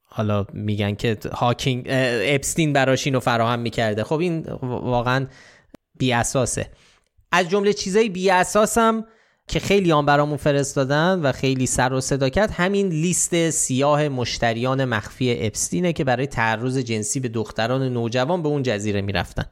حالا 0.03 0.45
میگن 0.53 0.95
که 0.95 1.17
هاکینگ 1.33 1.85
اپستین 1.89 2.73
براش 2.73 3.07
اینو 3.07 3.19
فراهم 3.19 3.59
می‌کرده. 3.59 4.03
خب 4.03 4.19
این 4.19 4.45
واقعا 4.61 5.27
بی 5.99 6.13
اساسه. 6.13 6.69
از 7.31 7.49
جمله 7.49 7.73
چیزای 7.73 8.09
بی 8.09 8.29
اساسم 8.29 9.05
که 9.47 9.59
خیلی 9.59 9.91
آن 9.91 10.05
برامون 10.05 10.37
فرستادن 10.37 11.19
و 11.19 11.31
خیلی 11.31 11.65
سر 11.65 11.93
و 11.93 12.01
صدا 12.01 12.29
کرد 12.29 12.51
همین 12.51 12.89
لیست 12.89 13.49
سیاه 13.49 14.09
مشتریان 14.09 14.85
مخفی 14.85 15.45
اپستینه 15.45 15.93
که 15.93 16.03
برای 16.03 16.27
تعرض 16.27 16.77
جنسی 16.77 17.19
به 17.19 17.27
دختران 17.27 17.93
نوجوان 17.93 18.41
به 18.41 18.49
اون 18.49 18.63
جزیره 18.63 19.01
می‌رفتن. 19.01 19.45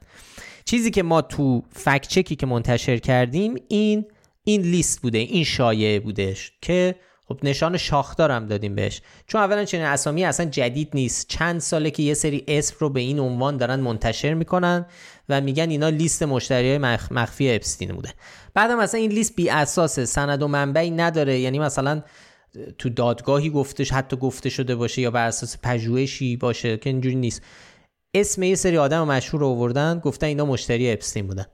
چیزی 0.64 0.90
که 0.90 1.02
ما 1.02 1.22
تو 1.22 1.62
فکچکی 1.72 2.36
که 2.36 2.46
منتشر 2.46 2.98
کردیم 2.98 3.54
این 3.68 4.04
این 4.44 4.62
لیست 4.62 5.00
بوده 5.00 5.18
این 5.18 5.44
شایعه 5.44 6.00
بودش 6.00 6.52
که 6.62 6.94
خب 7.28 7.38
نشان 7.42 7.76
شاخدارم 7.76 8.46
دادیم 8.46 8.74
بهش. 8.74 9.02
چون 9.26 9.40
اولا 9.40 9.64
چنین 9.64 9.84
اسامی 9.84 10.24
اصلا 10.24 10.46
جدید 10.46 10.90
نیست. 10.94 11.28
چند 11.28 11.60
ساله 11.60 11.90
که 11.90 12.02
یه 12.02 12.14
سری 12.14 12.44
اسم 12.48 12.76
رو 12.78 12.90
به 12.90 13.00
این 13.00 13.18
عنوان 13.18 13.56
دارن 13.56 13.80
منتشر 13.80 14.34
می‌کنن 14.34 14.86
و 15.28 15.40
میگن 15.40 15.70
اینا 15.70 15.88
لیست 15.88 16.22
مشتری 16.22 16.68
های 16.68 16.78
مخفی 17.10 17.54
اپستین 17.54 17.92
بوده. 17.92 18.14
بعدم 18.54 18.78
مثلا 18.78 19.00
این 19.00 19.10
لیست 19.10 19.36
بی 19.36 19.50
اساسه. 19.50 20.04
سند 20.04 20.42
و 20.42 20.48
منبعی 20.48 20.90
نداره. 20.90 21.40
یعنی 21.40 21.58
مثلا 21.58 22.02
تو 22.78 22.88
دادگاهی 22.88 23.50
گفتش 23.50 23.92
حتی 23.92 24.16
گفته 24.16 24.50
شده 24.50 24.74
باشه 24.74 25.02
یا 25.02 25.10
بر 25.10 25.26
اساس 25.26 25.56
پژوهشی 25.62 26.36
باشه 26.36 26.76
که 26.76 26.90
اینجوری 26.90 27.14
نیست. 27.14 27.42
اسم 28.14 28.42
یه 28.42 28.54
سری 28.54 28.78
آدم 28.78 29.06
مشهور 29.06 29.40
رو 29.40 29.48
آوردن 29.48 29.98
گفتن 29.98 30.26
اینا 30.26 30.44
مشتری 30.44 30.92
اپستین 30.92 31.26
بودن. 31.26 31.46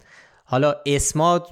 حالا 0.45 0.75
اسمات 0.87 1.49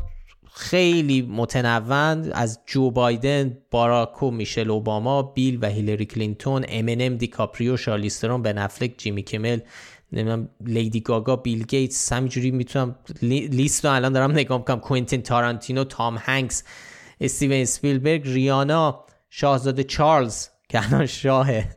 خیلی 0.58 1.22
متنوع 1.22 2.30
از 2.32 2.60
جو 2.66 2.90
بایدن، 2.90 3.58
باراک 3.70 4.18
و 4.18 4.30
میشل 4.30 4.70
اوباما، 4.70 5.22
بیل 5.22 5.58
و 5.62 5.66
هیلری 5.66 6.06
کلینتون، 6.06 6.64
امینم، 6.68 7.16
دیکاپریو، 7.16 7.76
شارلیز 7.76 8.12
ترون، 8.12 8.42
بن 8.42 8.58
افلک، 8.58 8.94
جیمی 8.96 9.22
کمل، 9.22 9.60
نمی‌دونم 10.12 10.48
لیدی 10.66 11.00
گاگا، 11.00 11.36
بیل 11.36 11.62
گیتس 11.62 12.12
همینجوری 12.12 12.50
می‌تونم 12.50 12.96
لیست 13.22 13.84
رو 13.84 13.92
الان 13.92 14.12
دارم 14.12 14.32
نگاه 14.32 14.58
می‌کنم. 14.58 14.80
کوینتین 14.80 15.22
تارانتینو، 15.22 15.84
تام 15.84 16.16
هنکس، 16.20 16.62
استیون 17.20 17.64
اسپیلبرگ، 17.64 18.22
ریانا، 18.24 19.04
شاهزاده 19.30 19.84
چارلز 19.84 20.48
که 20.68 20.86
الان 20.86 21.06
شاهه 21.06 21.68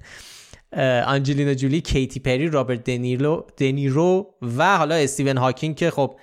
آنجلینا 1.06 1.54
جولی، 1.54 1.82
کیتی 1.82 2.20
پری، 2.20 2.48
رابرت 2.48 2.84
دنیرو, 2.84 3.48
دنیرو 3.58 4.34
و 4.58 4.78
حالا 4.78 4.96
استیون 4.96 5.38
هاکینگ 5.38 5.76
که 5.76 5.92
خب 5.92 6.16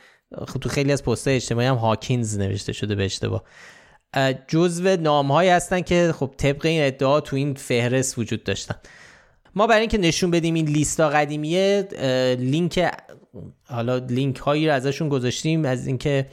تو 0.61 0.69
خیلی 0.69 0.93
از 0.93 1.03
پست‌های 1.05 1.37
اجتماعی 1.37 1.67
هم 1.67 1.77
هاکینز 1.77 2.39
نوشته 2.39 2.73
شده 2.73 2.95
به 2.95 3.05
اشتباه. 3.05 3.45
جزو 4.49 4.97
نامهایی 4.97 5.51
هستن 5.51 5.81
که 5.81 6.15
خب 6.17 6.35
طبق 6.37 6.67
این 6.67 6.87
ادعا 6.87 7.21
تو 7.21 7.37
این 7.37 7.55
فهرست 7.55 8.19
وجود 8.19 8.45
داشتن. 8.45 8.75
ما 9.55 9.67
برای 9.67 9.81
اینکه 9.81 9.99
نشون 9.99 10.31
بدیم 10.31 10.55
این 10.55 10.67
لیستا 10.69 11.09
قدیمیه 11.09 11.89
لینک 12.39 12.91
حالا 13.65 13.97
لینک 13.97 14.37
هایی 14.37 14.69
رو 14.69 14.75
ازشون 14.75 15.09
گذاشتیم. 15.09 15.65
از 15.65 15.87
اینکه 15.87 16.27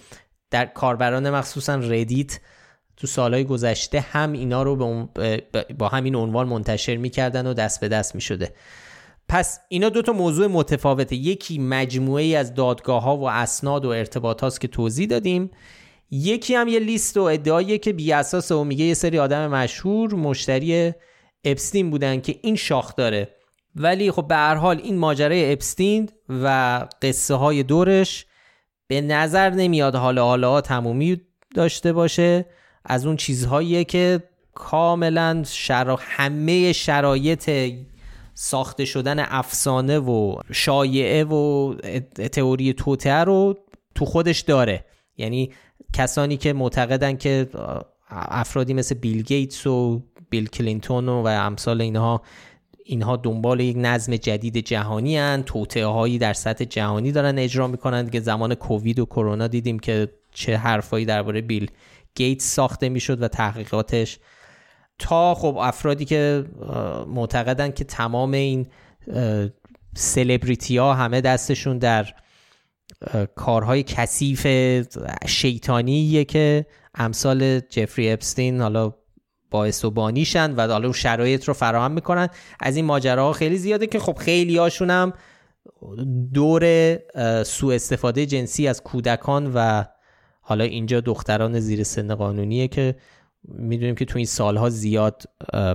در 0.51 0.65
کاربران 0.65 1.29
مخصوصا 1.29 1.75
ردیت 1.75 2.39
تو 2.97 3.07
سالهای 3.07 3.43
گذشته 3.43 3.99
هم 3.99 4.31
اینا 4.31 4.63
رو 4.63 5.05
با 5.77 5.87
همین 5.87 6.15
عنوان 6.15 6.47
منتشر 6.47 6.95
می‌کردن 6.95 7.47
و 7.47 7.53
دست 7.53 7.79
به 7.79 7.87
دست 7.87 8.15
می‌شده. 8.15 8.53
پس 9.27 9.59
اینا 9.69 9.89
دو 9.89 10.01
تا 10.01 10.13
موضوع 10.13 10.47
متفاوته. 10.47 11.15
یکی 11.15 11.59
مجموعه 11.59 12.23
ای 12.23 12.35
از 12.35 12.53
دادگاه 12.53 13.03
ها 13.03 13.17
و 13.17 13.29
اسناد 13.29 13.85
و 13.85 13.89
ارتباط 13.89 14.41
هاست 14.41 14.61
که 14.61 14.67
توضیح 14.67 15.07
دادیم. 15.07 15.51
یکی 16.11 16.55
هم 16.55 16.67
یه 16.67 16.79
لیست 16.79 17.17
و 17.17 17.21
ادعاییه 17.21 17.77
که 17.77 17.93
بی 17.93 18.13
اساس 18.13 18.51
و 18.51 18.63
میگه 18.63 18.85
یه 18.85 18.93
سری 18.93 19.19
آدم 19.19 19.47
مشهور 19.47 20.15
مشتری 20.15 20.93
اپستین 21.43 21.89
بودن 21.89 22.21
که 22.21 22.39
این 22.41 22.55
شاخ 22.55 22.95
داره. 22.95 23.35
ولی 23.75 24.11
خب 24.11 24.27
به 24.27 24.35
هر 24.35 24.55
حال 24.55 24.81
این 24.83 24.97
ماجرای 24.97 25.53
اپستین 25.53 26.09
و 26.29 26.87
قصه 27.01 27.33
های 27.33 27.63
دورش 27.63 28.25
به 28.87 29.01
نظر 29.01 29.49
نمیاد 29.49 29.95
حالا 29.95 30.25
حالا 30.25 30.61
تمومی 30.61 31.21
داشته 31.55 31.93
باشه. 31.93 32.45
از 32.85 33.05
اون 33.05 33.15
چیزهاییه 33.15 33.83
که 33.83 34.23
کاملا 34.53 35.43
شرا... 35.45 35.99
همه 36.01 36.73
شرایط 36.73 37.49
ساخته 38.37 38.85
شدن 38.85 39.19
افسانه 39.19 39.99
و 39.99 40.35
شایعه 40.51 41.23
و 41.23 41.73
تئوری 42.31 42.73
توته 42.73 43.13
رو 43.13 43.57
تو 43.95 44.05
خودش 44.05 44.39
داره. 44.39 44.85
یعنی 45.17 45.51
کسانی 45.93 46.37
که 46.37 46.53
معتقدن 46.53 47.17
که 47.17 47.49
افرادی 48.09 48.73
مثل 48.73 48.95
بیل 48.95 49.21
گیتس 49.21 49.67
و 49.67 50.01
بیل 50.29 50.47
کلینتون 50.47 51.09
و 51.09 51.27
امثال 51.27 51.81
اینها 51.81 52.21
اینها 52.85 53.15
دنبال 53.15 53.59
یک 53.59 53.75
نظم 53.79 54.15
جدید 54.15 54.57
جهانی 54.57 55.17
هن. 55.17 55.43
هایی 55.75 56.17
در 56.17 56.33
سطح 56.33 56.65
جهانی 56.65 57.11
دارن 57.11 57.39
اجرا 57.39 57.67
می‌کنن. 57.67 58.09
که 58.09 58.19
زمان 58.19 58.55
کووید 58.55 58.99
و 58.99 59.05
کرونا 59.05 59.47
دیدیم 59.47 59.79
که 59.79 60.11
چه 60.31 60.57
حرفایی 60.57 61.05
درباره 61.05 61.41
بیل 61.41 61.71
گیتس 62.15 62.45
ساخته 62.45 62.89
می‌شد 62.89 63.21
و 63.21 63.27
تحقیقاتش 63.27 64.19
تا 64.99 65.35
خب 65.35 65.57
افرادی 65.57 66.05
که 66.05 66.45
معتقدن 67.07 67.71
که 67.71 67.83
تمام 67.83 68.31
این 68.31 68.67
سلبریتی 69.95 70.77
ها 70.77 70.93
همه 70.93 71.21
دستشون 71.21 71.77
در 71.77 72.13
کارهای 73.35 73.83
کثیف 73.83 74.47
شیطانیه 75.27 76.23
که 76.23 76.65
امثال 76.95 77.59
جفری 77.59 78.11
اپستین 78.11 78.61
حالا 78.61 78.93
باعث 79.51 79.85
و 79.85 79.91
بانیشن 79.91 80.55
و 80.55 80.67
حالا 80.71 80.91
شرایط 80.91 81.45
رو 81.45 81.53
فراهم 81.53 81.91
می‌کنن. 81.91 82.29
از 82.59 82.75
این 82.75 82.85
ماجراها 82.85 83.33
خیلی 83.33 83.57
زیاده 83.57 83.87
که 83.87 83.99
خب 83.99 84.15
خیلی 84.17 84.57
هاشون 84.57 84.89
هم 84.89 85.13
دور 86.33 86.63
سوء 87.43 87.75
استفاده 87.75 88.25
جنسی 88.25 88.67
از 88.67 88.83
کودکان 88.83 89.51
و 89.55 89.83
حالا 90.41 90.63
اینجا 90.63 91.01
دختران 91.01 91.59
زیر 91.59 91.83
سن 91.83 92.15
قانونیه 92.15 92.67
که 92.67 92.95
می‌دونیم 93.47 93.95
که 93.95 94.05
تو 94.05 94.17
این 94.17 94.25
سالها 94.25 94.69
زیاد 94.69 95.23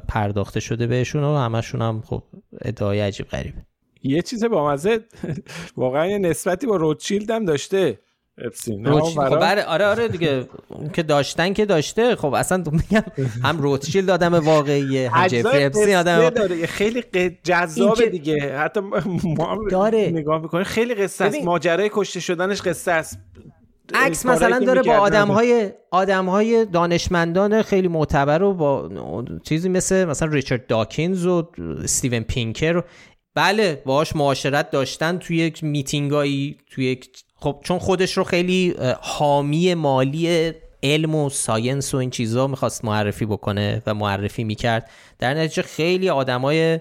پرداخته 0.08 0.60
شده 0.60 0.86
بهشون 0.86 1.24
و 1.24 1.36
همشون 1.36 1.82
هم 1.82 2.02
خب 2.06 2.22
ادعای 2.62 3.00
عجیب 3.00 3.26
غریب 3.26 3.54
یه 4.02 4.22
چیز 4.22 4.44
با 4.44 4.72
مزه 4.72 5.00
واقعا 5.76 6.18
نسبتی 6.18 6.66
با 6.66 6.76
روتشیلد 6.76 7.30
هم 7.30 7.44
داشته 7.44 7.98
خب 8.84 9.18
آره 9.18 9.64
آره 9.64 10.08
دیگه. 10.08 10.48
که 10.92 11.02
داشتن 11.02 11.52
که 11.52 11.66
داشته. 11.66 12.16
خب 12.16 12.34
اصلا 12.34 12.64
میگم 12.72 13.02
هم 13.44 13.58
روتشیلد 13.58 14.10
آدم 14.10 14.34
واقعیه 14.34 15.10
هم 15.10 15.26
جفری 15.26 15.64
اپسین 15.64 15.96
آدم 15.96 16.30
داره. 16.30 16.66
خیلی 16.66 17.04
جذابه 17.44 18.08
دیگه. 18.08 18.58
حتی 18.58 18.80
ما 19.24 19.58
داره. 19.70 20.10
نگاه 20.10 20.42
می‌کنه 20.42 20.64
خیلی 20.64 20.94
قصه 20.94 21.24
است. 21.24 21.44
ماجرای 21.44 21.90
کشته 21.92 22.20
شدنش 22.20 22.62
قصه 22.62 22.92
است. 22.92 23.18
عکس 23.94 24.26
مثلا 24.26 24.58
داره 24.58 24.82
با 24.82 24.92
آدم 24.92 25.28
های 25.28 25.72
آدم 25.90 26.26
های 26.26 26.66
دانشمندان 26.66 27.62
خیلی 27.62 27.88
معتبر 27.88 28.42
و 28.42 28.54
با 28.54 29.24
چیزی 29.42 29.68
مثل 29.68 30.04
مثلا 30.04 30.28
ریچارد 30.28 30.66
داکینز 30.66 31.26
و 31.26 31.48
استیون 31.82 32.20
پینکر 32.20 32.82
بله 33.34 33.82
باهاش 33.86 34.16
معاشرت 34.16 34.70
داشتن 34.70 35.18
توی 35.18 35.36
یک 35.36 35.64
میتینگایی 35.64 36.56
توی 36.70 36.84
یک 36.84 37.10
خب 37.36 37.60
چون 37.64 37.78
خودش 37.78 38.16
رو 38.16 38.24
خیلی 38.24 38.74
حامی 39.00 39.74
مالی 39.74 40.52
علم 40.82 41.14
و 41.14 41.30
science 41.30 41.94
و 41.94 41.96
این 41.96 42.10
چیزا 42.10 42.46
می‌خواست 42.46 42.84
معرفی 42.84 43.26
بکنه 43.26 43.82
و 43.86 43.94
معرفی 43.94 44.44
می‌کرد. 44.44 44.90
در 45.18 45.34
نتیجه 45.34 45.62
خیلی 45.62 46.08
آدمای 46.08 46.80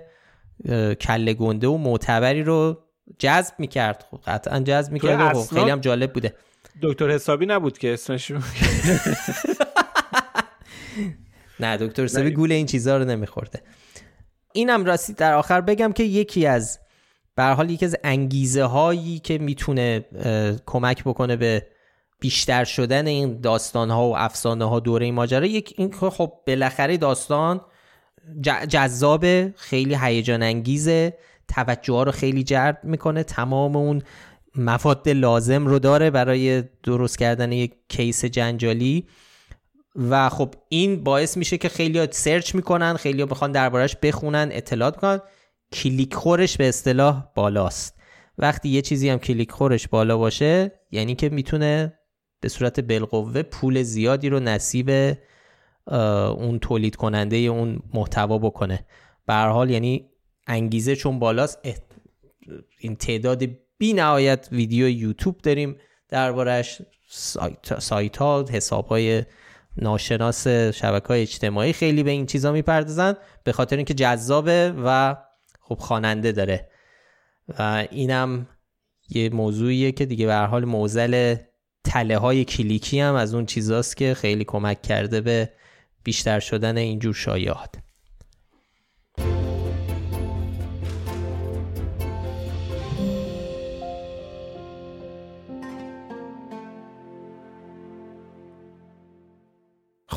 کله 1.02 1.34
گنده 1.34 1.68
و 1.68 1.78
معتبری 1.78 2.44
رو 2.44 2.78
جذب 3.20 3.54
می‌کرد. 3.58 4.06
خب 4.12 4.20
قطعا 4.28 4.60
جذب 4.60 4.92
می‌کرد 4.92 5.36
و 5.36 5.44
خب 5.44 5.56
خیلی 5.56 5.70
هم 5.70 5.80
جالب 5.80 6.14
بوده. 6.14 6.34
دکتر 6.82 7.10
حسابی 7.10 7.46
نبود 7.46 7.78
که 7.78 7.94
اسمش 7.94 8.32
نه 11.60 11.78
دکتر 11.78 12.04
حسابی 12.04 12.32
گول 12.32 12.52
این 12.52 12.66
چیزها 12.66 12.98
رو 12.98 13.06
نمیخورده. 13.06 13.62
اینم 14.54 14.86
راستی 14.86 15.14
در 15.14 15.34
آخر 15.34 15.62
بگم 15.62 15.92
که 15.94 16.04
یکی 16.04 16.46
از 16.46 16.80
به 17.36 17.44
حال 17.44 17.70
یکی 17.70 17.86
از 17.86 17.96
انگیزه 18.04 18.64
هایی 18.64 19.20
که 19.20 19.38
می‌تونه 19.38 20.06
کمک 20.66 21.04
بکنه 21.04 21.36
به 21.36 21.66
بیشتر 22.20 22.64
شدن 22.64 23.08
این 23.08 23.42
داستان 23.42 23.90
ها 23.90 24.10
و 24.10 24.18
افسانه 24.18 24.70
ها 24.70 24.80
دوره 24.80 25.06
این 25.06 25.14
ماجرا 25.14 25.46
یک 25.46 25.74
این 25.78 25.92
خب 25.92 26.34
بالاخره 26.48 26.98
داستان 26.98 27.62
جذاب 28.70 29.52
خیلی 29.52 29.98
هیجان 30.02 30.44
انگیزه 30.44 31.18
توجه 31.48 31.94
ها 31.94 32.04
رو 32.04 32.12
خیلی 32.12 32.44
جلب 32.44 32.80
می‌کنه 32.84 33.24
تمام 33.24 33.76
اون 33.76 34.02
مفاد 34.60 35.10
لازم 35.10 35.68
رو 35.68 35.80
داره 35.80 36.10
برای 36.10 36.64
درست 36.84 37.18
کردن 37.18 37.52
یک 37.52 37.74
case 37.90 38.26
جنجالی. 38.26 39.08
و 39.96 40.30
خب 40.30 40.54
این 40.70 41.04
باعث 41.04 41.38
میشه 41.38 41.58
که 41.58 41.70
خیلی 41.70 42.08
search 42.12 42.56
می‌کنن 42.56 42.94
خیلی 42.94 43.26
بخوان 43.26 43.52
دربارش 43.52 43.96
بخونن 43.96 44.50
اطلاعات 44.52 44.96
کنن 44.98 45.20
کلیک 45.74 46.14
خورش 46.14 46.58
به 46.58 46.70
اصطلاح 46.70 47.24
بالاست. 47.36 48.00
وقتی 48.38 48.70
یه 48.70 48.82
چیزی 48.82 49.10
هم 49.10 49.18
کلیک 49.20 49.52
خورش 49.52 49.88
بالا 49.88 50.18
باشه 50.18 50.72
یعنی 50.92 51.16
که 51.16 51.30
می‌تونه 51.30 52.00
به 52.42 52.50
صورت 52.50 52.80
بالقوه 52.80 53.42
پول 53.42 53.84
زیادی 53.84 54.30
رو 54.30 54.40
نصیب 54.40 55.18
اون 56.38 56.60
تولید 56.60 56.96
کننده 56.96 57.36
اون 57.36 57.80
محتوا 57.94 58.38
بکنه. 58.38 58.86
به 59.28 59.34
حال 59.34 59.70
یعنی 59.70 60.10
انگیزه 60.48 60.96
چون 60.96 61.20
بالاست 61.20 61.60
این 62.80 62.96
تعداد 62.96 63.44
بی 63.80 63.94
نهایت 63.94 64.48
ویدیو 64.52 64.90
یوتیوب 64.90 65.38
داریم 65.38 65.76
دربارش 66.10 66.82
سایت, 67.10 67.80
سایت 67.80 68.18
ها 68.18 68.46
حساب 68.52 68.88
های 68.88 69.24
ناشناس 69.78 70.48
شبکه 70.48 71.08
های 71.08 71.22
اجتماعی 71.22 71.74
خیلی 71.74 72.04
به 72.04 72.12
این 72.12 72.26
چیزا 72.26 72.52
می‌پردازن 72.52 73.16
به 73.44 73.52
خاطر 73.52 73.76
اینکه 73.76 73.94
جذابه 73.94 74.74
و 74.86 75.16
خب 75.62 75.76
خواننده 75.76 76.32
داره. 76.32 76.70
و 77.60 77.88
اینم 77.92 78.48
یه 79.10 79.30
موضوعیه 79.30 79.92
که 79.92 80.06
دیگه 80.06 80.26
به 80.26 80.36
حال 80.36 80.66
موزل 80.66 81.36
تله 81.84 82.18
های 82.18 82.46
کلیکی 82.46 83.00
هم 83.00 83.16
از 83.16 83.34
اون 83.34 83.46
چیزاست 83.46 83.98
که 83.98 84.14
خیلی 84.14 84.44
کمک 84.44 84.82
کرده 84.82 85.22
به 85.22 85.50
بیشتر 86.04 86.40
شدن 86.40 86.78
اینجور 86.78 87.14
شایعات. 87.14 87.76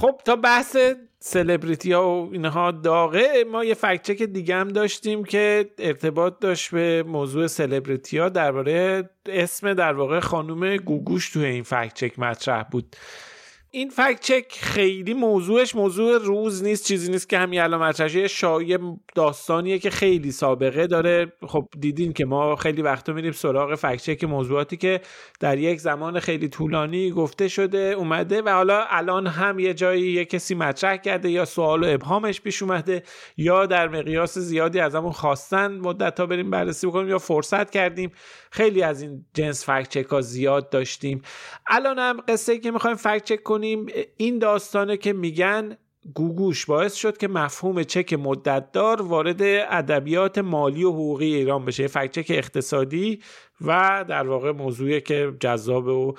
خب 0.02 0.20
تا 0.24 0.36
بحث 0.36 0.76
سلبریتی 1.18 1.92
ها 1.92 2.10
و 2.10 2.32
اینها 2.32 2.70
داغه 2.70 3.44
ما 3.52 3.64
یه 3.64 3.74
فکچک 3.74 4.22
دیگه 4.22 4.54
هم 4.54 4.68
داشتیم 4.68 5.24
که 5.24 5.70
ارتباط 5.78 6.38
داشت 6.40 6.70
به 6.70 7.02
موضوع 7.02 7.46
سلبریتی 7.46 8.18
ها 8.18 8.28
درباره 8.28 9.10
اسم 9.26 9.74
در 9.74 9.92
واقع 9.92 10.20
خانوم 10.20 10.76
گوگوش 10.76 11.30
توی 11.30 11.44
این 11.44 11.62
فکچک 11.62 12.18
مطرح 12.18 12.62
بود. 12.62 12.96
این 13.74 13.90
فکت 13.90 14.20
چک 14.20 14.58
خیلی 14.60 15.14
موضوعش 15.14 15.74
موضوع 15.76 16.18
روز 16.18 16.62
نیست 16.62 16.86
چیزی 16.86 17.10
نیست 17.10 17.28
که 17.28 17.38
همین 17.38 17.60
الان 17.60 17.82
مطرحه. 17.82 18.28
شایع 18.28 18.78
داستانیه 19.14 19.78
که 19.78 19.90
خیلی 19.90 20.32
سابقه 20.32 20.86
داره. 20.86 21.32
خب 21.46 21.68
دیدین 21.80 22.12
که 22.12 22.24
ما 22.24 22.56
خیلی 22.56 22.82
وقتا 22.82 23.12
میریم 23.12 23.32
سراغ 23.32 23.74
فکت 23.74 24.02
چک 24.02 24.24
موضوعاتی 24.24 24.76
که 24.76 25.00
در 25.40 25.58
یک 25.58 25.80
زمان 25.80 26.20
خیلی 26.20 26.48
طولانی 26.48 27.10
گفته 27.10 27.48
شده 27.48 27.78
اومده 27.78 28.42
و 28.42 28.48
حالا 28.48 28.84
الان 28.88 29.26
هم 29.26 29.58
یه 29.58 29.74
جایی 29.74 30.12
یه 30.12 30.24
کسی 30.24 30.54
مطرح 30.54 30.96
کرده 30.96 31.30
یا 31.30 31.44
سوال 31.44 31.84
و 31.84 31.94
ابهامش 31.94 32.40
پیش 32.40 32.62
اومده 32.62 33.02
یا 33.36 33.66
در 33.66 33.88
مقیاس 33.88 34.38
زیادی 34.38 34.80
از 34.80 34.94
همون 34.94 35.12
خواستن 35.12 35.78
مدت 35.78 36.14
تا 36.14 36.26
بریم 36.26 36.50
بررسی 36.50 36.86
بکنیم 36.86 37.08
یا 37.08 37.18
فرصت 37.18 37.70
کردیم. 37.70 38.10
خیلی 38.50 38.82
از 38.82 39.02
این 39.02 39.24
جنس 39.34 39.70
فکت 39.70 39.88
چک 39.88 40.06
ها 40.06 40.20
زیاد 40.20 40.70
داشتیم. 40.70 41.22
الان 41.66 41.98
هم 41.98 42.20
قصه 42.28 42.58
که 42.58 42.70
می‌خوایم 42.70 42.96
فکت 42.96 43.24
چک 43.24 43.42
این 44.16 44.38
داستانه 44.38 44.96
که 44.96 45.12
میگن 45.12 45.76
گوگوش 46.14 46.66
باعث 46.66 46.94
شد 46.94 47.16
که 47.16 47.28
مفهوم 47.28 47.82
چک 47.82 48.12
مدتدار 48.12 49.02
وارد 49.02 49.42
ادبیات 49.70 50.38
مالی 50.38 50.84
و 50.84 50.90
حقوقی 50.90 51.34
ایران 51.34 51.64
بشه. 51.64 51.86
فکت 51.86 52.10
چک 52.10 52.26
اقتصادی 52.30 53.22
و 53.60 54.04
در 54.08 54.28
واقع 54.28 54.52
موضوعی 54.52 55.00
که 55.00 55.32
جذاب 55.40 55.86
و 55.86 56.14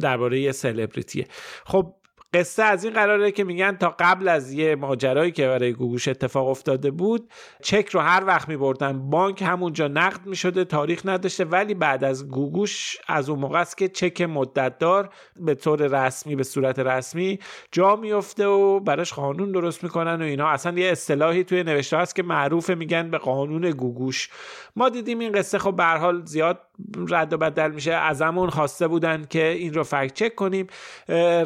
درباره 0.00 0.52
سلبریتیه 0.52 1.26
خب 1.66 1.94
قصه 2.34 2.62
از 2.62 2.84
این 2.84 2.92
قراره 2.92 3.30
که 3.32 3.44
میگن 3.44 3.76
تا 3.76 3.94
قبل 3.98 4.28
از 4.28 4.52
یه 4.52 4.76
ماجرایی 4.76 5.32
که 5.32 5.46
برای 5.46 5.72
گوگوش 5.72 6.08
اتفاق 6.08 6.48
افتاده 6.48 6.90
بود 6.90 7.30
چک 7.62 7.88
رو 7.88 8.00
هر 8.00 8.24
وقت 8.26 8.48
میبردن 8.48 9.10
بانک 9.10 9.42
همونجا 9.42 9.88
نقد 9.88 10.26
می‌شده 10.26 10.64
تاریخ 10.64 11.00
نداشته 11.04 11.44
ولی 11.44 11.74
بعد 11.74 12.04
از 12.04 12.28
گوگوش 12.28 12.98
از 13.06 13.30
اون 13.30 13.38
موقع 13.38 13.60
است 13.60 13.78
که 13.78 13.88
چک 13.88 14.20
مدتدار 14.20 15.10
به 15.36 15.54
طور 15.54 16.06
رسمی 16.06 16.36
به 16.36 16.42
صورت 16.42 16.78
رسمی 16.78 17.38
جا 17.72 17.96
میفته 17.96 18.46
و 18.46 18.80
براش 18.80 19.12
قانون 19.12 19.52
درست 19.52 19.84
می‌کنن 19.84 20.22
و 20.22 20.24
اینا. 20.24 20.48
اصلا 20.48 20.78
یه 20.78 20.90
اصطلاحی 20.90 21.44
توی 21.44 21.62
نوشته 21.62 21.96
هست 21.96 22.16
که 22.16 22.22
معروف 22.22 22.70
میگن 22.70 23.10
به 23.10 23.18
قانون 23.18 23.70
گوگوش. 23.70 24.28
ما 24.76 24.88
دیدیم 24.88 25.18
این 25.18 25.32
قصه 25.32 25.58
خب 25.58 25.76
به 25.76 25.84
حال 25.84 26.24
زیاد 26.24 26.60
رد 27.08 27.32
و 27.32 27.36
بدل 27.36 27.70
میشه. 27.70 27.92
ازمون 27.92 28.50
خواسته 28.50 28.88
بودن 28.88 29.24
که 29.30 29.46
این 29.46 29.74
رو 29.74 29.82
فکت 29.82 30.14
چک 30.14 30.34
کنیم. 30.34 30.66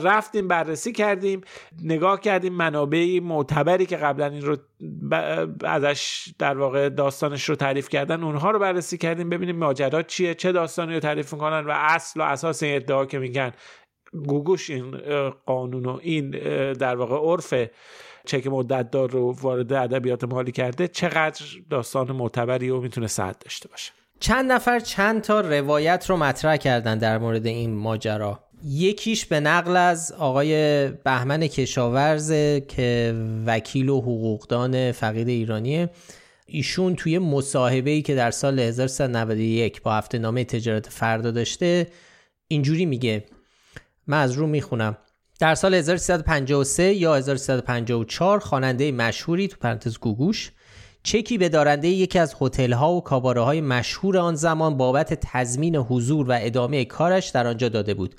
رفتیم 0.02 0.48
بررسی 0.48 0.92
کردیم. 0.92 1.40
نگاه 1.82 2.20
کردیم 2.20 2.52
منابعی 2.52 3.20
معتبری 3.20 3.86
که 3.86 3.96
قبلا 3.96 4.26
این 4.26 4.42
رو 4.42 4.56
ازش 5.64 6.28
در 6.38 6.58
واقع 6.58 6.88
داستانش 6.88 7.48
رو 7.48 7.54
تعریف 7.56 7.88
کردن 7.88 8.22
اونها 8.22 8.50
رو 8.50 8.58
بررسی 8.58 8.98
کردیم. 8.98 9.30
ببینیم 9.30 9.56
ماجرا 9.56 10.02
چیه 10.02 10.34
چه 10.34 10.52
داستانی 10.52 10.94
رو 10.94 11.00
تعریف 11.00 11.32
می‌کنن 11.32 11.64
و 11.66 11.70
اصل 11.74 12.20
و 12.20 12.22
اساس 12.22 12.62
این 12.62 12.76
ادعا 12.76 13.06
که 13.06 13.18
میگن. 13.18 13.52
گوگوش 14.26 14.70
این 14.70 14.96
قانون 15.46 15.86
و 15.86 15.98
این 16.02 16.30
در 16.72 16.96
واقع 16.96 17.16
عرف 17.16 17.54
چک 18.26 18.46
مدت 18.46 18.90
دار 18.90 19.10
رو 19.10 19.36
وارد 19.42 19.72
ادبیات 19.72 20.24
مالی 20.24 20.52
کرده. 20.52 20.88
چقدر 20.88 21.44
داستان 21.70 22.12
معتبری 22.12 22.70
و 22.70 22.80
می‌تونه 22.80 23.06
صد 23.06 23.36
داشته 23.40 23.68
باشه. 23.68 23.92
چند 24.24 24.52
نفر 24.52 24.80
چند 24.80 25.22
تا 25.22 25.40
روایت 25.40 26.06
رو 26.08 26.16
مطرح 26.16 26.56
کردن 26.56 26.98
در 26.98 27.18
مورد 27.18 27.46
این 27.46 27.74
ماجرا. 27.74 28.40
یکیش 28.64 29.26
به 29.26 29.40
نقل 29.40 29.76
از 29.76 30.12
آقای 30.12 30.88
بهمن 30.88 31.46
کشاورز 31.46 32.32
که 32.68 33.14
وکیل 33.46 33.88
و 33.88 34.00
حقوقدان 34.00 34.92
فقید 34.92 35.28
ایرانیه. 35.28 35.90
ایشون 36.46 36.96
توی 36.96 37.18
مصاحبه 37.18 37.90
ای 37.90 38.02
که 38.02 38.14
در 38.14 38.30
سال 38.30 38.60
1391 38.60 39.82
با 39.82 39.92
هفته 39.92 40.18
نامه 40.18 40.44
تجارت 40.44 40.88
فردا 40.88 41.30
داشته 41.30 41.86
اینجوری 42.48 42.86
میگه. 42.86 43.24
من 44.06 44.22
از 44.22 44.32
رو 44.32 44.46
می‌خونم. 44.46 44.96
در 45.40 45.54
سال 45.54 45.74
1353 45.74 46.92
یا 46.92 47.14
1354 47.14 48.38
خواننده 48.38 48.92
مشهوری 48.92 49.48
تو 49.48 49.56
پرانتز 49.60 49.98
گوگوش 49.98 50.52
چکی 51.06 51.38
به 51.38 51.48
دارنده 51.48 51.88
یکی 51.88 52.18
از 52.18 52.34
ها 52.72 52.92
و 52.92 53.00
کاباره 53.00 53.40
های 53.40 53.60
مشهور 53.60 54.18
آن 54.18 54.34
زمان 54.34 54.76
بابت 54.76 55.18
تضمین 55.22 55.76
حضور 55.76 56.28
و 56.28 56.38
ادامه 56.40 56.84
کارش 56.84 57.28
در 57.28 57.46
آنجا 57.46 57.68
داده 57.68 57.94
بود 57.94 58.14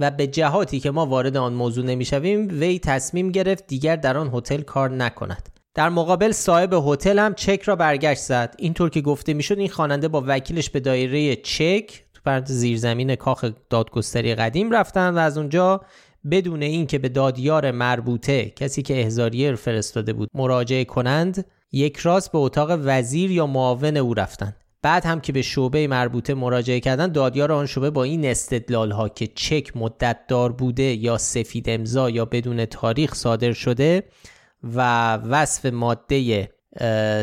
و 0.00 0.10
به 0.10 0.26
جهاتی 0.26 0.80
که 0.80 0.90
ما 0.90 1.06
وارد 1.06 1.36
آن 1.36 1.54
موضوع 1.54 1.84
نمی‌شویم 1.84 2.48
وی 2.60 2.78
تصمیم 2.78 3.30
گرفت 3.30 3.66
دیگر 3.66 3.96
در 3.96 4.16
آن 4.16 4.30
هتل 4.34 4.60
کار 4.60 4.90
نکند. 4.90 5.48
در 5.74 5.88
مقابل 5.88 6.32
صاحب 6.32 6.72
هتل 6.86 7.18
هم 7.18 7.34
چک 7.34 7.62
را 7.62 7.76
برگشت 7.76 8.20
زد. 8.20 8.54
اینطور 8.58 8.90
که 8.90 9.00
گفته 9.00 9.34
می‌شد 9.34 9.58
این 9.58 9.68
خواننده 9.68 10.08
با 10.08 10.24
وکیلش 10.26 10.70
به 10.70 10.80
دایره 10.80 11.36
چک 11.36 12.04
تو 12.14 12.20
پرد 12.24 12.46
زیرزمین 12.46 13.14
کاخ 13.14 13.44
دادگستری 13.70 14.34
قدیم 14.34 14.70
رفتن 14.70 15.14
و 15.14 15.18
از 15.18 15.38
اونجا 15.38 15.80
بدون 16.30 16.62
اینکه 16.62 16.98
به 16.98 17.08
دادیار 17.08 17.70
مربوطه 17.70 18.52
کسی 18.56 18.82
که 18.82 19.00
احزاریه 19.00 19.54
فرستاده 19.54 20.12
بود 20.12 20.30
مراجعه 20.34 20.84
کنند 20.84 21.44
یک 21.72 21.96
راست 21.96 22.32
به 22.32 22.38
اتاق 22.38 22.80
وزیر 22.84 23.30
یا 23.30 23.46
معاون 23.46 23.96
او 23.96 24.14
رفتند 24.14 24.56
بعد 24.82 25.06
هم 25.06 25.20
که 25.20 25.32
به 25.32 25.42
شعبه 25.42 25.86
مربوطه 25.86 26.34
مراجعه 26.34 26.80
کردن 26.80 27.12
دادیار 27.12 27.52
آن 27.52 27.66
شعبه 27.66 27.90
با 27.90 28.04
این 28.04 28.24
استدلال 28.24 28.90
ها 28.90 29.08
که 29.08 29.26
چک 29.26 29.76
مدت 29.76 30.18
دار 30.28 30.52
بوده 30.52 30.82
یا 30.82 31.18
سفید 31.18 31.70
امضا 31.70 32.10
یا 32.10 32.24
بدون 32.24 32.64
تاریخ 32.64 33.14
صادر 33.14 33.52
شده 33.52 34.02
و 34.62 35.14
وصف 35.16 35.66
ماده 35.66 36.48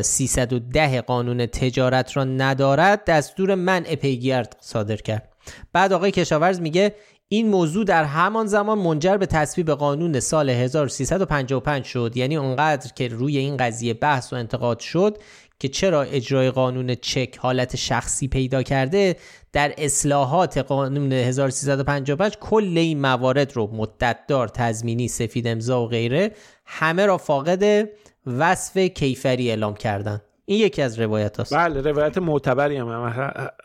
310 0.02 1.00
قانون 1.00 1.46
تجارت 1.46 2.16
را 2.16 2.24
ندارد 2.24 3.04
دستور 3.04 3.54
منع 3.54 3.94
پیگیرد 3.94 4.56
صادر 4.60 4.96
کرد. 4.96 5.32
بعد 5.72 5.92
آقای 5.92 6.10
کشاورز 6.10 6.60
میگه 6.60 6.94
این 7.28 7.48
موضوع 7.48 7.84
در 7.84 8.04
همان 8.04 8.46
زمان 8.46 8.78
منجر 8.78 9.16
به 9.16 9.26
تصویب 9.26 9.70
قانون 9.70 10.20
سال 10.20 10.50
1355 10.50 11.84
شد. 11.84 12.12
یعنی 12.16 12.36
اونقدر 12.36 12.92
که 12.92 13.08
روی 13.08 13.38
این 13.38 13.56
قضیه 13.56 13.94
بحث 13.94 14.32
و 14.32 14.36
انتقاد 14.36 14.80
شد 14.80 15.18
که 15.58 15.68
چرا 15.68 16.02
اجرای 16.02 16.50
قانون 16.50 16.94
چک 16.94 17.36
حالت 17.38 17.76
شخصی 17.76 18.28
پیدا 18.28 18.62
کرده 18.62 19.16
در 19.52 19.74
اصلاحات 19.78 20.58
قانون 20.58 21.12
1355 21.12 22.36
کل 22.40 22.78
این 22.78 23.00
موارد 23.00 23.56
رو 23.56 23.70
مدتدار 23.72 24.48
تضمینی 24.48 25.08
سفید 25.08 25.46
امضا 25.46 25.82
و 25.82 25.88
غیره 25.88 26.32
همه 26.64 27.06
را 27.06 27.18
فاقد 27.18 27.88
وصف 28.26 28.78
کیفری 28.78 29.50
اعلام 29.50 29.74
کردند 29.74 30.22
این 30.48 30.60
یکی 30.60 30.82
از 30.82 31.00
روایت 31.00 31.40
هست 31.40 31.54
بله 31.54 31.80
روایت 31.80 32.18
معتبری 32.18 32.76
هم, 32.76 33.12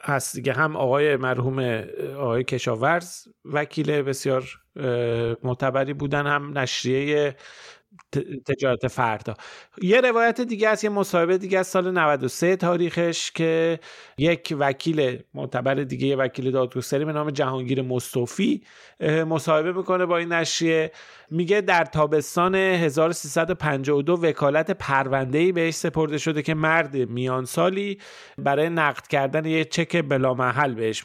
هست 0.03 0.35
دیگه. 0.35 0.53
هم 0.53 0.75
آقای 0.75 1.15
مرحوم 1.15 1.59
آقای 2.17 2.43
کشاورز 2.43 3.27
وکیل 3.45 4.01
بسیار 4.01 4.43
معتبری 5.43 5.93
بودن 5.93 6.27
هم 6.27 6.57
نشریه 6.57 7.35
تجارت 8.45 8.87
فردا. 8.87 9.33
یه 9.81 10.01
روایت 10.01 10.41
دیگه 10.41 10.69
است 10.69 10.83
یه 10.83 10.89
مصاحبه 10.89 11.37
دیگه 11.37 11.59
از 11.59 11.67
سال 11.67 11.91
93 11.91 12.55
تاریخش 12.55 13.31
که 13.31 13.79
یک 14.17 14.55
وکیل 14.59 15.19
معتبر 15.33 15.75
دیگه 15.75 16.07
یه 16.07 16.15
وکیل 16.15 16.51
دادگستری 16.51 17.05
به 17.05 17.13
نام 17.13 17.29
جهانگیر 17.31 17.81
مصطفی 17.81 18.61
مصاحبه 19.27 19.71
می‌کنه 19.73 20.05
با 20.05 20.17
این 20.17 20.33
نشریه. 20.33 20.91
میگه 21.31 21.61
در 21.61 21.85
تابستان 21.85 22.55
1352 22.55 24.13
وکالت 24.13 24.71
پرونده‌ای 24.71 25.51
بهش 25.51 25.73
سپرده 25.73 26.17
شده 26.17 26.41
که 26.41 26.53
مرد 26.53 26.95
میان 26.95 27.45
سالی 27.45 27.97
برای 28.37 28.69
نقد 28.69 29.07
کردن 29.07 29.45
یه 29.45 29.65
چک 29.65 30.01
بلامحل 30.01 30.73
بهش 30.73 31.03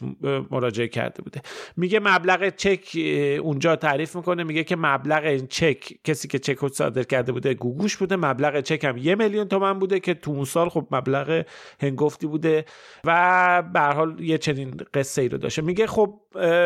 مراجعه 0.50 0.88
کرده 0.88 1.22
بوده. 1.22 1.40
میگه 1.76 2.00
مبلغ 2.00 2.56
چک 2.56 2.98
اونجا 3.42 3.76
تعریف 3.76 4.16
می‌کنه 4.16 4.44
میگه 4.44 4.64
که 4.64 4.76
مبلغ 4.76 5.24
این 5.24 5.46
چک 5.46 5.94
کسی 6.04 6.28
که 6.28 6.38
چک 6.38 6.64
صادر 6.96 7.08
کرده 7.08 7.32
بوده. 7.32 7.54
گوگوش 7.54 7.96
بوده 7.96 8.16
مبلغ 8.16 8.60
چک 8.60 8.84
هم 8.84 8.96
یه 8.96 9.14
میلیون 9.14 9.48
تومن 9.48 9.78
بوده 9.78 10.00
که 10.00 10.14
تو 10.14 10.30
اون 10.30 10.44
سال 10.44 10.68
خب 10.68 10.86
مبلغ 10.90 11.44
هنگفتی 11.80 12.26
بوده 12.26 12.64
و 13.04 13.62
به 13.72 13.80
حال 13.80 14.20
یه 14.20 14.38
چنین 14.38 14.76
قصه 14.94 15.22
ای 15.22 15.28
رو 15.28 15.38
داشته. 15.38 15.62
میگه 15.62 15.86
خب 15.86 16.20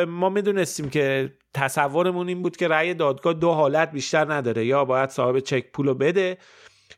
ما 0.09 0.29
می‌دونستیم 0.29 0.89
که 0.91 1.33
تصورمون 1.55 2.29
این 2.29 2.43
بود 2.43 2.57
که 2.57 2.69
رأی 2.69 2.95
دادگاه 2.95 3.35
دو 3.35 3.51
حالت 3.51 3.93
بیشتر 3.93 4.33
نداره. 4.33 4.67
یا 4.67 4.85
باید 4.85 5.11
صاحب 5.11 5.39
چک 5.39 5.73
پولو 5.73 5.95
بده 5.95 6.39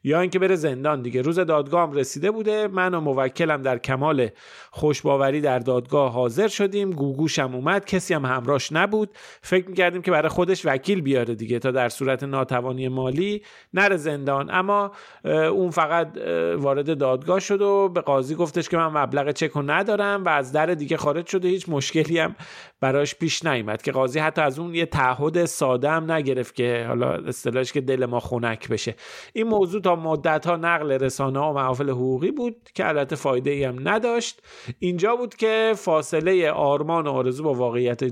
یا 0.05 0.21
اینکه 0.21 0.39
بره 0.39 0.57
زندان 0.57 1.03
دیگه. 1.03 1.23
روز 1.23 1.39
دادگاه 1.39 1.89
هم 1.89 1.93
رسیده 1.93 2.31
بوده. 2.31 2.69
من 2.69 2.95
و 2.95 3.01
موکلم 3.01 3.63
در 3.63 3.79
کمال 3.79 4.29
خوشباوری 4.71 5.41
در 5.41 5.59
دادگاه 5.59 6.13
حاضر 6.13 6.49
شدیم. 6.49 6.91
گوگوشم 6.91 7.55
اومد. 7.55 7.85
کسی 7.85 8.15
هم 8.15 8.25
همراش 8.25 8.73
نبود. 8.73 9.11
فکر 9.43 9.69
می‌کردیم 9.69 10.03
که 10.03 10.11
برای 10.11 10.29
خودش 10.29 10.67
وکیل 10.67 11.01
بیاره 11.01 11.35
دیگه 11.35 11.59
تا 11.59 11.71
در 11.71 11.89
صورت 11.89 12.23
ناتوانی 12.23 12.89
مالی 12.89 13.43
نره 13.75 13.97
زندان. 13.97 14.51
اما 14.51 14.93
اون 15.25 15.71
فقط 15.71 16.19
وارد 16.57 16.99
دادگاه 16.99 17.41
شد 17.41 17.63
و 17.63 17.89
به 17.89 18.01
قاضی 18.01 18.35
گفتش 18.35 18.69
که 18.69 18.77
من 18.77 19.03
مبلغ 19.03 19.31
چک 19.31 19.57
ندارم 19.57 20.25
و 20.25 20.29
از 20.29 20.53
در 20.53 20.67
دیگه 20.67 20.97
خارج 20.97 21.27
شده 21.27 21.49
هیچ 21.49 21.69
مشکلی 21.69 22.19
هم 22.19 22.37
براش 22.83 23.15
پیش 23.15 23.45
نیامد 23.45 23.83
که 23.83 23.93
قاضی 23.93 24.19
حتی 24.19 24.41
از 24.41 24.59
اون 24.59 24.75
یه 24.75 24.87
تعهد 24.87 25.45
ساده 25.45 25.91
هم 25.91 26.13
نگرفت 26.13 26.55
که 26.55 26.85
حالا 26.89 27.11
اصطلاحش 27.13 27.73
که 27.73 27.81
دل 27.81 28.07
ما 28.07 28.21
خنک 28.21 28.69
بشه. 28.69 28.95
این 29.33 29.47
موضوع 29.47 29.81
تا 29.81 29.97
مدت 29.97 30.47
ها 30.47 30.57
نقل 30.57 30.93
رسانه 30.93 31.41
و 31.41 31.53
محافل 31.53 31.91
حقوقی 31.91 32.31
بود 32.31 32.57
که 32.75 32.89
البته 32.89 33.17
فایده 33.17 33.51
ای 33.51 33.65
هم 33.65 33.89
نداشت. 33.89 34.43
اینجا 34.79 35.17
بود 35.17 35.35
که 35.35 35.73
فاصله 35.77 36.51
آرمان 36.51 37.07
و 37.07 37.11
آرزو 37.11 37.43
با 37.43 37.55
واقعیت 37.55 38.05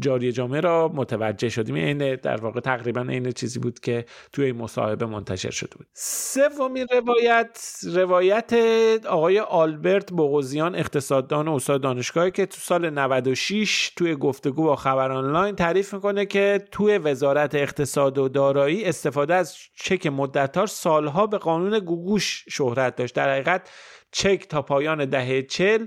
جاری 0.00 0.32
جامعه 0.32 0.60
را 0.60 0.88
متوجه 0.94 1.48
شدیم. 1.48 1.74
این 1.74 2.16
در 2.16 2.36
واقع 2.36 2.60
تقریبا 2.60 3.00
این 3.00 3.32
چیزی 3.32 3.58
بود 3.58 3.80
که 3.80 4.04
توی 4.32 4.52
مصاحبه 4.52 5.06
منتشر 5.06 5.50
شده 5.50 5.76
بود. 5.76 5.86
سومین 5.92 6.86
روایت 6.92 7.80
روایت 7.94 8.52
آقای 9.08 9.38
آلبرت 9.38 10.12
بغوزیان 10.12 10.74
اقتصاددان 10.74 11.48
و 11.48 11.54
استاد 11.54 11.80
دانشگاهی 11.80 12.30
که 12.30 12.46
تو 12.46 12.56
سال 12.60 12.90
96 12.90 13.92
توی 14.04 14.16
گفتگو 14.16 14.62
با 14.62 14.76
خبر 14.76 15.12
آنلاین 15.12 15.56
تعریف 15.56 15.94
می‌کنه 15.94 16.26
که 16.26 16.64
توی 16.70 16.98
وزارت 16.98 17.54
اقتصاد 17.54 18.18
و 18.18 18.28
دارایی 18.28 18.84
استفاده 18.84 19.34
از 19.34 19.56
چک 19.76 20.06
مدتار 20.06 20.66
سالها 20.66 21.26
به 21.26 21.38
قانون 21.38 21.78
گوگوش 21.78 22.44
شهرت 22.48 22.96
داشت. 22.96 23.14
در 23.14 23.30
حقیقت 23.30 23.70
چک 24.12 24.46
تا 24.48 24.62
پایان 24.62 25.04
دهه 25.04 25.42
چل 25.42 25.86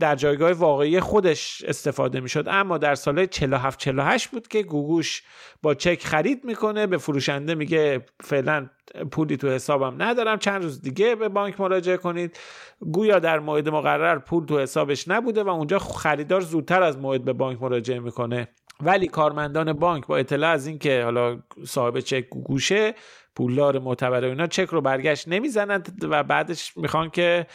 در 0.00 0.16
جایگاه 0.16 0.52
واقعی 0.52 1.00
خودش 1.00 1.64
استفاده 1.68 2.20
می 2.20 2.28
شد 2.28 2.44
اما 2.48 2.78
در 2.78 2.94
سال 2.94 3.26
47 3.26 3.78
48 3.78 4.28
بود 4.28 4.48
که 4.48 4.62
گوگوش 4.62 5.22
با 5.62 5.74
چک 5.74 6.04
خرید 6.04 6.44
می‌کنه 6.44 6.86
به 6.86 6.98
فروشنده 6.98 7.54
میگه 7.54 8.06
فعلا 8.20 8.70
پولی 9.10 9.36
تو 9.36 9.48
حسابم 9.48 10.02
ندارم 10.02 10.38
چند 10.38 10.62
روز 10.62 10.82
دیگه 10.82 11.14
به 11.14 11.28
بانک 11.28 11.60
مراجعه 11.60 11.96
کنید. 11.96 12.38
گویا 12.80 13.18
در 13.18 13.38
موعد 13.38 13.68
مقرر 13.68 14.18
پول 14.18 14.46
تو 14.46 14.58
حسابش 14.58 15.08
نبوده 15.08 15.42
و 15.42 15.48
اونجا 15.48 15.78
خریدار 15.78 16.40
زودتر 16.40 16.82
از 16.82 16.98
موعد 16.98 17.24
به 17.24 17.32
بانک 17.32 17.62
مراجعه 17.62 17.98
می‌کنه. 17.98 18.48
ولی 18.80 19.08
کارمندان 19.08 19.72
بانک 19.72 20.06
با 20.06 20.16
اطلاع 20.16 20.50
از 20.50 20.66
اینکه 20.66 21.02
حالا 21.04 21.38
صاحب 21.66 22.00
چک 22.00 22.28
گوشه 22.28 22.94
پولدار 23.36 23.78
معتبر 23.78 24.24
اینا 24.24 24.46
چک 24.46 24.66
رو 24.66 24.80
برگشت 24.80 25.28
نمی‌زنند 25.28 25.98
و 26.02 26.22
بعدش 26.22 26.76
می‌خوان 26.76 27.10
که 27.10 27.46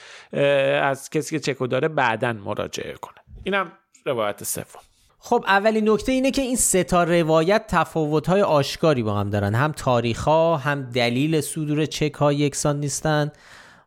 از 0.82 1.09
کسی 1.09 1.39
که 1.39 1.39
چک 1.39 1.57
رو 1.57 1.67
داره 1.67 1.88
بعدا 1.88 2.34
مراجعه 2.34 2.93
کنه. 2.93 3.17
اینم 3.43 3.71
روایت 4.05 4.43
سوم. 4.43 4.82
خب 5.19 5.43
اولین 5.47 5.89
نکته 5.89 6.11
اینه 6.11 6.32
که 6.32 6.41
این 6.41 6.55
سه 6.55 6.84
تا 6.84 7.03
روایت 7.03 7.67
تفاوت‌های 7.67 8.41
آشکاری 8.41 9.03
با 9.03 9.19
هم 9.19 9.30
دارن. 9.30 9.55
هم 9.55 9.71
تاریخ 9.71 10.23
ها 10.23 10.57
هم 10.57 10.82
دلیل 10.82 11.41
صدور 11.41 11.86
چک 11.86 12.13
ها 12.13 12.34
یکسان 12.34 12.80
نیستن. 12.80 13.32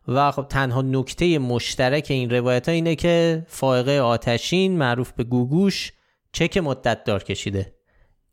و 0.07 0.31
خب 0.31 0.45
تنها 0.49 0.81
نکته 0.81 1.39
مشترک 1.39 2.07
این 2.09 2.29
روایت 2.29 2.69
ها 2.69 2.75
اینه 2.75 2.95
که 2.95 3.45
فائقه 3.47 3.99
آتشین 3.99 4.77
معروف 4.77 5.11
به 5.11 5.23
گوگوش 5.23 5.91
چک 6.31 6.57
مدت 6.57 7.03
دار 7.03 7.23
کشیده. 7.23 7.73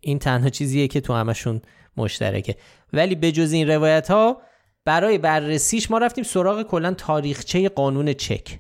این 0.01 0.19
تنها 0.19 0.49
چیزیه 0.49 0.89
که 0.89 1.01
تو 1.01 1.13
همشون 1.13 1.63
مشترکه. 2.01 2.57
ولی 2.93 3.15
به 3.15 3.33
جز 3.33 3.53
این 3.53 3.69
روایت 3.71 4.11
ها 4.11 4.43
برای 4.85 5.19
بررسیش 5.19 5.91
ما 5.91 5.99
رفتیم 5.99 6.25
سراغ 6.25 6.63
کلا 6.63 6.95
تاریخچه 6.95 7.69
قانون 7.69 8.13
چک. 8.13 8.59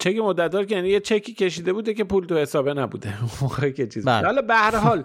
چک 0.00 0.16
مدتدار 0.16 0.64
که 0.64 0.74
یعنی 0.74 0.88
یه 0.88 1.00
چکی 1.00 1.34
کشیده 1.34 1.72
بوده 1.72 1.94
که 1.94 2.04
پول 2.04 2.26
تو 2.26 2.36
حسابه 2.36 2.74
نبوده. 2.74 3.14
موقعی 3.42 3.72
که 3.72 3.86
چیز 3.86 4.04
بله. 4.04 4.26
حالا 4.26 4.42
به 4.42 4.54
هر 4.54 4.76
حال. 4.76 5.04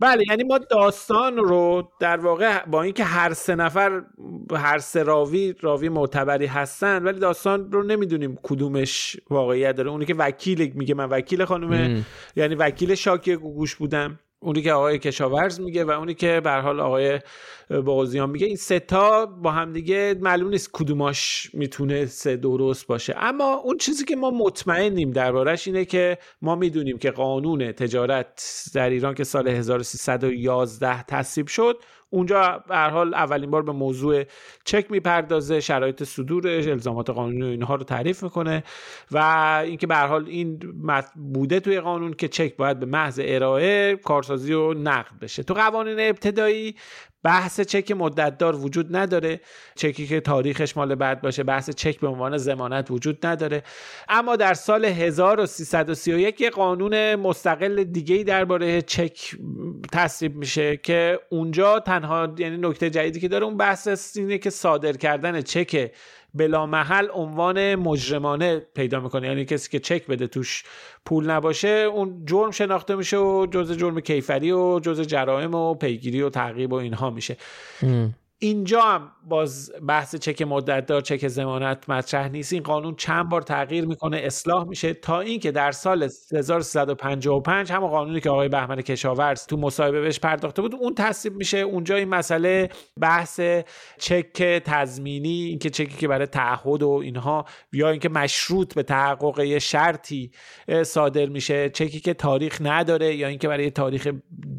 بله 0.00 0.24
یعنی 0.28 0.44
ما 0.44 0.58
داستان 0.58 1.36
رو 1.36 1.92
در 2.00 2.16
واقع 2.16 2.66
با 2.66 2.82
اینکه 2.82 3.04
هر 3.04 3.32
سه 3.32 3.54
نفر 3.54 4.02
هر 4.52 4.78
سه 4.78 5.02
راوی 5.02 5.54
راوی 5.60 5.88
معتبری 5.88 6.46
هستن 6.46 7.02
ولی 7.02 7.18
داستان 7.18 7.72
رو 7.72 7.82
نمی‌دونیم 7.82 8.38
کدومش 8.42 9.16
واقعیت 9.30 9.76
داره. 9.76 9.90
اونی 9.90 10.04
که 10.04 10.14
وکیل 10.14 10.72
میگه 10.74 10.94
من 10.94 11.08
وکیل 11.08 11.44
خانومه. 11.44 12.04
یعنی 12.36 12.54
وکیل 12.54 12.94
شاکی 12.94 13.36
گوگوش 13.36 13.74
بودم. 13.74 14.18
اونی 14.42 14.62
که 14.62 14.72
آقای 14.72 14.98
کشاورز 14.98 15.60
میگه 15.60 15.84
و 15.84 15.90
اونی 15.90 16.14
که 16.14 16.40
به 16.44 16.50
حال 16.50 16.80
آقای 16.80 17.20
باغوزیان 17.70 18.30
میگه 18.30 18.46
این 18.46 18.56
ستا 18.56 19.26
با 19.26 19.50
هم 19.50 19.72
دیگه 19.72 20.16
معلوم 20.20 20.50
نیست 20.50 20.70
کدوماش 20.72 21.50
می‌تونه 21.54 22.06
سه 22.06 22.36
درست 22.36 22.86
باشه. 22.86 23.14
اما 23.16 23.54
اون 23.54 23.76
چیزی 23.76 24.04
که 24.04 24.16
ما 24.16 24.30
مطمئنیم 24.30 25.10
دربارش 25.10 25.66
اینه 25.66 25.84
که 25.84 26.18
ما 26.42 26.54
می‌دونیم 26.54 26.98
که 26.98 27.10
قانون 27.10 27.72
تجارت 27.72 28.64
در 28.74 28.90
ایران 28.90 29.14
که 29.14 29.24
سال 29.24 29.48
1311 29.48 31.02
تصویب 31.02 31.46
شد 31.46 31.78
اونجا 32.10 32.64
به 32.68 32.78
حال 32.78 33.14
اولین 33.14 33.50
بار 33.50 33.62
به 33.62 33.72
موضوع 33.72 34.24
چک 34.64 34.90
می‌پردازه 34.90 35.60
شرایط 35.60 36.02
صدورش 36.04 36.66
الزامات 36.66 37.10
قانونی 37.10 37.42
و 37.42 37.46
اینها 37.46 37.74
رو 37.74 37.84
تعریف 37.84 38.22
می‌کنه 38.22 38.64
و 39.10 39.18
اینکه 39.64 39.86
به 39.86 39.96
حال 39.96 40.26
این 40.26 40.58
بوده 41.14 41.60
توی 41.60 41.80
قانون 41.80 42.12
که 42.12 42.28
چک 42.28 42.56
باید 42.56 42.80
به 42.80 42.86
محض 42.86 43.20
ارائه 43.24 43.96
کارسازی 43.96 44.52
و 44.52 44.74
نقد 44.74 45.18
بشه. 45.20 45.42
تو 45.42 45.54
قوانین 45.54 46.00
ابتدایی 46.00 46.76
بحث 47.22 47.60
چک 47.60 47.90
مدتدار 47.90 48.56
وجود 48.56 48.96
نداره. 48.96 49.40
چکی 49.74 50.06
که 50.06 50.20
تاریخش 50.20 50.76
مال 50.76 50.94
بعد 50.94 51.20
باشه 51.20 51.42
بحث 51.42 51.70
چک 51.70 52.00
به 52.00 52.08
عنوان 52.08 52.36
زمانت 52.36 52.90
وجود 52.90 53.26
نداره. 53.26 53.62
اما 54.08 54.36
در 54.36 54.54
سال 54.54 54.84
1331 54.84 56.40
یه 56.40 56.50
قانون 56.50 57.14
مستقل 57.14 57.84
دیگه 57.84 58.24
درباره 58.24 58.82
چک 58.82 59.36
تصویب 59.92 60.36
میشه 60.36 60.76
که 60.76 61.18
اونجا 61.28 61.80
تنها 61.80 62.34
یعنی 62.38 62.56
نکته 62.56 62.90
جدیدی 62.90 63.20
که 63.20 63.28
داره 63.28 63.44
اون 63.44 63.56
بحث 63.56 64.16
اینه 64.16 64.38
که 64.38 64.50
صادر 64.50 64.92
کردن 64.92 65.42
چک 65.42 65.90
بلا 66.34 66.66
محل 66.66 67.08
عنوان 67.12 67.74
مجرمانه 67.74 68.58
پیدا 68.58 69.00
می‌کنه. 69.00 69.26
یعنی 69.28 69.44
کسی 69.44 69.70
که 69.70 69.78
چک 69.78 70.06
بده 70.06 70.26
توش 70.26 70.64
پول 71.04 71.30
نباشه 71.30 71.68
اون 71.68 72.22
جرم 72.26 72.50
شناخته 72.50 72.94
میشه 72.94 73.16
و 73.16 73.46
جز 73.50 73.78
جرم 73.78 74.00
کیفری 74.00 74.52
و 74.52 74.80
جز 74.80 75.00
جرائم 75.00 75.54
و 75.54 75.74
پیگیری 75.74 76.22
و 76.22 76.30
تعقیب 76.30 76.72
و 76.72 76.76
اینها 76.76 77.10
میشه. 77.10 77.36
اینجا 78.42 78.80
هم 78.80 79.12
باز 79.28 79.72
بحث 79.88 80.16
چک 80.16 80.42
مدت 80.42 80.86
دار 80.86 81.00
چک 81.00 81.28
زمانت 81.28 81.90
مطرح 81.90 82.28
نیست. 82.28 82.52
این 82.52 82.62
قانون 82.62 82.94
چند 82.96 83.28
بار 83.28 83.42
تغییر 83.42 83.86
می‌کنه 83.86 84.16
اصلاح 84.16 84.64
میشه 84.68 84.94
تا 84.94 85.20
اینکه 85.20 85.50
در 85.50 85.72
سال 85.72 86.08
1355 86.32 87.72
همون 87.72 87.90
قانونی 87.90 88.20
که 88.20 88.30
آقای 88.30 88.48
بهمن 88.48 88.82
کشاورز 88.82 89.46
تو 89.46 89.56
مصاحبه 89.56 90.00
بهش 90.00 90.18
پرداخته 90.18 90.62
بود 90.62 90.74
اون 90.74 90.94
تصویب 90.94 91.36
میشه. 91.36 91.58
اونجا 91.58 91.96
این 91.96 92.08
مسئله 92.08 92.68
بحث 93.00 93.40
چک 93.98 94.42
تضمینی 94.64 95.44
اینکه 95.44 95.70
چکی 95.70 95.96
که 95.98 96.08
برای 96.08 96.26
تعهد 96.26 96.82
و 96.82 96.90
اینها 96.90 97.44
یا 97.72 97.90
اینکه 97.90 98.08
مشروط 98.08 98.74
به 98.74 98.82
تحقق 98.82 99.40
یه 99.40 99.58
شرطی 99.58 100.30
صادر 100.82 101.26
میشه 101.26 101.68
چکی 101.68 102.00
که 102.00 102.14
تاریخ 102.14 102.58
نداره 102.60 103.16
یا 103.16 103.28
اینکه 103.28 103.48
برای 103.48 103.70
تاریخ 103.70 104.08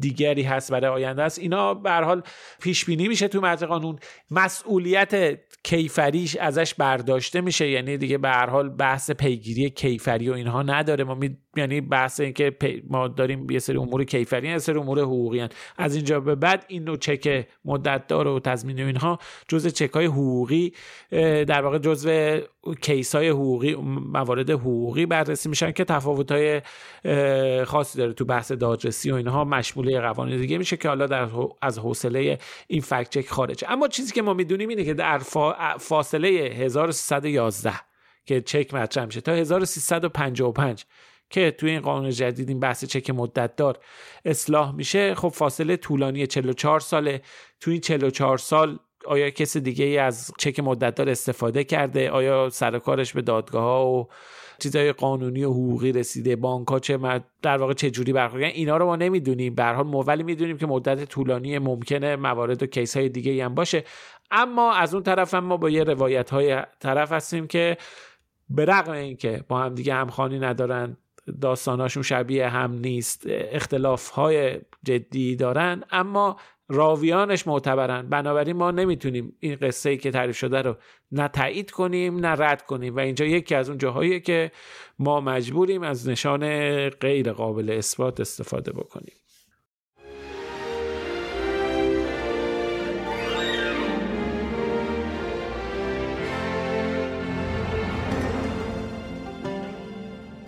دیگری 0.00 0.42
هست 0.42 0.72
برای 0.72 0.90
آینده 0.90 1.22
است. 1.22 1.38
اینا 1.38 1.74
به 1.74 1.90
حال 1.90 2.22
پیش 2.60 2.84
بینی 2.84 3.08
میشه 3.08 3.28
تو 3.28 3.40
قانون 3.72 3.98
مسئولیت 4.30 5.40
کیفریش 5.64 6.36
ازش 6.36 6.74
برداشته 6.74 7.40
میشه 7.40 7.68
یعنی 7.68 7.96
دیگه 7.96 8.18
به 8.18 8.28
هر 8.28 8.50
حال 8.50 8.68
بحث 8.68 9.10
پیگیری 9.10 9.70
کیفری 9.70 10.30
و 10.30 10.32
اینها 10.32 10.62
نداره 10.62 11.04
ما. 11.04 11.16
یعنی 11.56 11.80
بحث 11.80 12.20
این 12.20 12.32
که 12.32 12.56
ما 12.88 13.08
داریم 13.08 13.50
یه 13.50 13.58
سری 13.58 13.76
امور 13.76 14.04
کیفری 14.04 14.48
یه 14.48 14.58
سری 14.58 14.78
امور 14.78 15.00
حقوقی 15.00 15.40
هن. 15.40 15.48
از 15.78 15.94
اینجا 15.94 16.20
به 16.20 16.34
بعد 16.34 16.64
این 16.68 16.84
نوع 16.84 16.96
چک 16.96 17.48
مدت 17.64 18.06
دار 18.06 18.26
و 18.26 18.40
تضمین 18.40 18.82
و 18.82 18.86
اینها 18.86 19.18
جزء 19.48 19.70
چک 19.70 19.90
های 19.90 20.06
حقوقی 20.06 20.72
در 21.44 21.62
واقع 21.62 21.78
جزء 21.78 22.40
کیس 22.80 23.14
های 23.14 23.28
حقوقی 23.28 23.74
موارد 23.74 24.50
حقوقی 24.50 25.06
بررسی 25.06 25.48
میشن 25.48 25.72
که 25.72 25.84
تفاوت 25.84 26.32
های 26.32 26.62
خاصی 27.64 27.98
داره 27.98 28.12
تو 28.12 28.24
بحث 28.24 28.52
دادرسی 28.52 29.10
و 29.10 29.14
اینها 29.14 29.44
مشموله 29.44 30.00
قوانین 30.00 30.40
دیگه 30.40 30.58
میشه 30.58 30.76
که 30.76 30.88
حالا 30.88 31.06
در 31.06 31.28
از 31.62 31.78
حوصله 31.78 32.38
این 32.66 32.80
فکت 32.80 33.10
چک 33.10 33.28
خارجه 33.28 33.70
اما 33.70 33.88
چیزی 33.88 34.12
که 34.12 34.22
ما 34.22 34.34
می‌دونیم 34.34 34.68
اینه 34.68 34.84
که 34.84 34.94
در 34.94 35.18
فاصله 35.78 36.28
1311 36.28 37.72
که 38.26 38.40
چک 38.40 38.74
مطرح 38.74 39.04
میشه 39.04 39.20
تا 39.20 39.32
1355 39.32 40.84
که 41.32 41.50
توی 41.50 41.70
این 41.70 41.80
قانون 41.80 42.10
جدید 42.10 42.48
این 42.48 42.60
بحث 42.60 42.84
چک 42.84 43.10
مدت 43.10 43.56
دار 43.56 43.78
اصلاح 44.24 44.74
میشه 44.74 45.14
خب 45.14 45.28
فاصله 45.28 45.76
طولانی 45.76 46.26
44 46.26 46.80
ساله. 46.80 47.22
توی 47.60 47.72
این 47.72 47.80
44 47.80 48.38
سال 48.38 48.78
آیا 49.06 49.30
کسی 49.30 49.60
دیگه 49.60 49.84
ای 49.84 49.98
از 49.98 50.30
چک 50.38 50.60
مدت 50.60 50.94
دار 50.94 51.08
استفاده 51.08 51.64
کرده؟ 51.64 52.10
آیا 52.10 52.48
سرکارش 52.50 53.12
به 53.12 53.22
دادگاه 53.22 53.62
ها 53.62 53.86
و 53.86 54.08
چیزای 54.58 54.92
قانونی 54.92 55.44
و 55.44 55.50
حقوقی 55.50 55.92
رسیده؟ 55.92 56.36
بانک 56.36 56.68
ها 56.68 56.78
چه 56.78 57.20
در 57.42 57.56
واقع 57.56 57.72
چه 57.72 57.90
جوری 57.90 58.12
برخورد؟ 58.12 58.42
اینا 58.42 58.76
رو 58.76 58.86
ما 58.86 58.96
نمی‌دونیم. 58.96 59.54
به 59.54 59.64
حال 59.64 59.86
مولی 59.86 60.22
می‌دونیم 60.22 60.58
که 60.58 60.66
مدت 60.66 61.04
طولانی 61.04 61.58
ممکنه 61.58 62.16
موارد 62.16 62.62
و 62.62 62.66
کیس 62.66 62.96
های 62.96 63.08
دیگه 63.08 63.44
هم 63.44 63.54
باشه. 63.54 63.84
اما 64.30 64.72
از 64.72 64.94
اون 64.94 65.02
طرف 65.02 65.34
هم 65.34 65.44
ما 65.44 65.56
با 65.56 65.70
یه 65.70 65.84
روایت 65.84 66.30
های 66.30 66.62
طرف 66.80 67.12
هستیم 67.12 67.46
که 67.46 67.76
به 68.50 68.64
رغم 68.64 68.92
اینکه 68.92 69.44
با 69.48 69.58
هم 69.58 69.74
دیگه 69.74 69.94
همخوانی 69.94 70.38
ندارن 70.38 70.96
داستاناشون 71.40 72.02
شبیه 72.02 72.48
هم 72.48 72.72
نیست 72.72 73.22
اختلاف 73.28 74.08
های 74.08 74.60
جدی 74.82 75.36
دارن 75.36 75.84
اما 75.90 76.36
راویانش 76.68 77.46
معتبرن. 77.46 78.08
بنابراین 78.08 78.56
ما 78.56 78.70
نمی‌تونیم 78.70 79.36
این 79.40 79.56
قصه 79.56 79.90
ای 79.90 79.96
که 79.96 80.10
تعریف 80.10 80.36
شده 80.36 80.62
رو 80.62 80.76
نه 81.12 81.28
تایید 81.28 81.70
کنیم 81.70 82.18
نه 82.18 82.28
رد 82.28 82.62
کنیم. 82.62 82.96
و 82.96 82.98
اینجا 82.98 83.24
یکی 83.24 83.54
از 83.54 83.68
اون 83.68 83.78
جاهاییه 83.78 84.20
که 84.20 84.52
ما 84.98 85.20
مجبوریم 85.20 85.82
از 85.82 86.08
نشان 86.08 86.40
غیر 86.88 87.32
قابل 87.32 87.70
اثبات 87.70 88.20
استفاده 88.20 88.72
بکنیم. 88.72 89.14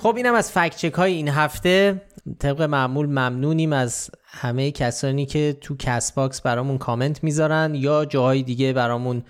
خب 0.05 0.17
اینم 0.17 0.35
از 0.35 0.53
fact-check 0.53 0.93
های 0.93 1.13
این 1.13 1.29
هفته. 1.29 2.03
طبق 2.39 2.63
معمول 2.63 3.07
ممنونیم 3.07 3.73
از 3.73 4.11
همه 4.25 4.71
کسانی 4.71 5.27
که 5.27 5.57
تو 5.61 5.77
کست 5.77 6.13
باکس 6.13 6.41
برامون 6.41 6.79
کامنت 6.79 7.25
می‌ذارن 7.25 7.75
یا 7.75 8.05
جاهای 8.05 8.43
دیگه 8.43 8.73
برامون 8.73 9.23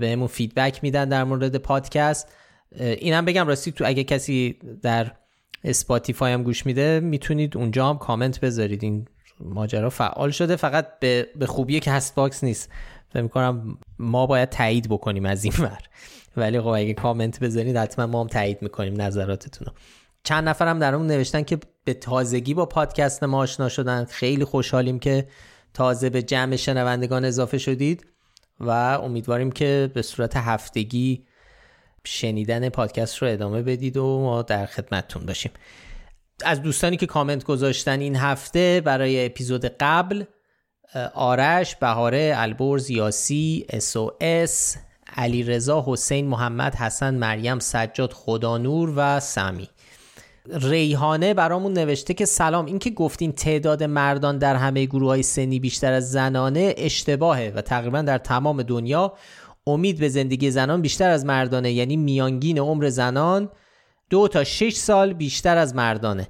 بهمون 0.00 0.26
feedback 0.26 0.78
میدن 0.82 1.08
در 1.08 1.24
مورد 1.24 1.56
پادکست. 1.56 2.28
اینم 2.78 3.24
بگم 3.24 3.48
راستی 3.48 3.72
تو 3.72 3.84
اگه 3.86 4.04
کسی 4.04 4.58
در 4.82 5.12
اسپاتیفای 5.64 6.32
هم 6.32 6.42
گوش 6.42 6.66
میده 6.66 7.00
می‌تونید 7.00 7.56
اونجا 7.56 7.88
هم 7.88 7.98
کامنت 7.98 8.40
بذارید. 8.40 8.82
این 8.84 9.08
ماجرا 9.40 9.90
فعال 9.90 10.30
شده 10.30 10.56
فقط 10.56 10.86
به, 11.00 11.26
به 11.36 11.46
خوبی 11.46 11.80
کست 11.80 12.14
باکس 12.14 12.44
نیست. 12.44 12.70
فکر 13.10 13.22
می‌کنم 13.22 13.78
ما 13.98 14.26
باید 14.26 14.48
تایید 14.48 14.88
بکنیم 14.88 15.26
از 15.26 15.44
این 15.44 15.54
ور. 15.58 15.78
ولی 16.36 16.60
خب 16.60 16.66
اگه 16.66 16.94
کامنت 16.94 17.40
بذارید 17.40 17.76
حتما 17.76 18.06
ما 18.06 18.20
هم 18.20 18.26
تایید 18.26 18.62
می‌کنیم 18.62 19.00
نظراتتون 19.00 19.66
رو. 19.66 19.72
چند 20.24 20.48
نفر 20.48 20.68
هم 20.68 20.78
در 20.78 20.94
اون 20.94 21.06
نوشتن 21.06 21.42
که 21.42 21.58
به 21.84 21.94
تازگی 21.94 22.54
با 22.54 22.66
پادکست 22.66 23.24
ما 23.24 23.38
آشنا 23.38 23.68
شدن. 23.68 24.04
خیلی 24.04 24.44
خوشحالیم 24.44 24.98
که 24.98 25.28
تازه 25.74 26.10
به 26.10 26.22
جمع 26.22 26.56
شنوندگان 26.56 27.24
اضافه 27.24 27.58
شدید 27.58 28.06
و 28.60 28.70
امیدواریم 28.70 29.52
که 29.52 29.90
به 29.94 30.02
صورت 30.02 30.36
هفتگی 30.36 31.26
شنیدن 32.04 32.68
پادکست 32.68 33.16
رو 33.16 33.28
ادامه 33.28 33.62
بدید 33.62 33.96
و 33.96 34.20
ما 34.20 34.42
در 34.42 34.66
خدمتتون 34.66 35.26
باشیم. 35.26 35.50
از 36.44 36.62
دوستانی 36.62 36.96
که 36.96 37.06
کامنت 37.06 37.44
گذاشتن 37.44 38.00
این 38.00 38.16
هفته 38.16 38.82
برای 38.84 39.26
اپیزود 39.26 39.64
قبل 39.64 40.24
آرش، 41.14 41.76
بهاره، 41.76 42.34
البرز، 42.36 42.90
یاسی، 42.90 43.66
اس 44.20 44.76
علی 45.16 45.42
رضا، 45.42 45.84
حسین، 45.86 46.26
محمد، 46.26 46.74
حسن، 46.74 47.14
مریم، 47.14 47.58
سجاد، 47.58 48.12
خدانور 48.12 48.92
و 48.96 49.20
سمی. 49.20 49.68
ریحانه 50.52 51.34
برامون 51.34 51.72
نوشته 51.72 52.14
که 52.14 52.24
سلام. 52.24 52.66
اینکه 52.66 52.90
گفتین 52.90 53.32
تعداد 53.32 53.82
مردان 53.82 54.38
در 54.38 54.56
همه 54.56 54.84
گروه 54.84 55.08
های 55.08 55.22
سنی 55.22 55.60
بیشتر 55.60 55.92
از 55.92 56.10
زنانه 56.10 56.74
اشتباهه 56.76 57.52
و 57.54 57.60
تقریبا 57.60 58.02
در 58.02 58.18
تمام 58.18 58.62
دنیا 58.62 59.12
امید 59.66 59.98
به 59.98 60.08
زندگی 60.08 60.50
زنان 60.50 60.82
بیشتر 60.82 61.10
از 61.10 61.24
مردانه. 61.24 61.72
یعنی 61.72 61.96
میانگین 61.96 62.58
عمر 62.58 62.88
زنان 62.88 63.50
دو 64.10 64.28
تا 64.28 64.44
شش 64.44 64.74
سال 64.74 65.12
بیشتر 65.12 65.56
از 65.56 65.74
مردانه. 65.74 66.28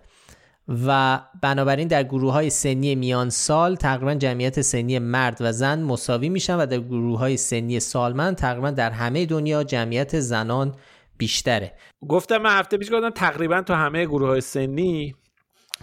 و 0.69 1.21
بنابراین 1.43 1.89
در 1.89 2.03
گروه 2.03 2.33
های 2.33 2.51
سنی 2.51 2.95
میان 2.95 3.31
سال 3.31 3.77
تقریبا 3.77 4.15
جمعیت 4.15 4.61
سنی 4.61 4.99
مرد 4.99 5.37
و 5.41 5.53
زن 5.53 5.83
مساوی 5.83 6.29
میشن 6.29 6.57
و 6.57 6.67
در 6.67 6.79
گروه 6.79 7.19
های 7.19 7.37
سنی 7.37 7.81
سالمند 7.81 8.37
تقریبا 8.37 8.71
در 8.71 8.91
همه 8.91 9.27
دنیا 9.27 9.65
جمعیت 9.65 10.21
زنان 10.21 10.75
بیشتره. 11.19 11.73
گفتم 12.09 12.39
من 12.39 12.59
هفته 12.59 12.77
پیش 12.77 12.93
گفتم 12.93 13.11
تقریبا 13.11 13.63
تو 13.63 13.75
همه 13.75 14.07
گروه 14.07 14.29
های 14.29 14.41
سنی 14.41 15.15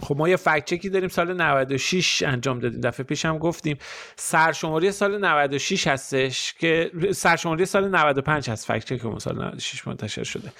خب 0.02 0.16
ما 0.16 0.28
یه 0.28 0.36
فکت 0.36 0.86
داریم 0.86 1.08
سال 1.08 1.42
96 1.42 2.22
انجام 2.26 2.58
دادیم. 2.58 2.80
دفعه 2.80 3.04
پیش 3.04 3.24
هم 3.24 3.38
گفتیم 3.38 3.78
سرشماری 4.16 4.92
سال 4.92 5.24
96 5.24 5.86
هستش 5.86 6.54
که 6.54 6.90
سرشماری 7.14 7.66
سال 7.66 7.88
95 7.88 8.50
هست. 8.50 8.66
فکت 8.66 9.02
که 9.02 9.18
سال 9.18 9.44
96 9.44 9.86
منتشر 9.86 10.24
شده. 10.24 10.52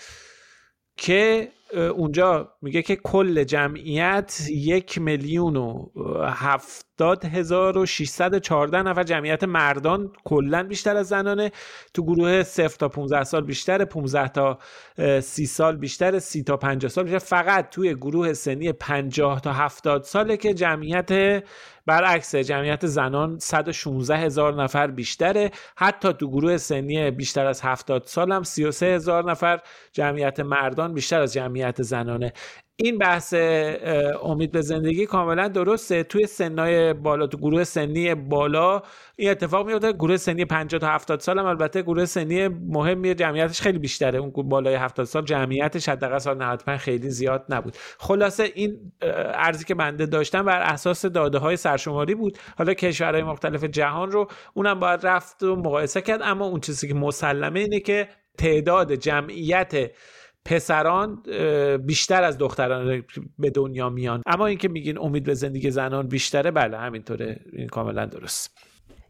که 0.96 1.48
اونجا 1.74 2.52
میگه 2.62 2.82
که 2.82 2.96
کل 2.96 3.44
جمعیت 3.44 4.40
یک 4.50 4.98
میلیون 4.98 5.56
و 5.56 5.90
هفتاد 6.24 7.24
هزار 7.24 7.78
و 7.78 7.86
نفر 8.82 9.02
جمعیت 9.02 9.44
مردان 9.44 10.12
کلا 10.24 10.62
بیشتر 10.62 10.96
از 10.96 11.08
زنانه. 11.08 11.52
تو 11.94 12.02
گروه 12.02 12.42
صفر 12.42 12.76
تا 12.76 12.88
15 12.88 13.24
سال 13.24 13.44
بیشتر 13.44 13.84
15 13.84 14.28
تا 14.28 14.58
30 15.20 15.46
سال 15.46 15.76
بیشتر 15.76 16.18
30 16.18 16.42
تا 16.42 16.56
50 16.56 16.90
سال 16.90 17.04
بیشتر 17.04 17.18
فقط 17.18 17.70
توی 17.70 17.94
گروه 17.94 18.32
سنی 18.32 18.72
50 18.72 19.40
تا 19.40 19.52
70 19.52 20.02
ساله 20.04 20.36
که 20.36 20.54
جمعیت 20.54 21.42
برعکس 21.86 22.34
جمعیت 22.34 22.86
زنان 22.86 23.38
116 23.38 24.16
هزار 24.16 24.62
نفر 24.62 24.86
بیشتره. 24.86 25.50
حتی 25.76 26.12
تو 26.12 26.28
گروه 26.28 26.56
سنی 26.56 27.10
بیشتر 27.10 27.46
از 27.46 27.62
70 27.62 28.02
سال 28.06 28.32
هم 28.32 28.42
33 28.42 28.86
هزار 28.86 29.30
نفر. 29.30 29.60
جمعیت 29.92 30.40
مردان 30.40 30.94
بیشتر 30.94 31.20
از 31.20 31.32
جمعیت 31.32 31.82
زنانه. 31.82 32.32
این 32.78 32.98
بحث 32.98 33.34
امید 34.22 34.52
به 34.52 34.60
زندگی 34.60 35.06
کاملا 35.06 35.48
درسته. 35.48 36.02
توی 36.02 36.26
سنای 36.26 36.92
بالا 36.92 37.26
تو 37.26 37.38
گروه 37.38 37.64
سنی 37.64 38.14
بالا 38.14 38.82
این 39.16 39.30
اتفاق 39.30 39.66
میفته. 39.66 39.92
گروه 39.92 40.16
سنی 40.16 40.44
50 40.44 40.80
تا 40.80 40.86
70 40.86 41.20
سال 41.20 41.38
هم. 41.38 41.46
البته 41.46 41.82
گروه 41.82 42.04
سنی 42.04 42.48
مهمی 42.48 43.14
جمعیتش 43.14 43.60
خیلی 43.60 43.78
بیشتره. 43.78 44.18
اون 44.18 44.30
بالای 44.48 44.74
70 44.74 45.06
سال 45.06 45.24
جمعیتش 45.24 45.88
حداقل 45.88 46.18
سال 46.18 46.36
95 46.42 46.80
خیلی 46.80 47.10
زیاد 47.10 47.44
نبود. 47.48 47.76
خلاصه 47.98 48.52
این 48.54 48.92
ارزی 49.34 49.64
که 49.64 49.74
بنده 49.74 50.06
داشتم 50.06 50.44
بر 50.44 50.60
اساس 50.60 51.06
داده 51.06 51.38
های 51.38 51.56
سرشماری 51.56 52.14
بود. 52.14 52.38
حالا 52.58 52.74
کشورهای 52.74 53.22
مختلف 53.22 53.64
جهان 53.64 54.10
رو 54.10 54.28
اونم 54.54 54.80
باید 54.80 55.06
رفت 55.06 55.42
و 55.42 55.56
مقایسه 55.56 56.00
کرد. 56.00 56.20
اما 56.22 56.46
اون 56.46 56.60
چیزی 56.60 56.88
که 56.88 56.94
مسلمه 56.94 57.60
اینه 57.60 57.80
که 57.80 58.08
تعداد 58.38 58.94
جمعیت 58.94 59.90
پسران 60.46 61.22
بیشتر 61.86 62.24
از 62.24 62.38
دختران 62.38 63.02
به 63.38 63.50
دنیا 63.50 63.88
میان. 63.88 64.22
اما 64.26 64.46
اینکه 64.46 64.68
میگین 64.68 64.98
امید 64.98 65.24
به 65.24 65.34
زندگی 65.34 65.70
زنان 65.70 66.08
بیشتره 66.08 66.50
بله 66.50 66.78
همینطوره. 66.78 67.40
این 67.52 67.68
کاملا 67.68 68.06
درست. 68.06 68.50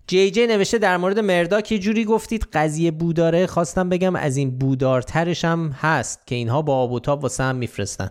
جی 0.07 0.31
جی 0.31 0.47
نوشته 0.47 0.79
در 0.79 0.97
مورد 0.97 1.19
مرداک 1.19 1.73
یه 1.73 1.79
جوری 1.79 2.05
گفتید 2.05 2.47
قضیه 2.53 2.91
بوداره 2.91 3.47
خواستم 3.47 3.89
بگم 3.89 4.17
از 4.17 4.37
این 4.37 4.59
بودارترش 4.59 5.45
هم 5.45 5.77
هست 5.81 6.27
که 6.27 6.35
اینها 6.35 6.63
با 6.63 6.77
آب 6.77 6.93
و 6.93 7.01
تاب 7.01 7.23
واسه 7.23 7.45
هم 7.45 7.57
میفرستن. 7.57 8.11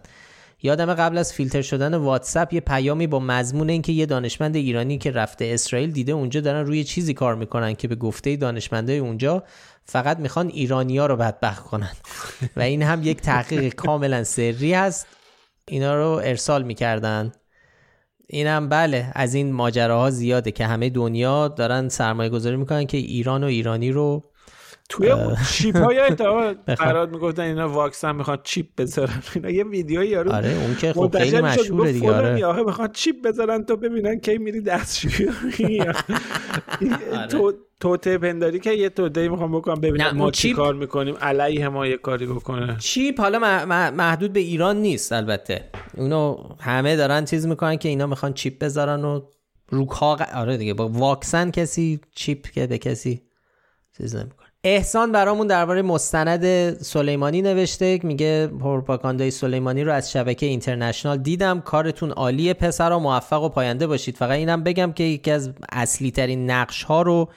یادم 0.63 0.93
قبل 0.93 1.17
از 1.17 1.33
فیلتر 1.33 1.61
شدن 1.61 1.95
واتساپ 1.95 2.53
یه 2.53 2.59
پیامی 2.59 3.07
با 3.07 3.19
مضمون 3.19 3.69
اینکه 3.69 3.91
یه 3.91 4.05
دانشمند 4.05 4.55
ایرانی 4.55 4.97
که 4.97 5.11
رفته 5.11 5.45
اسرائیل 5.45 5.91
دیده 5.91 6.11
اونجا 6.11 6.41
دارن 6.41 6.65
روی 6.65 6.83
چیزی 6.83 7.13
کار 7.13 7.35
می‌کنن 7.35 7.75
که 7.75 7.87
به 7.87 7.95
گفته 7.95 8.35
دانشمنده 8.35 8.93
اونجا 8.93 9.43
فقط 9.85 10.19
می‌خوان 10.19 10.47
ایرانیا 10.47 11.05
رو 11.05 11.15
بدبخت 11.15 11.63
کنن. 11.63 11.91
و 12.55 12.61
این 12.61 12.81
هم 12.83 13.03
یک 13.03 13.21
تحقیق 13.21 13.73
کاملا 13.73 14.23
سری 14.23 14.73
هست. 14.73 15.07
اینا 15.67 15.95
رو 15.95 16.21
ارسال 16.23 16.63
می‌کردن. 16.63 17.31
اینم 18.27 18.69
بله 18.69 19.11
از 19.13 19.33
این 19.33 19.51
ماجراها 19.53 20.09
زیاده 20.09 20.51
که 20.51 20.65
همه 20.65 20.89
دنیا 20.89 21.47
دارن 21.47 21.89
سرمایه 21.89 22.29
گذاری 22.29 22.55
می‌کنن 22.55 22.85
که 22.85 22.97
ایران 22.97 23.43
و 23.43 23.47
ایرانی 23.47 23.91
رو 23.91 24.23
توی 24.89 25.09
اون 25.09 25.35
چیپ 25.51 25.77
های 25.77 25.99
قرار 26.77 27.09
می‌گفتن 27.09 27.41
اینا 27.41 27.69
واکسن 27.69 28.15
می‌خواد 28.15 28.41
چیپ 28.43 28.67
بذارن. 28.77 29.23
اینا 29.35 29.49
یه 29.49 29.63
ویدیو 29.63 30.03
یارو 30.03 30.31
آره 30.31 30.49
اون 30.49 30.75
که 30.75 30.93
خب 30.93 31.17
خیلی 31.17 31.41
مشهوره 31.41 31.91
دیگه 31.91 32.13
آره. 32.13 32.63
می‌خواد 32.63 32.91
چیپ 32.91 33.15
بذارن 33.27 33.63
تو 33.63 33.77
ببینن 33.77 34.19
کی 34.19 34.37
میری 34.37 34.61
دستشویی. 34.61 35.83
تو 37.31 37.53
توته 37.79 38.17
پنداری 38.17 38.59
که 38.59 38.71
یه 38.71 38.89
توته 38.89 39.29
می‌خوام 39.29 39.51
بکنم 39.51 39.81
ببینم 39.81 40.11
ما 40.17 40.31
چی 40.31 40.53
کار 40.53 40.73
می‌کنیم 40.73 41.15
علیه 41.21 41.69
ما 41.69 41.87
یه 41.87 41.97
کاری 41.97 42.25
بکنه. 42.25 42.77
چیپ 42.79 43.21
حالا 43.21 43.65
محدود 43.91 44.33
به 44.33 44.39
ایران 44.39 44.77
نیست 44.77 45.13
البته. 45.13 45.69
اونو 45.97 46.37
همه 46.59 46.95
دارن 46.95 47.25
چیز 47.25 47.47
می‌کنن 47.47 47.75
که 47.75 47.89
اینا 47.89 48.07
می‌خوان 48.07 48.33
چیپ 48.33 48.59
بذارن 48.63 49.05
و 49.05 49.21
روکا 49.69 50.17
آره 50.35 50.57
دیگه 50.57 50.73
با 50.73 50.87
واکسن 50.87 51.51
کسی 51.51 51.99
چیپ 52.15 52.47
که 52.51 52.67
به 52.67 52.77
کسی 52.77 53.21
چیز 53.97 54.15
نمی‌کنه. 54.15 54.47
احسان 54.67 55.11
برامون 55.11 55.47
درباره 55.47 55.81
مستند 55.81 56.73
سلیمانی 56.81 57.41
نوشته 57.41 57.99
میگه 58.03 58.47
پروپاگاندای 58.47 59.31
سلیمانی 59.31 59.83
رو 59.83 59.93
از 59.93 60.11
شبکه 60.11 60.45
اینترنشنال 60.45 61.17
دیدم. 61.17 61.61
کارتون 61.61 62.11
عالیه 62.11 62.55
و 62.79 62.99
موفق 62.99 63.43
و 63.43 63.49
پاینده 63.49 63.87
باشید. 63.87 64.17
فقط 64.17 64.31
اینم 64.31 64.63
بگم 64.63 64.91
که 64.91 65.03
یکی 65.03 65.31
از 65.31 65.49
اصلی 65.71 66.11
ترین 66.11 66.51
نقش 66.51 66.83
ها 66.83 67.01
رو 67.01 67.29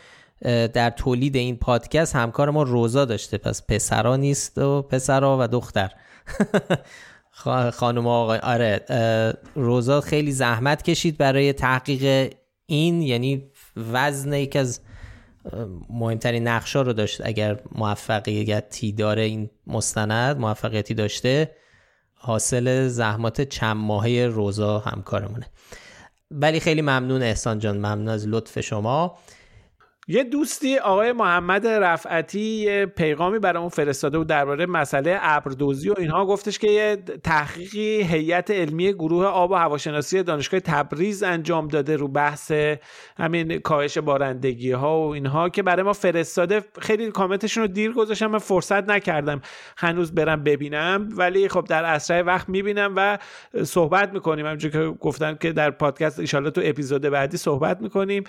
در 0.72 0.90
تولید 0.90 1.36
این 1.36 1.56
پادکست 1.56 2.16
همکار 2.16 2.50
ما 2.50 2.62
روزا 2.62 3.04
داشته. 3.04 3.38
پس 3.38 3.62
پسرا 3.68 4.16
نیست 4.16 4.58
و 4.58 4.82
پسرا 4.82 5.38
و 5.40 5.48
دختر. 5.48 5.90
خانم 7.78 8.06
آقای 8.06 8.38
آره 8.38 8.80
روزا 9.54 10.00
خیلی 10.00 10.32
زحمت 10.32 10.82
کشید 10.82 11.18
برای 11.18 11.52
تحقیق 11.52 12.34
این 12.66 13.02
یعنی 13.02 13.50
وزن 13.92 14.32
یکی 14.32 14.58
از 14.58 14.80
مهمترین 15.90 16.48
نقشا 16.48 16.82
رو 16.82 16.92
داشت. 16.92 17.20
اگر 17.24 17.60
موفقیتی 17.72 18.92
داره 18.92 19.22
این 19.22 19.50
مستند 19.66 20.38
موفقیتی 20.38 20.94
داشته 20.94 21.50
حاصل 22.14 22.88
زحمات 22.88 23.40
چند 23.40 23.76
ماهه 23.76 24.30
روزا 24.32 24.78
همکارمونه. 24.78 25.46
ولی 26.30 26.60
خیلی 26.60 26.82
ممنون 26.82 27.22
احسان 27.22 27.58
جان. 27.58 27.76
ممنون 27.76 28.08
از 28.08 28.28
لطف 28.28 28.60
شما. 28.60 29.18
یه 30.10 30.24
دوستی 30.24 30.78
آقای 30.78 31.12
محمد 31.12 31.66
رفعتی 31.66 32.40
یه 32.40 32.86
پیغامی 32.86 33.38
برامون 33.38 33.68
فرستاده 33.68 34.18
بود 34.18 34.26
درباره 34.26 34.66
مسئله 34.66 35.18
ابردوزی 35.20 35.90
و 35.90 35.94
اینها. 35.98 36.26
گفتش 36.26 36.58
که 36.58 36.70
یه 36.70 36.96
تحقیقی 37.24 38.02
هیئت 38.02 38.50
علمی 38.50 38.92
گروه 38.92 39.26
آب 39.26 39.50
و 39.50 39.54
هواشناسی 39.54 40.22
دانشگاه 40.22 40.60
تبریز 40.60 41.22
انجام 41.22 41.68
داده 41.68 41.96
رو 41.96 42.08
بحث 42.08 42.52
همین 43.18 43.58
کاهش 43.58 43.98
بارندگی 43.98 44.72
ها 44.72 45.00
و 45.00 45.12
اینها 45.12 45.48
که 45.48 45.62
برای 45.62 45.82
ما 45.82 45.92
فرستاده. 45.92 46.64
خیلی 46.80 47.10
کامنتشون 47.10 47.62
رو 47.62 47.68
دیر 47.68 47.92
گذاشتم 47.92 48.26
من 48.26 48.38
فرصت 48.38 48.90
نکردم 48.90 49.40
هنوز 49.76 50.14
برم 50.14 50.42
ببینم. 50.42 51.08
ولی 51.12 51.48
خب 51.48 51.64
در 51.68 51.84
اسرع 51.84 52.22
وقت 52.22 52.48
می‌بینم 52.48 52.92
و 52.96 53.18
صحبت 53.64 54.12
می‌کنیم. 54.12 54.46
همونجور 54.46 54.70
که 54.70 54.98
گفتن 55.00 55.36
که 55.40 55.52
در 55.52 55.70
پادکست 55.70 56.34
ان 56.34 56.50
تو 56.50 56.60
اپیزود 56.64 57.02
بعدی 57.02 57.36
صحبت 57.36 57.80
می‌کنیم. 57.80 58.24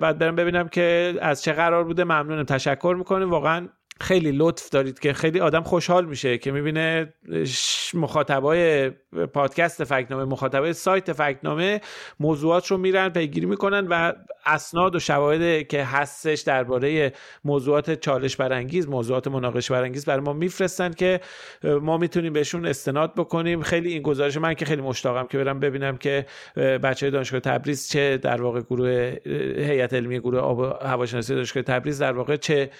بعد 0.00 0.18
برم 0.18 0.36
ببینم 0.36 0.68
که 0.68 0.85
از 1.20 1.42
چه 1.42 1.52
قرار 1.52 1.84
بوده 1.84 2.04
ممنونم. 2.04 2.44
تشکر 2.44 2.94
می‌کنیم. 2.98 3.30
واقعا 3.30 3.68
خیلی 4.00 4.32
لطف 4.32 4.68
دارید 4.68 4.98
که 4.98 5.12
خیلی 5.12 5.40
آدم 5.40 5.62
خوشحال 5.62 6.04
میشه 6.04 6.38
که 6.38 6.52
می‌بینه 6.52 7.14
مخاطبای 7.94 8.90
پادکست 9.32 9.84
فکنامه 9.84 10.24
مخاطبای 10.24 10.72
سایت 10.72 11.12
فکنامه 11.12 11.80
موضوعات 12.20 12.66
رو 12.66 12.76
میرن 12.76 13.08
پیگیری 13.08 13.46
می‌کنن 13.46 13.86
و 13.86 14.12
اسناد 14.46 14.96
و 14.96 14.98
شواهد 14.98 15.66
که 15.66 15.84
هستش 15.84 16.40
درباره 16.40 17.12
موضوعات 17.44 18.00
چالش 18.00 18.36
برانگیز 18.36 18.88
موضوعات 18.88 19.28
مناقشه 19.28 19.74
برانگیز 19.74 20.04
برای 20.04 20.20
ما 20.20 20.32
میفرستن 20.32 20.92
که 20.92 21.20
ما 21.64 21.98
می‌تونیم 21.98 22.32
بهشون 22.32 22.66
استناد 22.66 23.14
بکنیم. 23.14 23.62
خیلی 23.62 23.92
این 23.92 24.02
گزارش 24.02 24.36
من 24.36 24.54
که 24.54 24.64
خیلی 24.64 24.82
مشتاقم 24.82 25.26
که 25.26 25.38
برم 25.38 25.60
ببینم 25.60 25.96
که 25.96 26.26
بچه 26.56 27.10
دانشگاه 27.10 27.40
تبریز 27.40 27.88
چه 27.88 28.16
در 28.16 28.42
واقع 28.42 28.60
گروه 28.60 29.16
هیئت 29.56 29.94
علمی 29.94 30.20
گروه 30.20 30.78
هواشناسی 30.82 31.34
دانشگاه 31.34 31.62
تبریز 31.62 32.02
در 32.02 32.12
واقع 32.12 32.36
چه 32.36 32.70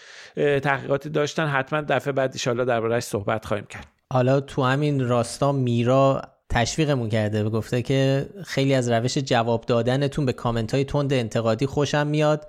داشتن 1.08 1.46
حتما 1.46 1.80
دفعه 1.80 2.12
بعد 2.12 2.36
ان 2.46 2.64
دربارهش 2.64 3.02
صحبت 3.02 3.44
خواهیم 3.44 3.66
کرد. 3.66 3.86
حالا 4.12 4.40
تو 4.40 4.62
همین 4.62 5.08
راستا 5.08 5.52
میرا 5.52 6.22
تشویقمون 6.50 7.08
کرده 7.08 7.44
گفته 7.44 7.82
که 7.82 8.26
خیلی 8.44 8.74
از 8.74 8.90
روش 8.90 9.18
جواب 9.18 9.64
دادنتون 9.66 10.26
به 10.26 10.32
کامنت 10.32 10.74
های 10.74 10.84
تند 10.84 11.12
انتقادی 11.12 11.66
خوشم 11.66 12.06
میاد. 12.06 12.48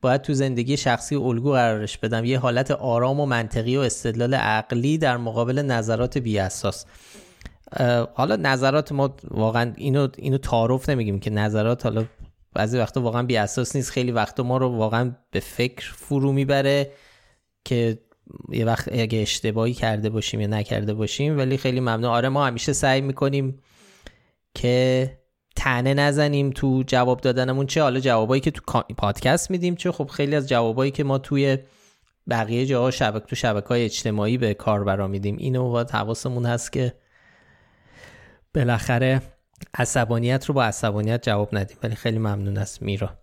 باید 0.00 0.22
تو 0.22 0.34
زندگی 0.34 0.76
شخصی 0.76 1.16
الگو 1.16 1.52
قرارش 1.52 1.98
بدم. 1.98 2.24
یه 2.24 2.38
حالت 2.38 2.70
آرام 2.70 3.20
و 3.20 3.26
منطقی 3.26 3.76
و 3.76 3.80
استدلال 3.80 4.34
عقلی 4.34 4.98
در 4.98 5.16
مقابل 5.16 5.58
نظرات 5.58 6.18
بی 6.18 6.38
اساس 6.38 6.86
حالا 8.14 8.36
نظرات 8.36 8.92
ما 8.92 9.16
واقعا 9.30 9.72
اینو 9.76 10.08
اینو 10.16 10.38
تعارف 10.38 10.88
نمیگیم 10.88 11.20
که 11.20 11.30
نظرات 11.30 11.84
حالا 11.84 12.04
بعضی 12.54 12.78
وقتا 12.78 13.00
واقعا 13.00 13.22
بی 13.22 13.36
اساس 13.36 13.76
نیست. 13.76 13.90
خیلی 13.90 14.12
وقتا 14.12 14.42
ما 14.42 14.56
رو 14.56 14.68
واقعا 14.68 15.12
به 15.30 15.40
فکر 15.40 15.92
فرو 15.92 16.32
می‌بره. 16.32 16.90
که 17.64 17.98
یه 18.48 18.64
وقت 18.64 18.88
اگه 18.92 19.18
اشتباهی 19.18 19.74
کرده 19.74 20.10
باشیم 20.10 20.40
یا 20.40 20.46
نکرده 20.46 20.94
باشیم 20.94 21.38
ولی 21.38 21.56
خیلی 21.56 21.80
ممنون. 21.80 22.04
آره 22.04 22.28
ما 22.28 22.46
همیشه 22.46 22.72
سعی 22.72 23.00
می‌کنیم 23.00 23.58
که 24.54 25.18
تنه 25.56 25.94
نزنیم 25.94 26.50
تو 26.50 26.82
جواب 26.86 27.20
دادنمون 27.20 27.66
چه 27.66 27.82
حالا 27.82 28.00
جوابایی 28.00 28.40
که 28.40 28.50
تو 28.50 28.82
پادکست 28.98 29.50
میدیم 29.50 29.74
چه. 29.74 29.92
خب 29.92 30.06
خیلی 30.06 30.36
از 30.36 30.48
جوابایی 30.48 30.90
که 30.90 31.04
ما 31.04 31.18
توی 31.18 31.58
بقیه 32.30 32.66
جاها 32.66 32.90
شبک 32.90 33.26
تو 33.26 33.36
شبکه 33.36 33.68
های 33.68 33.84
اجتماعی 33.84 34.38
به 34.38 34.54
کار 34.54 35.06
میدیم. 35.06 35.36
اینو 35.36 35.70
باید 35.70 35.90
حواسمون 35.90 36.46
هست 36.46 36.72
که 36.72 36.92
بالاخره 38.54 39.22
عصبانیت 39.74 40.44
رو 40.46 40.54
با 40.54 40.64
عصبانیت 40.64 41.22
جواب 41.22 41.48
ندیم. 41.52 41.76
ولی 41.82 41.94
خیلی 41.94 42.18
ممنون 42.18 42.58
است 42.58 42.82
میرا. 42.82 43.21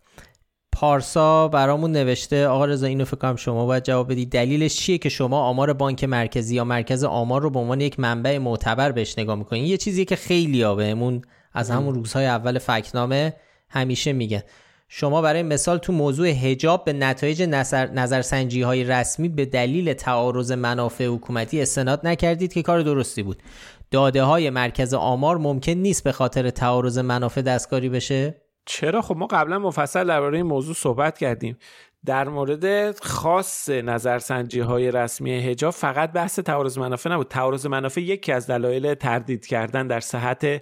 پارسا 0.79 1.47
برامون 1.47 1.91
نوشته 1.91 2.47
آقا 2.47 2.65
رضا 2.65 2.87
اینو 2.87 3.05
فکر 3.05 3.15
کنم 3.15 3.35
شما 3.35 3.65
باید 3.65 3.83
جواب 3.83 4.11
بدید 4.11 4.31
دلیلش 4.31 4.75
چیه 4.75 4.97
که 4.97 5.09
شما 5.09 5.39
آمار 5.41 5.73
بانک 5.73 6.03
مرکزی 6.03 6.55
یا 6.55 6.63
مرکز 6.63 7.03
آمار 7.03 7.41
رو 7.41 7.49
به 7.49 7.59
عنوان 7.59 7.81
یک 7.81 7.99
منبع 7.99 8.37
معتبر 8.37 8.91
بهش 8.91 9.19
نگاه 9.19 9.35
می‌کنین 9.35 9.65
یه 9.65 9.77
چیزیه 9.77 10.05
که 10.05 10.15
خیلی 10.15 10.75
بهمون 10.75 11.21
از 11.53 11.69
همون 11.71 11.95
روزهای 11.95 12.25
اول 12.25 12.59
فکنامه 12.59 13.33
همیشه 13.69 14.13
میگن. 14.13 14.41
شما 14.87 15.21
برای 15.21 15.43
مثال 15.43 15.77
تو 15.77 15.93
موضوع 15.93 16.27
هجاب 16.27 16.85
به 16.85 16.93
نتایج 16.93 17.41
نظر، 17.43 17.87
نظرسنجی 17.91 18.61
های 18.61 18.83
رسمی 18.83 19.29
به 19.29 19.45
دلیل 19.45 19.93
تعارض 19.93 20.51
منافع 20.51 21.05
حکومتی 21.05 21.61
استناد 21.61 22.07
نکردید 22.07 22.53
که 22.53 22.61
کار 22.61 22.81
درستی 22.81 23.23
بود. 23.23 23.43
داده 23.91 24.23
های 24.23 24.49
مرکز 24.49 24.93
آمار 24.93 25.37
ممکن 25.37 25.71
نیست 25.71 26.03
به 26.03 26.11
خاطر 26.11 26.49
تعارض 26.49 26.97
منافع 26.97 27.41
دستکاری 27.41 27.89
بشه؟ 27.89 28.48
چرا؟ 28.69 29.01
خب 29.01 29.17
ما 29.17 29.27
قبلا 29.27 29.59
مفصل 29.59 30.07
درباره 30.07 30.37
این 30.37 30.45
موضوع 30.45 30.75
صحبت 30.75 31.17
کردیم. 31.17 31.57
در 32.05 32.29
مورد 32.29 32.95
خاص 32.99 33.69
نظرسنجی 33.69 34.59
های 34.59 34.91
رسمی 34.91 35.31
هجاب 35.31 35.73
فقط 35.73 36.11
بحث 36.11 36.39
تعارض 36.39 36.77
منافع 36.77 37.09
نبود. 37.09 37.27
تعارض 37.27 37.65
منافع 37.65 38.01
یکی 38.01 38.31
از 38.31 38.47
دلایل 38.47 38.93
تردید 38.93 39.45
کردن 39.45 39.87
در 39.87 39.99
صحت 39.99 40.61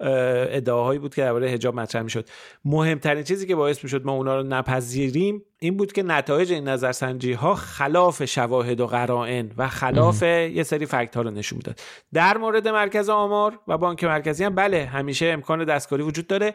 ادعاهایی 0.00 0.98
بود 0.98 1.14
که 1.14 1.22
درباره 1.22 1.48
حجاب 1.48 1.74
مطرح 1.74 2.02
می‌شد. 2.02 2.28
مهمترین 2.64 3.22
چیزی 3.22 3.46
که 3.46 3.56
باعث 3.56 3.84
می‌شد 3.84 4.04
ما 4.04 4.12
اونا 4.12 4.36
رو 4.36 4.42
نپذیریم 4.42 5.42
این 5.58 5.76
بود 5.76 5.92
که 5.92 6.02
نتایج 6.02 6.52
این 6.52 6.68
نظرسنجی 6.68 7.32
ها 7.32 7.54
خلاف 7.54 8.24
شواهد 8.24 8.80
و 8.80 8.86
قرائن 8.86 9.52
و 9.56 9.68
خلاف 9.68 10.22
یه 10.22 10.62
سری 10.62 10.86
فکت 10.86 11.16
ها 11.16 11.22
رو 11.22 11.30
نشون 11.30 11.56
می‌داد. 11.56 11.80
در 12.12 12.36
مورد 12.36 12.68
مرکز 12.68 13.08
آمار 13.08 13.58
و 13.68 13.78
بانک 13.78 14.04
مرکزی 14.04 14.44
هم 14.44 14.54
بله 14.54 14.84
همیشه 14.84 15.26
امکان 15.26 15.64
دستکاری 15.64 16.02
وجود 16.02 16.26
داره. 16.26 16.54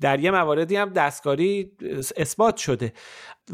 در 0.00 0.20
یه 0.20 0.30
مواردی 0.30 0.76
هم 0.76 0.88
دستکاری 0.88 1.72
اثبات 2.16 2.56
شده. 2.56 2.92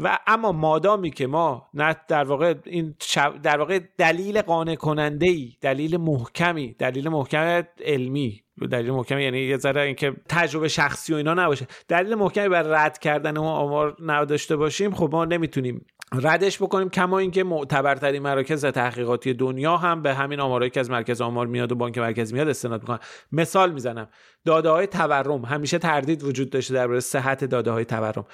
و 0.01 0.17
اما 0.27 0.51
مادامی 0.51 1.11
که 1.11 1.27
ما 1.27 1.69
نه 1.73 1.95
در 2.07 2.23
واقع 2.23 2.53
این 2.65 2.95
در 3.43 3.57
واقع 3.57 3.79
دلیل 3.97 4.41
قانع 4.41 4.75
کننده 4.75 5.29
ای 5.29 5.53
دلیل 5.61 5.97
محکمی 5.97 6.73
دلیل 6.73 7.09
محکم 7.09 7.63
علمی 7.85 8.41
دلیل 8.71 8.91
محکمی 8.91 9.23
یعنی 9.23 9.39
یه 9.39 9.57
ذره 9.57 9.81
اینکه 9.81 10.13
تجربه 10.29 10.67
شخصی 10.67 11.13
و 11.13 11.15
اینا 11.15 11.33
نباشه. 11.33 11.67
دلیل 11.87 12.15
محکمی 12.15 12.49
بر 12.49 12.61
رد 12.61 12.97
کردن 12.97 13.37
اون 13.37 13.47
آمار 13.47 13.97
نداشته 13.99 14.55
باشیم 14.55 14.95
خب 14.95 15.09
ما 15.11 15.25
نمی‌تونیم 15.25 15.85
ردش 16.13 16.61
بکنیم 16.61 16.89
کما 16.89 17.19
اینکه 17.19 17.43
معتبرترین 17.43 18.21
مراکز 18.21 18.65
تحقیقاتی 18.65 19.33
دنیا 19.33 19.77
هم 19.77 20.01
به 20.01 20.13
همین 20.13 20.39
آمارایی 20.39 20.69
که 20.69 20.79
از 20.79 20.89
مرکز 20.89 21.21
آمار 21.21 21.47
میاد 21.47 21.71
و 21.71 21.75
بانک 21.75 21.97
مرکزی 21.97 22.33
میاد 22.33 22.47
استناد 22.47 22.81
می‌کنن. 22.81 22.99
مثال 23.31 23.71
می‌زنم 23.71 24.07
داده 24.45 24.69
های 24.69 24.87
تورم. 24.87 25.45
همیشه 25.45 25.77
تردید 25.77 26.23
وجود 26.23 26.49
داشته 26.49 26.73
درباره 26.73 26.99
صحت 26.99 27.45
داده 27.45 27.71
های 27.71 27.85
تورم. 27.85 28.25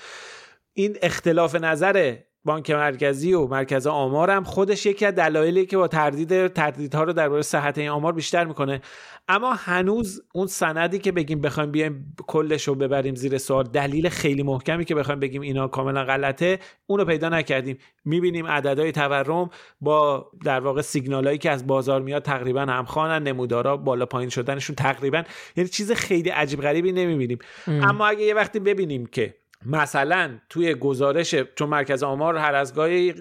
این 0.73 0.97
اختلاف 1.01 1.55
نظر 1.55 2.17
بانک 2.45 2.71
مرکزی 2.71 3.33
و 3.33 3.47
مرکز 3.47 3.87
آمار 3.87 4.31
هم 4.31 4.43
خودش 4.43 4.85
یکی 4.85 5.05
از 5.05 5.15
دلایلی 5.15 5.65
که 5.65 5.77
با 5.77 5.87
تردید 5.87 6.47
تردیدها 6.47 7.03
رو 7.03 7.13
درباره 7.13 7.41
صحت 7.41 7.77
این 7.77 7.89
آمار 7.89 8.13
بیشتر 8.13 8.45
می‌کنه. 8.45 8.81
اما 9.27 9.53
هنوز 9.53 10.21
اون 10.33 10.47
سندی 10.47 10.99
که 10.99 11.11
بگیم 11.11 11.41
بخوایم 11.41 11.71
بیایم 11.71 12.15
کلش 12.27 12.67
رو 12.67 12.75
ببریم 12.75 13.15
زیر 13.15 13.37
سوال 13.37 13.63
دلیل 13.63 14.09
خیلی 14.09 14.43
محکمی 14.43 14.85
که 14.85 14.95
بخوایم 14.95 15.19
بگیم 15.19 15.41
اینا 15.41 15.67
کاملا 15.67 16.03
غلطه 16.03 16.59
اونو 16.85 17.05
پیدا 17.05 17.29
نکردیم. 17.29 17.77
می‌بینیم 18.05 18.47
عددهای 18.47 18.91
تورم 18.91 19.49
با 19.81 20.31
در 20.43 20.59
واقع 20.59 20.81
سیگنالایی 20.81 21.37
که 21.37 21.51
از 21.51 21.67
بازار 21.67 22.01
میاد 22.01 22.21
تقریبا 22.21 22.61
همخوانن 22.61 23.27
نمودارا 23.27 23.77
بالا 23.77 24.05
پایین 24.05 24.29
شدنشون 24.29 24.75
تقریبا 24.75 25.23
یعنی 25.55 25.69
چیز 25.69 25.91
خیلی 25.91 26.29
عجیب 26.29 26.61
غریبی 26.61 26.91
نمی‌بینیم. 26.91 27.39
اما 27.67 28.07
اگه 28.07 28.21
یه 28.21 28.33
وقتی 28.33 28.59
ببینیم 28.59 29.05
که 29.05 29.40
مثلا 29.65 30.37
توی 30.49 30.75
گزارش 30.75 31.35
چون 31.55 31.69
مرکز 31.69 32.03
آمار 32.03 32.37
هر 32.37 32.55
از 32.55 32.75
گاهی 32.75 33.13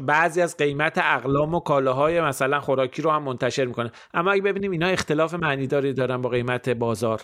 بعضی 0.00 0.40
از 0.40 0.56
قیمت 0.56 0.98
اقلام 0.98 1.54
و 1.54 1.60
کالاهای 1.60 2.20
مثلا 2.20 2.60
خوراکی 2.60 3.02
رو 3.02 3.10
هم 3.10 3.22
منتشر 3.22 3.64
می‌کنه. 3.64 3.92
اما 4.14 4.32
اگه 4.32 4.42
ببینیم 4.42 4.70
اینا 4.70 4.86
اختلاف 4.86 5.34
معنیداری 5.34 5.92
دارن 5.92 6.22
با 6.22 6.28
قیمت 6.28 6.68
بازار. 6.68 7.20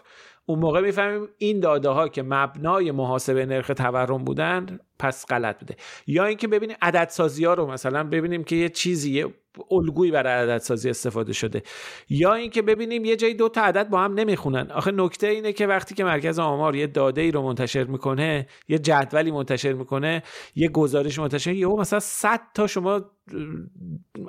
اون 0.47 0.59
موقع 0.59 0.81
می‌فهمیم 0.81 1.29
این 1.39 1.61
داده 1.61 1.89
ها 1.89 2.09
که 2.09 2.23
مبنای 2.23 2.91
محاسبه 2.91 3.47
نرخ 3.47 3.67
تورم 3.77 4.25
بودن 4.25 4.79
پس 4.99 5.27
غلط 5.27 5.59
بوده. 5.59 5.77
یا 6.07 6.25
اینکه 6.25 6.49
ببینیم 6.49 6.77
عدد 6.83 7.09
سازی 7.09 7.45
ها 7.45 7.55
رو 7.55 7.67
مثلا 7.67 8.05
ببینیم 8.05 8.45
که 8.45 8.57
یه 8.57 8.69
چیزی 8.69 9.13
یه 9.13 9.27
الگویی 9.71 10.11
برای 10.11 10.43
عدد 10.43 10.59
سازی 10.59 10.91
استفاده 10.91 11.33
شده. 11.33 11.63
یا 12.09 12.35
اینکه 12.35 12.63
ببینیم 12.63 13.05
یه 13.05 13.17
جایی 13.17 13.35
دو 13.35 13.49
تا 13.49 13.63
عدد 13.63 13.89
با 13.89 14.01
هم 14.01 14.15
نمی‌خونن. 14.15 14.71
آخه 14.71 14.93
نکته 14.93 15.27
اینه 15.27 15.53
که 15.53 15.67
وقتی 15.67 15.95
که 15.95 16.05
مرکز 16.05 16.39
آمار 16.39 16.77
یه 16.77 16.87
داده 16.87 17.21
ای 17.21 17.31
رو 17.31 17.43
منتشر 17.43 17.85
می‌کنه 17.85 18.47
یه 18.69 18.79
جدولی 18.79 19.31
منتشر 19.31 19.73
می‌کنه 19.73 20.23
یه 20.57 20.69
گزارش 20.69 21.19
منتشر 21.19 21.53
یه 21.53 21.67
مثلا 21.67 22.01
100 22.01 22.41
تا 22.55 22.67
شما 22.67 23.05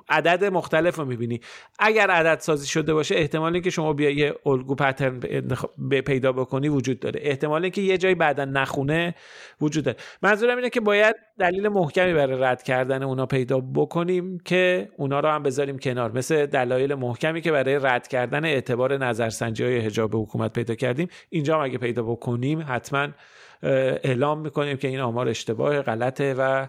عدد 0.10 0.44
مختلف 0.46 1.00
رو 1.00 1.06
می‌بینی. 1.06 1.40
اگر 1.80 2.12
عدد 2.12 2.40
سازی 2.40 2.68
شده 2.68 2.94
باشه 2.94 3.16
احتمال 3.16 3.60
که 3.60 3.70
شما 3.70 3.94
بیا 3.94 4.10
یه 4.10 4.36
الگو 4.46 4.76
پترن 4.76 5.20
پیدا 6.06 6.32
بکنی 6.32 6.70
وجود 6.70 7.00
داره. 7.00 7.20
احتمال 7.24 7.70
که 7.70 7.82
یه 7.82 7.98
جایی 7.98 8.16
بعدا 8.16 8.46
نخونه 8.46 9.16
وجود 9.62 9.84
داره. 9.84 9.98
منظورم 10.22 10.58
اینه 10.58 10.70
که 10.70 10.82
باید 10.82 11.16
دلیل 11.40 11.68
محکمی 11.68 12.14
برای 12.14 12.42
رد 12.42 12.64
کردن 12.64 13.04
اونا 13.04 13.26
پیدا 13.26 13.60
بکنیم 13.60 14.40
که 14.40 14.90
اونا 14.98 15.20
رو 15.20 15.30
هم 15.30 15.44
بذاریم 15.44 15.80
کنار. 15.80 16.12
مثل 16.12 16.46
دلایل 16.46 16.94
محکمی 16.94 17.42
که 17.42 17.52
برای 17.52 17.80
رد 17.82 18.08
کردن 18.08 18.46
اعتبار 18.46 18.98
نظرسنجی 18.98 19.64
های 19.64 19.80
حجاب 19.80 20.16
حکومت 20.16 20.54
پیدا 20.54 20.76
کردیم. 20.76 21.08
اینجا 21.30 21.56
هم 21.56 21.62
اگه 21.62 21.78
پیدا 21.78 22.04
بکنیم 22.04 22.66
حتما 22.68 23.08
اعلام 23.64 24.42
می‌کنیم 24.42 24.78
که 24.78 24.88
این 24.88 25.00
آمار 25.00 25.30
اشتباه 25.30 25.82
غلطه 25.82 26.34
و 26.38 26.68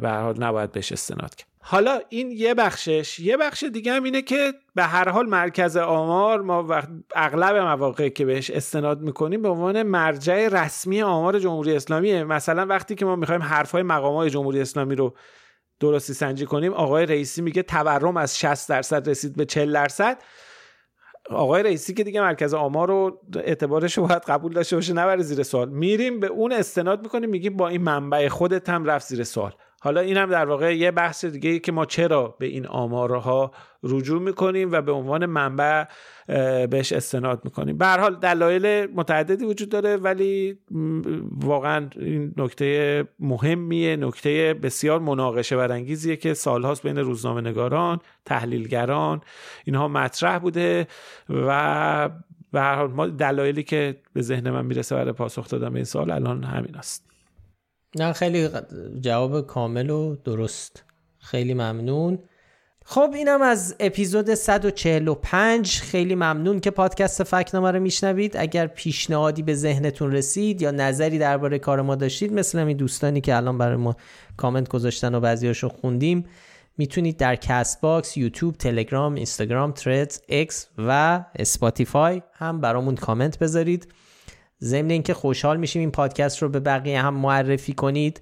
به 0.00 0.10
حال 0.10 0.42
نباید 0.42 0.72
بهش 0.72 0.92
استناد 0.92 1.34
کرد. 1.34 1.48
حالا 1.66 2.00
این 2.08 2.30
یه 2.30 2.54
بخشش 2.54 3.18
یه 3.20 3.36
بخش 3.36 3.64
دیگه 3.64 3.92
هم 3.92 4.02
اینه 4.02 4.22
که 4.22 4.52
به 4.74 4.82
هر 4.82 5.08
حال 5.08 5.26
مرکز 5.26 5.76
آمار 5.76 6.42
ما 6.42 6.62
وقت 6.62 6.88
اغلب 7.14 7.56
مواقع 7.56 8.08
که 8.08 8.24
بهش 8.24 8.50
استناد 8.50 9.00
می‌کنیم 9.00 9.42
به 9.42 9.48
عنوان 9.48 9.82
مرجع 9.82 10.48
رسمی 10.48 11.02
آمار 11.02 11.38
جمهوری 11.38 11.76
اسلامیه 11.76 12.24
مثلا 12.24 12.66
وقتی 12.66 12.94
که 12.94 13.04
ما 13.04 13.16
می‌خوایم 13.16 13.42
حرفهای 13.42 13.82
مقامات 13.82 14.28
جمهوری 14.28 14.60
اسلامی 14.60 14.94
رو 14.94 15.14
درستی 15.80 16.14
سنجی 16.14 16.46
کنیم 16.46 16.72
آقای 16.72 17.06
رئیسی 17.06 17.42
میگه 17.42 17.62
تورم 17.62 18.16
از 18.16 18.38
60 18.38 18.68
درصد 18.68 19.08
رسید 19.08 19.36
به 19.36 19.44
40 19.44 19.72
درصد. 19.72 20.18
آقای 21.30 21.62
رئیسی 21.62 21.94
که 21.94 22.04
دیگه 22.04 22.20
مرکز 22.20 22.54
آمار 22.54 22.88
رو 22.88 23.20
اعتبارش 23.34 23.98
رو 23.98 24.06
باید 24.06 24.22
قبول 24.22 24.52
داشته 24.52 24.76
باشه 24.76 24.92
نبره 24.92 25.22
زیر 25.22 25.42
سوال. 25.42 25.68
میریم 25.68 26.20
به 26.20 26.26
اون 26.26 26.52
استناد 26.52 27.02
می‌کنیم 27.02 27.30
میگیم 27.30 27.56
با 27.56 27.68
این 27.68 27.82
منبع 27.82 28.28
خودت 28.28 28.68
هم 28.68 28.84
رفت 28.84 29.06
زیر 29.06 29.24
سوال. 29.24 29.52
حالا 29.84 30.00
این 30.00 30.16
هم 30.16 30.30
در 30.30 30.46
واقع 30.46 30.76
یه 30.76 30.90
بحث 30.90 31.24
دیگه 31.24 31.58
که 31.58 31.72
ما 31.72 31.86
چرا 31.86 32.36
به 32.38 32.46
این 32.46 32.66
آمارها 32.66 33.52
رجوع 33.82 34.22
می‌کنیم 34.22 34.72
و 34.72 34.80
به 34.80 34.92
عنوان 34.92 35.26
منبع 35.26 35.84
بهش 36.70 36.92
استناد 36.92 37.40
می‌کنیم. 37.44 37.78
به 37.78 37.86
حال 37.86 38.14
دلایل 38.16 38.86
متعددی 38.86 39.44
وجود 39.44 39.68
داره 39.68 39.96
ولی 39.96 40.58
واقعا 41.40 41.88
این 41.96 42.34
نکته 42.36 43.04
مهمیه 43.18 43.96
نکته 43.96 44.54
بسیار 44.62 45.00
مناقشه 45.00 45.56
برانگیزیه 45.56 46.16
که 46.16 46.34
سالهاست 46.34 46.82
بین 46.82 46.98
روزنامه 46.98 47.40
نگاران 47.40 48.00
تحلیلگران 48.24 49.20
اینها 49.64 49.88
مطرح 49.88 50.38
بوده 50.38 50.86
و 51.28 52.10
به 52.52 52.60
هر 52.60 52.74
حال 52.74 52.90
ما 52.90 53.06
دلایلی 53.06 53.62
که 53.62 53.96
به 54.12 54.22
ذهن 54.22 54.50
من 54.50 54.66
می‌رسه 54.66 54.94
برای 54.94 55.12
پاسخ 55.12 55.48
دادن 55.48 55.68
به 55.68 55.76
این 55.76 55.84
سال 55.84 56.10
الان 56.10 56.44
همین 56.44 56.76
است. 56.76 57.13
نه 57.96 58.12
خیلی 58.12 58.48
جواب 59.00 59.46
کامل 59.46 59.90
و 59.90 60.16
درست. 60.24 60.84
خیلی 61.18 61.54
ممنون. 61.54 62.18
خب 62.86 63.10
اینم 63.14 63.42
از 63.42 63.76
اپیزود 63.80 64.34
145 64.34 65.80
خیلی 65.80 66.14
ممنون 66.14 66.60
که 66.60 66.70
پادکست 66.70 67.22
فکنامه 67.22 67.70
رو 67.70 67.80
میشنوید. 67.80 68.36
اگر 68.36 68.66
پیشنهادی 68.66 69.42
به 69.42 69.54
ذهنتون 69.54 70.12
رسید 70.12 70.62
یا 70.62 70.70
نظری 70.70 71.18
درباره 71.18 71.58
کار 71.58 71.82
ما 71.82 71.94
داشتید 71.94 72.32
مثل 72.32 72.58
همین 72.58 72.76
دوستانی 72.76 73.20
که 73.20 73.36
الان 73.36 73.58
برای 73.58 73.76
ما 73.76 73.96
کامنت 74.36 74.68
گذاشتن 74.68 75.14
و 75.14 75.20
بعضیاشو 75.20 75.68
خوندیم 75.68 76.24
می‌تونید 76.78 77.16
در 77.16 77.36
کست 77.36 77.80
باکس، 77.80 78.16
یوتیوب، 78.16 78.54
تلگرام، 78.54 79.14
اینستاگرام، 79.14 79.72
تردز، 79.72 80.22
ایکس 80.28 80.68
و 80.78 81.24
اسپاتیفای 81.36 82.22
هم 82.32 82.60
برامون 82.60 82.94
کامنت 82.94 83.38
بذارید. 83.38 83.88
ضمن 84.62 84.90
اینکه 84.90 85.14
خوشحال 85.14 85.56
میشیم 85.56 85.80
این 85.80 85.90
پادکست 85.90 86.42
رو 86.42 86.48
به 86.48 86.60
بقیه 86.60 87.02
هم 87.02 87.14
معرفی 87.14 87.72
کنید. 87.72 88.20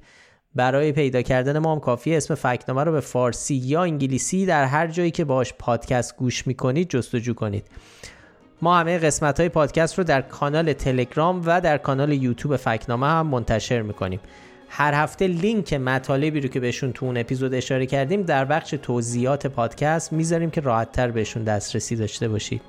برای 0.55 0.93
پیدا 0.93 1.23
کردن 1.23 1.59
ما 1.59 1.73
هم 1.73 1.81
کافی 1.81 2.17
اسم 2.17 2.35
فکت‌نامه 2.35 2.85
رو 2.85 2.93
به 2.93 3.01
فارسی 3.01 3.55
یا 3.55 3.83
انگلیسی 3.83 4.47
در 4.47 4.65
هر 4.65 4.87
جایی 4.87 5.11
که 5.11 5.25
باش 5.25 5.55
پادکست 5.59 6.17
گوش 6.17 6.47
می‌کنید 6.47 6.89
جستجو 6.89 7.35
کنید. 7.35 7.67
ما 8.63 8.79
همه 8.79 8.99
قسمت 8.99 9.41
های 9.41 9.49
پادکست 9.49 9.99
رو 9.99 10.05
در 10.05 10.23
کانال 10.23 10.73
تلگرام 10.73 11.43
و 11.47 11.61
در 11.61 11.79
کانال 11.79 12.13
یوتیوب 12.13 12.57
فکت‌نامه 12.57 13.07
هم 13.07 13.27
منتشر 13.27 13.83
می‌کنیم. 13.83 14.21
هر 14.69 14.95
هفته 14.95 15.27
لینک 15.27 15.75
مطالبی 15.75 16.41
رو 16.41 16.49
که 16.49 16.61
بهشون 16.61 16.93
تو 16.93 17.07
اون 17.07 17.17
اپیزود 17.17 17.55
اشاره 17.55 17.87
کردیم 17.87 18.23
در 18.23 18.45
بخش 18.45 18.71
توضیحات 18.71 19.47
پادکست 19.47 20.13
می‌ذاریم 20.13 20.51
که 20.51 20.61
راحتتر 20.61 21.11
بهشون 21.11 21.45
دسترسی 21.45 21.97
داشته 21.97 22.29
باشید. 22.29 22.63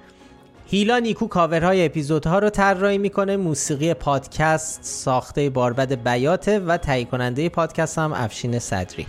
هیلا 0.65 0.99
نیکو 0.99 1.27
کاورهای 1.27 1.85
اپیزودها 1.85 2.39
رو 2.39 2.49
طراحی 2.49 2.97
می‌کنه 2.97 3.37
موسیقی 3.37 3.93
پادکست 3.93 4.79
ساخته 4.83 5.49
باربد 5.49 6.03
بیاته 6.03 6.59
و 6.59 6.77
تهیه 6.77 7.05
کننده 7.05 7.49
پادکست 7.49 7.97
هم 7.97 8.13
افشین 8.13 8.59
صدری. 8.59 9.07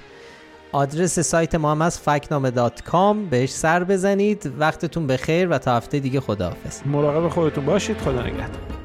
آدرس 0.73 1.19
سایت 1.19 1.55
ما 1.55 1.71
هم 1.71 1.83
از 1.83 1.99
فکت‌نامه 1.99 2.51
dot 2.51 2.83
com. 2.83 3.27
بهش 3.27 3.51
سر 3.51 3.85
بزنید. 3.85 4.53
وقتتون 4.59 5.07
بخیر 5.07 5.49
و 5.49 5.59
تا 5.59 5.77
هفته 5.77 6.01
دیگه 6.01 6.21
خداحافظ. 6.21 6.81
مراقب 6.87 7.29
خودتون 7.29 7.67
باشید. 7.67 7.99
خدا 7.99 8.23
نگهدار. 8.23 8.84